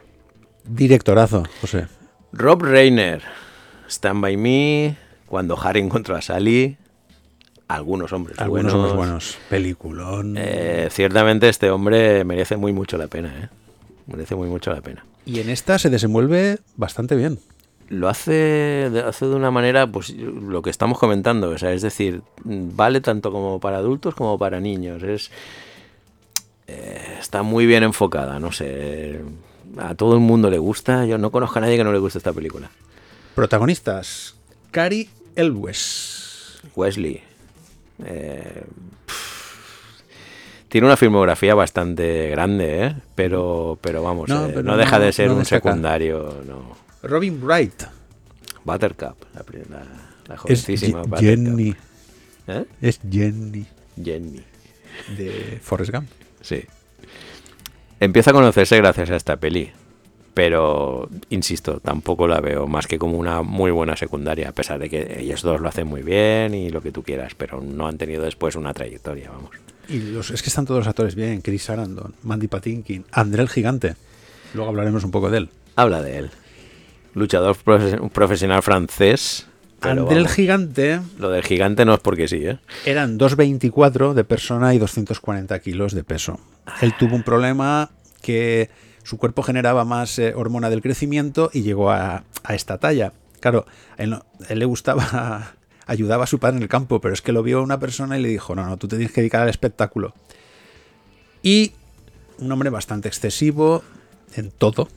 [0.65, 1.87] Directorazo, José.
[2.31, 3.21] Rob Reiner,
[3.89, 6.77] Stand By Me, cuando Harry encontró a Sally,
[7.67, 8.71] algunos hombres Algunos buenos.
[8.89, 9.37] somos buenos.
[9.49, 10.35] Peliculón.
[10.37, 13.49] Eh, ciertamente este hombre merece muy mucho la pena, ¿eh?
[14.07, 15.05] Merece muy mucho la pena.
[15.29, 17.37] Y en esta se desenvuelve bastante bien.
[17.87, 21.83] Lo hace de, hace de una manera, pues lo que estamos comentando, o sea, es
[21.83, 25.03] decir, vale tanto como para adultos como para niños.
[25.03, 25.29] Es,
[26.65, 29.21] eh, está muy bien enfocada, no sé.
[29.77, 31.05] A todo el mundo le gusta.
[31.05, 32.71] Yo no conozco a nadie que no le guste esta película.
[33.35, 34.35] Protagonistas:
[34.71, 36.59] Cary Elwes.
[36.75, 37.21] Wesley.
[38.03, 38.63] eh,
[40.69, 42.95] tiene una filmografía bastante grande, ¿eh?
[43.15, 45.67] Pero, pero vamos, No, eh, pero no deja de ser un destaca.
[45.69, 46.77] secundario, no.
[47.03, 47.83] Robin Wright.
[48.63, 49.83] Buttercup, la, la,
[50.27, 51.19] la Es jovencísima Buttercup.
[51.19, 51.75] Jenny.
[52.47, 52.65] ¿Eh?
[52.81, 53.65] Es Jenny
[54.03, 54.43] Jenny.
[55.17, 56.07] de Forrest Gump.
[56.41, 56.63] Sí.
[57.99, 59.71] Empieza a conocerse gracias a esta peli.
[60.33, 64.89] Pero, insisto, tampoco la veo más que como una muy buena secundaria, a pesar de
[64.89, 67.97] que ellos dos lo hacen muy bien y lo que tú quieras, pero no han
[67.97, 69.51] tenido después una trayectoria, vamos.
[69.89, 71.41] Y los, es que están todos los actores bien.
[71.41, 73.95] Chris Sarandon, Mandy Patinkin, André el Gigante.
[74.53, 75.49] Luego hablaremos un poco de él.
[75.75, 76.29] Habla de él.
[77.15, 79.45] Luchador profe- profesional francés.
[79.81, 82.59] André el Gigante Lo del gigante no es porque sí, ¿eh?
[82.85, 86.37] eran 2,24 de persona y 240 kilos de peso.
[86.81, 87.89] Él tuvo un problema
[88.21, 88.69] que
[89.03, 93.13] su cuerpo generaba más eh, hormona del crecimiento y llegó a, a esta talla.
[93.39, 93.65] Claro,
[93.97, 95.53] a él, no- a él le gustaba,
[95.89, 98.21] ayudaba a su padre en el campo, pero es que lo vio una persona y
[98.21, 100.13] le dijo, no, no, tú te tienes que dedicar al espectáculo.
[101.41, 101.71] Y
[102.37, 103.83] un hombre bastante excesivo
[104.35, 104.87] en todo,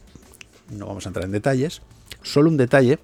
[0.70, 1.80] no vamos a entrar en detalles,
[2.22, 2.98] solo un detalle,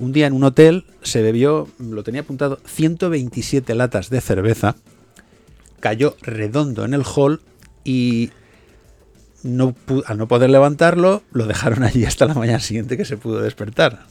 [0.00, 4.74] un día en un hotel se bebió, lo tenía apuntado, 127 latas de cerveza,
[5.78, 7.40] cayó redondo en el hall
[7.84, 8.30] y
[9.44, 9.76] no
[10.06, 14.06] al no poder levantarlo, lo dejaron allí hasta la mañana siguiente que se pudo despertar.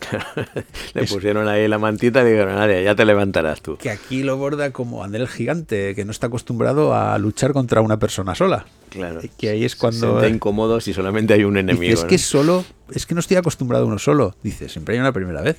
[0.94, 3.76] Le pusieron ahí la mantita y dijeron, "Vale, ya te levantarás tú.
[3.76, 7.80] Que aquí lo borda como André el Gigante, que no está acostumbrado a luchar contra
[7.80, 8.66] una persona sola.
[8.90, 9.20] Claro.
[9.22, 10.18] Y que ahí es Se cuando...
[10.20, 11.92] siente incómodo si solamente hay un enemigo.
[11.92, 12.08] es ¿no?
[12.08, 14.34] que solo, es que no estoy acostumbrado a uno solo.
[14.42, 15.56] Dice, siempre hay una primera vez.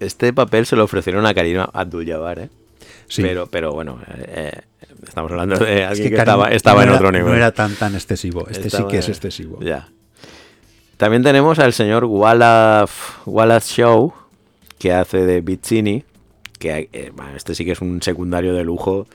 [0.00, 2.48] Este papel se lo ofrecieron a Karim Abdul-Jabbar, ¿eh?
[3.08, 3.22] Sí.
[3.22, 4.52] Pero, pero bueno, eh,
[4.82, 7.26] eh, estamos hablando de Es alguien que, Karim estaba, estaba no en era- otro nivel.
[7.28, 8.46] No era tan tan excesivo.
[8.48, 9.58] Este sí que es excesivo.
[9.62, 9.88] Ya.
[10.98, 12.92] También tenemos al señor Wallace,
[13.24, 14.12] Wallace Shaw,
[14.78, 16.04] que hace de Bizzini,
[16.58, 19.06] que eh, bueno, este sí que es un secundario de lujo.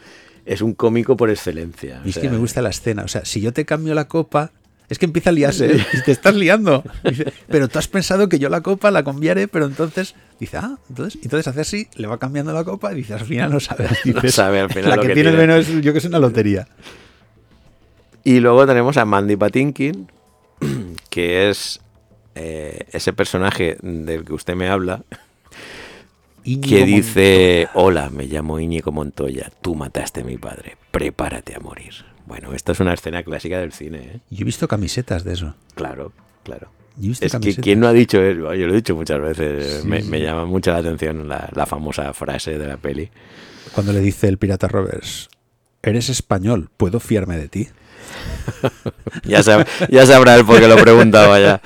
[0.46, 2.02] Es un cómico por excelencia.
[2.04, 3.04] Y es que me gusta la escena.
[3.04, 4.52] O sea, si yo te cambio la copa,
[4.90, 5.86] es que empieza a liarse ¿eh?
[5.94, 6.84] y te estás liando.
[7.04, 10.78] Dice, pero tú has pensado que yo la copa la cambiaré, pero entonces dice, ah,
[10.90, 13.88] entonces, entonces hace así, le va cambiando la copa y dice, al final no sabe.
[14.04, 15.54] Dices, sabe al final La que, que tiene el tiene".
[15.54, 16.68] menos, yo que es una lotería.
[18.26, 20.10] Y luego tenemos a Mandy Patinkin,
[21.14, 21.80] que es
[22.34, 25.04] eh, ese personaje del que usted me habla,
[26.44, 31.94] que dice, hola, me llamo Íñigo Montoya, tú mataste a mi padre, prepárate a morir.
[32.26, 34.20] Bueno, esto es una escena clásica del cine, ¿eh?
[34.32, 35.54] Yo he visto camisetas de eso.
[35.76, 36.70] Claro, claro.
[36.98, 37.62] Yo he visto Es que.
[37.62, 38.52] ¿quién no ha dicho eso?
[38.56, 39.82] Yo lo he dicho muchas veces.
[39.82, 40.10] Sí, me, sí.
[40.10, 43.12] me llama mucho la atención la, la famosa frase de la peli.
[43.76, 45.30] Cuando le dice el pirata Roberts,
[45.84, 47.68] eres español, ¿puedo fiarme de ti?
[49.26, 51.62] Ya, sab- ya sabrá él por qué lo preguntaba ya.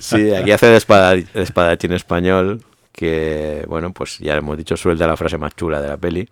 [0.00, 2.62] Sí, aquí hace de, espada- de espadachín español,
[2.92, 6.28] que, bueno, pues ya hemos dicho, suelta la frase más chula de la peli.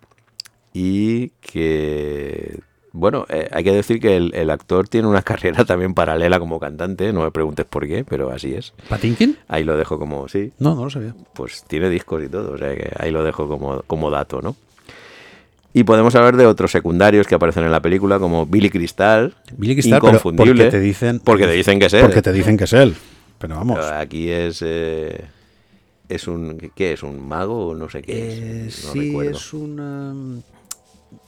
[0.73, 2.59] Y que,
[2.91, 6.59] bueno, eh, hay que decir que el, el actor tiene una carrera también paralela como
[6.59, 8.73] cantante, no me preguntes por qué, pero así es.
[8.89, 9.37] ¿Patinkin?
[9.47, 11.13] Ahí lo dejo como, sí, No, no lo sabía.
[11.33, 14.55] pues tiene discos y todo, o sea que ahí lo dejo como, como dato, ¿no?
[15.77, 19.75] Y podemos hablar de otros secundarios que aparecen en la película, como Billy Crystal, Billy
[19.75, 22.01] Crystal, pero inconfundible, porque te dicen, porque te dicen que es él.
[22.01, 22.95] Porque te dicen que es él.
[23.37, 23.77] Pero vamos.
[23.79, 25.25] Pero aquí es eh,
[26.09, 27.03] es un ¿qué es?
[27.03, 28.85] ¿Un mago o no sé qué Eh, es?
[28.85, 29.31] No sí, recuerdo.
[29.37, 30.15] es una.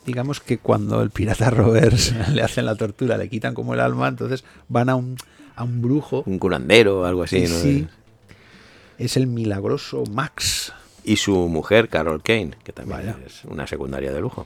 [0.05, 4.07] Digamos que cuando el pirata Roberts le hacen la tortura, le quitan como el alma,
[4.07, 5.15] entonces van a un,
[5.55, 6.23] a un brujo.
[6.25, 7.49] un curandero o algo así, ¿no?
[7.49, 7.87] sí,
[8.97, 10.73] es el milagroso Max.
[11.03, 13.15] Y su mujer, Carol Kane, que también Vaya.
[13.25, 14.45] es una secundaria de lujo.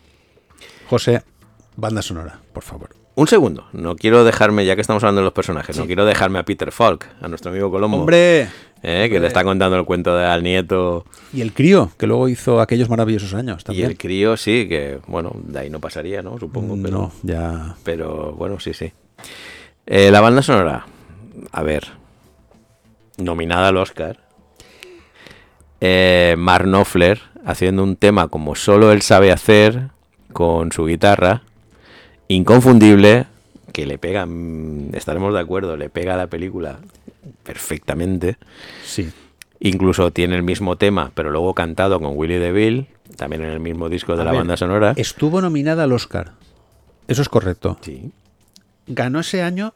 [0.89, 1.23] José,
[1.75, 2.89] banda sonora, por favor.
[3.15, 6.39] Un segundo, no quiero dejarme, ya que estamos hablando de los personajes, no quiero dejarme
[6.39, 7.97] a Peter Falk, a nuestro amigo Colombo.
[7.99, 8.49] ¡Hombre!
[8.81, 11.05] eh, que le está contando el cuento de, al nieto.
[11.31, 13.89] Y el crío, que luego hizo aquellos maravillosos años Y también.
[13.91, 16.37] el crío, sí, que bueno, de ahí no pasaría, ¿no?
[16.39, 17.75] Supongo, pero, No, ya.
[17.83, 18.91] pero bueno, sí, sí.
[19.85, 20.85] Eh, la banda sonora,
[21.51, 21.83] a ver,
[23.17, 24.19] nominada al Oscar.
[25.85, 29.89] Eh, Mark Knopfler haciendo un tema como solo él sabe hacer
[30.31, 31.41] con su guitarra,
[32.29, 33.25] inconfundible,
[33.73, 36.79] que le pega, mm, estaremos de acuerdo, le pega a la película
[37.43, 38.37] perfectamente.
[38.85, 39.11] Sí.
[39.59, 42.87] Incluso tiene el mismo tema, pero luego cantado con Willie DeVille,
[43.17, 44.93] también en el mismo disco de A la ver, banda sonora.
[44.95, 46.31] Estuvo nominada al Oscar.
[47.09, 47.77] Eso es correcto.
[47.81, 48.09] Sí.
[48.87, 49.73] Ganó ese año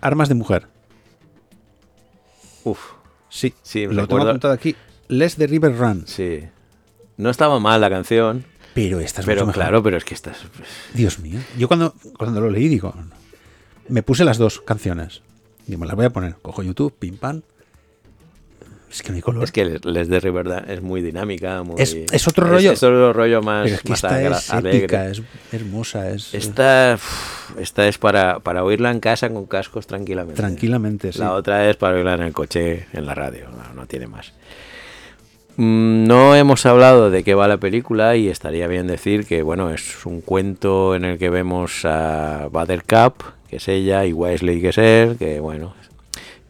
[0.00, 0.66] Armas de Mujer.
[2.64, 2.80] Uf,
[3.30, 4.76] Sí, Sí, lo tengo recuerdo- apuntado aquí.
[5.08, 6.04] Les the River Run.
[6.06, 6.40] sí.
[7.16, 8.44] No estaba mal la canción.
[8.72, 9.62] Pero esta es Pero mucho mejor.
[9.62, 10.38] claro, pero es que estas...
[10.94, 11.38] Dios mío.
[11.58, 12.94] Yo cuando, cuando lo leí digo,
[13.88, 15.20] me puse las dos canciones.
[15.66, 16.36] Digo, me las voy a poner.
[16.40, 17.42] Cojo YouTube, pim pam.
[18.90, 19.44] Es que no hay color.
[19.44, 21.80] Es que Les, de Riverdale es muy dinámica, muy...
[21.80, 22.72] Es- es otro rollo.
[22.72, 24.78] Es, otro rollo más, Pero es que más esta agra- es alegre.
[24.78, 25.22] épica, es
[25.52, 26.98] hermosa, es eh, Esta,
[27.58, 30.40] esta es para, para oírla en casa con cascos tranquilamente.
[30.40, 31.12] tranquilamente.
[31.12, 31.20] sí.
[31.20, 34.32] La otra es para oírla en el coche, en la radio, no, no tiene más.
[35.56, 39.70] Mm, No hemos hablado de qué va la película y estaría bien decir que bueno
[39.70, 44.68] es un cuento en el que vemos a Buttercup, que es ella, y Wesley, que
[44.70, 45.74] es él, que bueno,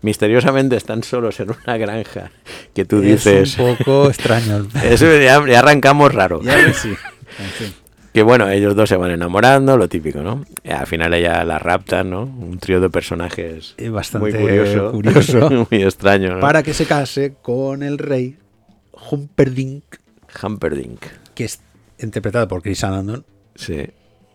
[0.03, 2.31] misteriosamente están solos en una granja,
[2.75, 3.55] que tú dices...
[3.55, 4.67] Es un poco extraño.
[4.85, 6.41] Eso ya, ya arrancamos raro.
[6.43, 6.93] Ya ves, sí.
[7.39, 7.75] En fin.
[8.13, 10.45] Que bueno, ellos dos se van enamorando, lo típico, ¿no?
[10.65, 12.23] Y al final ella la raptan, ¿no?
[12.25, 14.91] Un trío de personajes Eh, bastante muy curioso.
[14.93, 15.67] curioso.
[15.71, 16.41] muy extraño, ¿no?
[16.41, 18.37] Para que se case con el rey
[19.11, 19.85] Humperdinck,
[20.43, 21.07] Humperdinck.
[21.35, 21.61] que es
[21.99, 23.25] interpretado por Chris Sarandon.
[23.55, 23.87] Sí.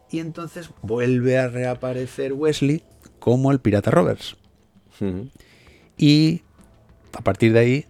[0.10, 2.84] Y entonces vuelve a reaparecer Wesley
[3.20, 4.36] como el pirata Roberts.
[5.02, 5.30] Ujú.
[5.98, 6.42] Y
[7.14, 7.86] a partir de ahí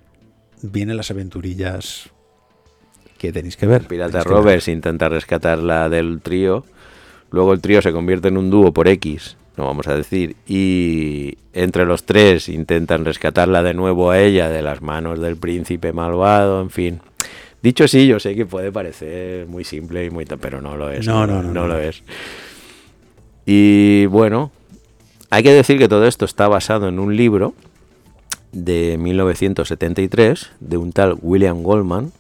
[0.62, 2.10] vienen las aventurillas
[3.18, 3.84] que tenéis que ver.
[3.88, 4.24] Pirata.
[4.24, 6.66] Roberts intenta rescatarla del trío.
[7.32, 10.36] Luego el trío se convierte en un dúo por X, no vamos a decir.
[10.48, 15.92] Y entre los tres intentan rescatarla de nuevo a ella de las manos del príncipe
[15.92, 17.02] malvado, en fin.
[17.62, 20.26] Dicho así, yo sé que puede parecer muy simple y muy...
[20.26, 21.08] Pero no lo es.
[21.08, 21.68] No, no, no, no.
[21.68, 22.04] lo es.
[23.46, 24.52] Y bueno,
[25.32, 27.56] hay que decir que todo esto está basado en un libro
[28.56, 32.12] de 1973 de un tal William Goldman,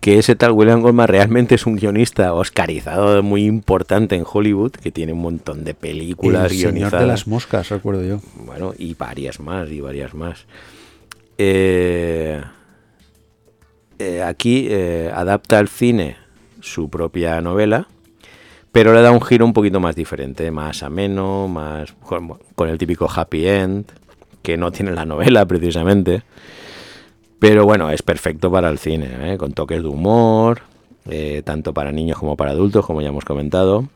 [0.00, 4.90] que ese tal William Goldman realmente es un guionista oscarizado muy importante en Hollywood, que
[4.90, 8.20] tiene un montón de películas El señor de las moscas, recuerdo yo.
[8.46, 10.46] Bueno, y varias más, y varias más.
[11.38, 12.40] Eh,
[13.98, 16.16] eh, aquí eh, adapta al cine
[16.60, 17.88] su propia novela,
[18.70, 22.78] pero le da un giro un poquito más diferente, más ameno, más con, con el
[22.78, 23.92] típico happy end,
[24.42, 26.22] que no tiene la novela precisamente.
[27.38, 29.36] Pero bueno, es perfecto para el cine, ¿eh?
[29.38, 30.62] con toques de humor,
[31.06, 33.88] eh, tanto para niños como para adultos, como ya hemos comentado.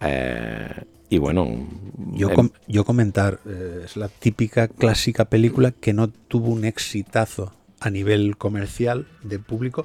[0.00, 0.68] Eh,
[1.10, 1.48] y bueno,
[2.12, 6.64] Yo, em- com- yo comentar, eh, es la típica clásica película que no tuvo un
[6.64, 9.84] exitazo a nivel comercial de público,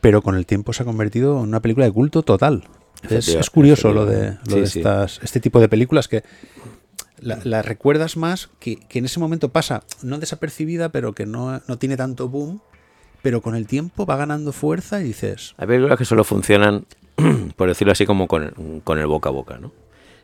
[0.00, 2.62] pero con el tiempo se ha convertido en una película de culto total.
[3.10, 4.78] Es, curioso lo de, lo de sí.
[4.78, 6.22] estas, este tipo de películas que
[7.18, 11.60] la, la recuerdas más, que, que en ese momento pasa, no desapercibida, pero que no,
[11.66, 12.60] no tiene tanto boom,
[13.22, 16.86] pero con el tiempo va ganando fuerza y dices, Hay películas que solo funcionan,
[17.56, 19.72] por decirlo así, como con, con el boca a boca, ¿no?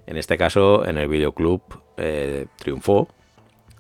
[0.07, 1.63] En este caso, en el videoclub
[1.97, 3.09] eh, triunfó.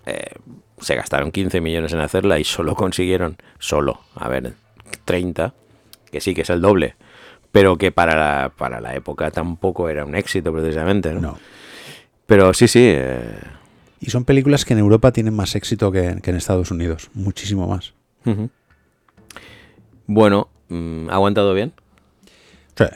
[0.06, 0.34] eh,
[0.80, 4.54] se gastaron 15 millones en hacerla y solo consiguieron, solo, a ver,
[5.04, 5.54] 30,
[6.10, 6.96] que sí, que es el doble,
[7.52, 11.20] pero que para la, para la época tampoco era un éxito precisamente, ¿no?
[11.20, 11.38] no.
[12.26, 13.20] Pero sí, sí, eh,
[14.00, 17.66] Y son películas que en Europa tienen más éxito que, que en Estados Unidos, muchísimo
[17.68, 17.94] más.
[20.06, 21.72] Bueno, mm, ¿ha aguantado bien?
[22.76, 22.84] Sí.
[22.84, 22.88] Y,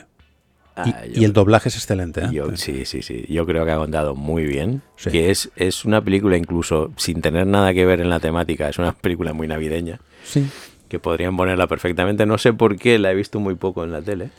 [0.79, 2.21] Ah, y el doblaje es excelente.
[2.25, 2.27] ¿eh?
[2.31, 3.25] Yo, sí, sí, sí.
[3.29, 4.83] Yo creo que ha contado muy bien.
[4.95, 5.09] Sí.
[5.09, 8.69] Que es, es una película incluso sin tener nada que ver en la temática.
[8.69, 9.99] Es una película muy navideña.
[10.23, 10.47] Sí.
[10.87, 12.27] Que podrían ponerla perfectamente.
[12.27, 14.29] No sé por qué la he visto muy poco en la tele.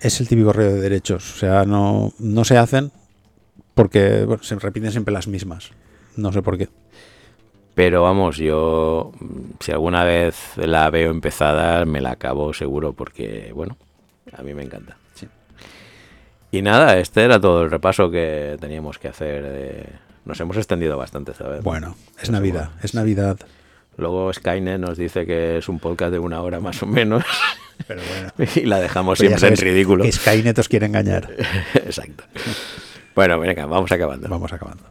[0.00, 1.34] Es el típico rollo de derechos.
[1.36, 2.90] O sea, no, no se hacen
[3.76, 5.70] porque bueno, se repiten siempre las mismas.
[6.16, 6.68] No sé por qué.
[7.74, 9.12] Pero vamos, yo
[9.60, 13.76] si alguna vez la veo empezada, me la acabo seguro porque, bueno,
[14.32, 14.96] a mí me encanta.
[15.14, 15.28] Sí.
[16.52, 19.42] Y nada, este era todo el repaso que teníamos que hacer.
[19.44, 19.88] de-
[20.24, 21.62] Nos hemos extendido bastante esta vez.
[21.62, 22.70] Bueno, es Navidad.
[22.82, 23.36] Es Navidad.
[23.98, 27.24] Luego Skynet nos dice que es un podcast de una hora más o menos
[27.86, 28.00] Pero
[28.36, 28.50] bueno.
[28.56, 30.04] y la dejamos Pero siempre en ridículo.
[30.04, 31.28] Que Skynet os quiere engañar.
[31.74, 32.24] Exacto.
[33.16, 34.28] Bueno, venga, vamos acabando.
[34.28, 34.84] Vamos acabando.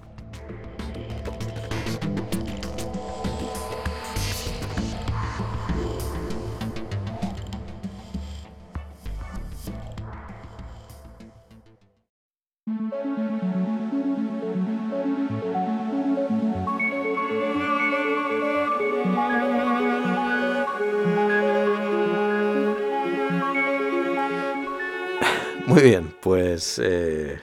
[25.68, 27.40] Muy bien, pues eh,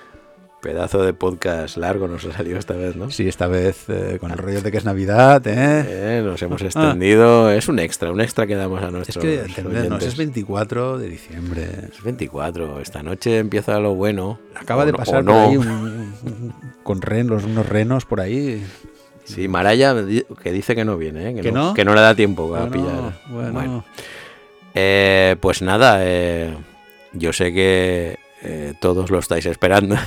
[0.63, 3.11] pedazo de podcast largo nos ha salido esta vez, ¿no?
[3.11, 5.85] Sí, esta vez eh, con el rollo de que es Navidad, ¿eh?
[5.89, 7.51] Eh, nos hemos extendido.
[7.51, 11.09] Es un extra, un extra que damos a Es nuestros que, entendernos, es 24 de
[11.09, 11.67] diciembre.
[11.93, 12.79] Es 24.
[12.81, 14.39] Esta noche empieza lo bueno.
[14.55, 15.41] Acaba O de pasar por no.
[15.49, 18.65] ahí un- un- con renos, unos renos por ahí.
[19.25, 19.95] Sí, Maraya
[20.43, 21.35] que dice que no viene, ¿eh?
[21.35, 21.75] que, ¿Que no, no?
[21.75, 23.21] que no le da tiempo a Bueno, pillar.
[23.31, 23.53] bueno.
[23.53, 23.85] Bueno.
[24.75, 26.57] Eh, pues nada, eh,
[27.13, 29.97] yo sé que eh, todos lo estáis esperando.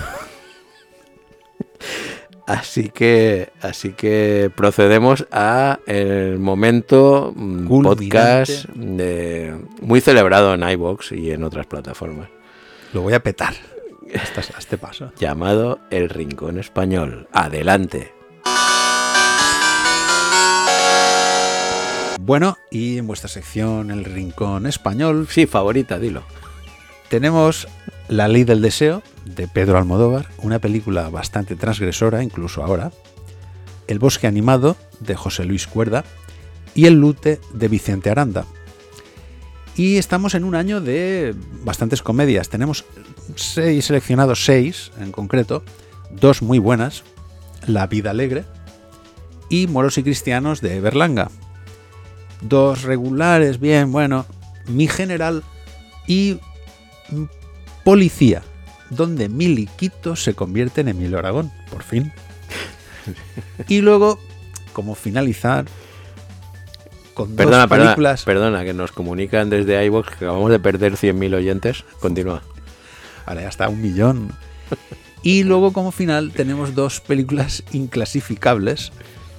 [2.47, 8.05] Así que, así que procedemos a el momento mm, Culminante.
[8.05, 12.29] podcast de- muy celebrado en iBox y en otras plataformas,
[12.93, 13.55] Lo voy a petar
[14.07, 15.11] este paso.
[15.17, 17.27] llamado El Rincón Español.
[17.31, 18.13] Adelante.
[22.21, 26.23] Bueno, y en vuestra sección El Rincón Español Sí, favorita, dilo.
[27.09, 27.67] tenemos
[28.07, 32.91] La Ley del Deseo de Pedro Almodóvar, una película bastante transgresora, incluso ahora.
[33.87, 36.03] El Bosque Animado de José Luis Cuerda
[36.75, 38.45] y El Lute de Vicente Aranda.
[39.75, 42.49] Y estamos en un año de bastantes comedias.
[42.49, 42.85] Tenemos
[43.35, 45.63] seis seleccionados, seis en concreto,
[46.11, 47.03] dos muy buenas,
[47.67, 48.45] La Vida Alegre
[49.49, 51.29] y Moros y Cristianos de Berlanga.
[52.41, 54.25] Dos regulares, bien, bueno,
[54.67, 55.43] Mi General
[56.07, 56.39] y
[57.85, 58.41] Policía,
[58.89, 62.11] donde Miliquito se convierte en Emilio Aragón, por fin.
[63.67, 64.19] Y luego,
[64.73, 65.65] como finalizar,
[67.13, 68.23] con Perdona, dos películas.
[68.23, 71.85] perdona, que nos comunican desde iBox que acabamos de perder 100.000 oyentes.
[71.99, 72.41] Continúa.
[73.27, 74.31] Ahora ya está un millón.
[75.21, 78.91] Y luego como final tenemos dos películas inclasificables.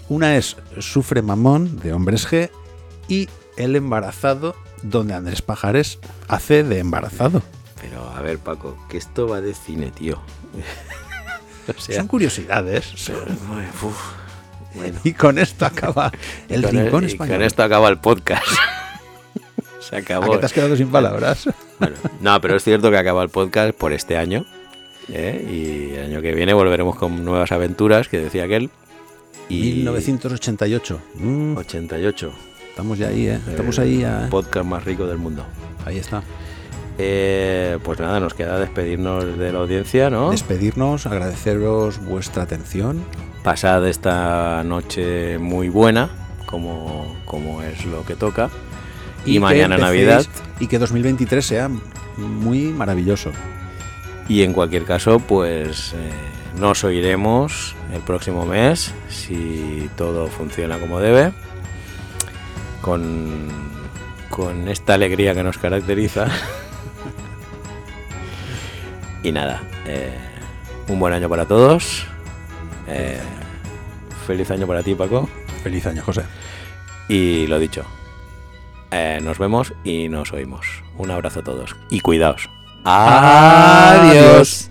[0.09, 2.51] Una es Sufre Mamón de Hombres G
[3.09, 5.99] y El Embarazado donde Andrés Pajares
[6.29, 7.43] hace de embarazado.
[7.89, 10.21] Pero a ver, Paco, que esto va de cine, tío.
[11.69, 12.93] o sea, Son curiosidades.
[13.11, 13.97] Ay, uf,
[14.75, 14.99] bueno.
[15.05, 16.11] Y con esto acaba
[16.49, 17.37] el Con Rincón Español.
[17.37, 18.45] Con esto acaba el podcast.
[19.81, 20.33] Se ¿A acabó.
[20.33, 21.49] qué te has quedado sin palabras?
[21.79, 24.45] Bueno, no, pero es cierto que acaba el podcast por este año.
[25.09, 25.47] ¿eh?
[25.49, 28.71] Y el año que viene volveremos con nuevas aventuras, que decía aquel.
[29.49, 31.01] Y 1988.
[31.15, 32.33] Mm, 88.
[32.71, 33.39] estamos ya ahí, ¿eh?
[33.49, 34.01] Estamos ahí.
[34.01, 34.29] ya, ¿eh?
[34.29, 35.47] podcast más rico del mundo.
[35.85, 36.25] Ahí está.
[36.99, 40.31] Eh, pues nada, nos queda despedirnos de la audiencia, ¿no?
[40.31, 43.05] Despedirnos, agradeceros vuestra atención.
[43.43, 46.09] Pasad esta noche muy buena,
[46.47, 48.51] como, como es lo que toca.
[49.27, 50.25] Y, mañana Navidad.
[50.59, 51.71] Y que 2023 sea
[52.17, 53.31] muy maravilloso.
[54.29, 56.11] Y en cualquier caso, pues eh,
[56.59, 61.33] nos oiremos el próximo mes, si todo funciona como debe,
[62.81, 63.49] con,
[64.31, 66.29] con esta alegría que nos caracteriza.
[69.27, 70.15] y nada, eh,
[70.87, 72.07] un buen año para todos.
[72.87, 73.19] eh,
[74.25, 75.29] feliz año para ti, Paco.
[75.65, 76.23] Feliz año, José.
[77.09, 77.85] Y lo dicho,
[78.93, 80.65] eh, nos vemos y nos oímos.
[80.97, 82.49] Un abrazo a todos y cuidaos.
[82.85, 84.71] Adiós.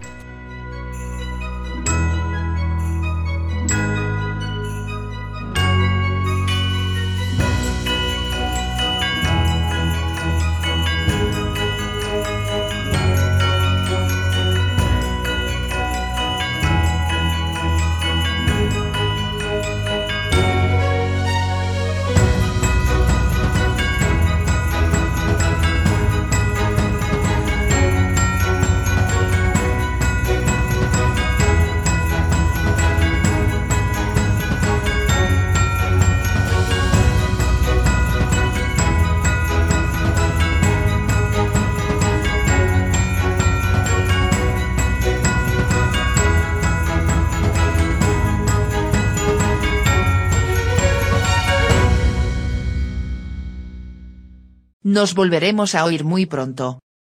[55.06, 56.80] Nos volveremos a oír muy pronto.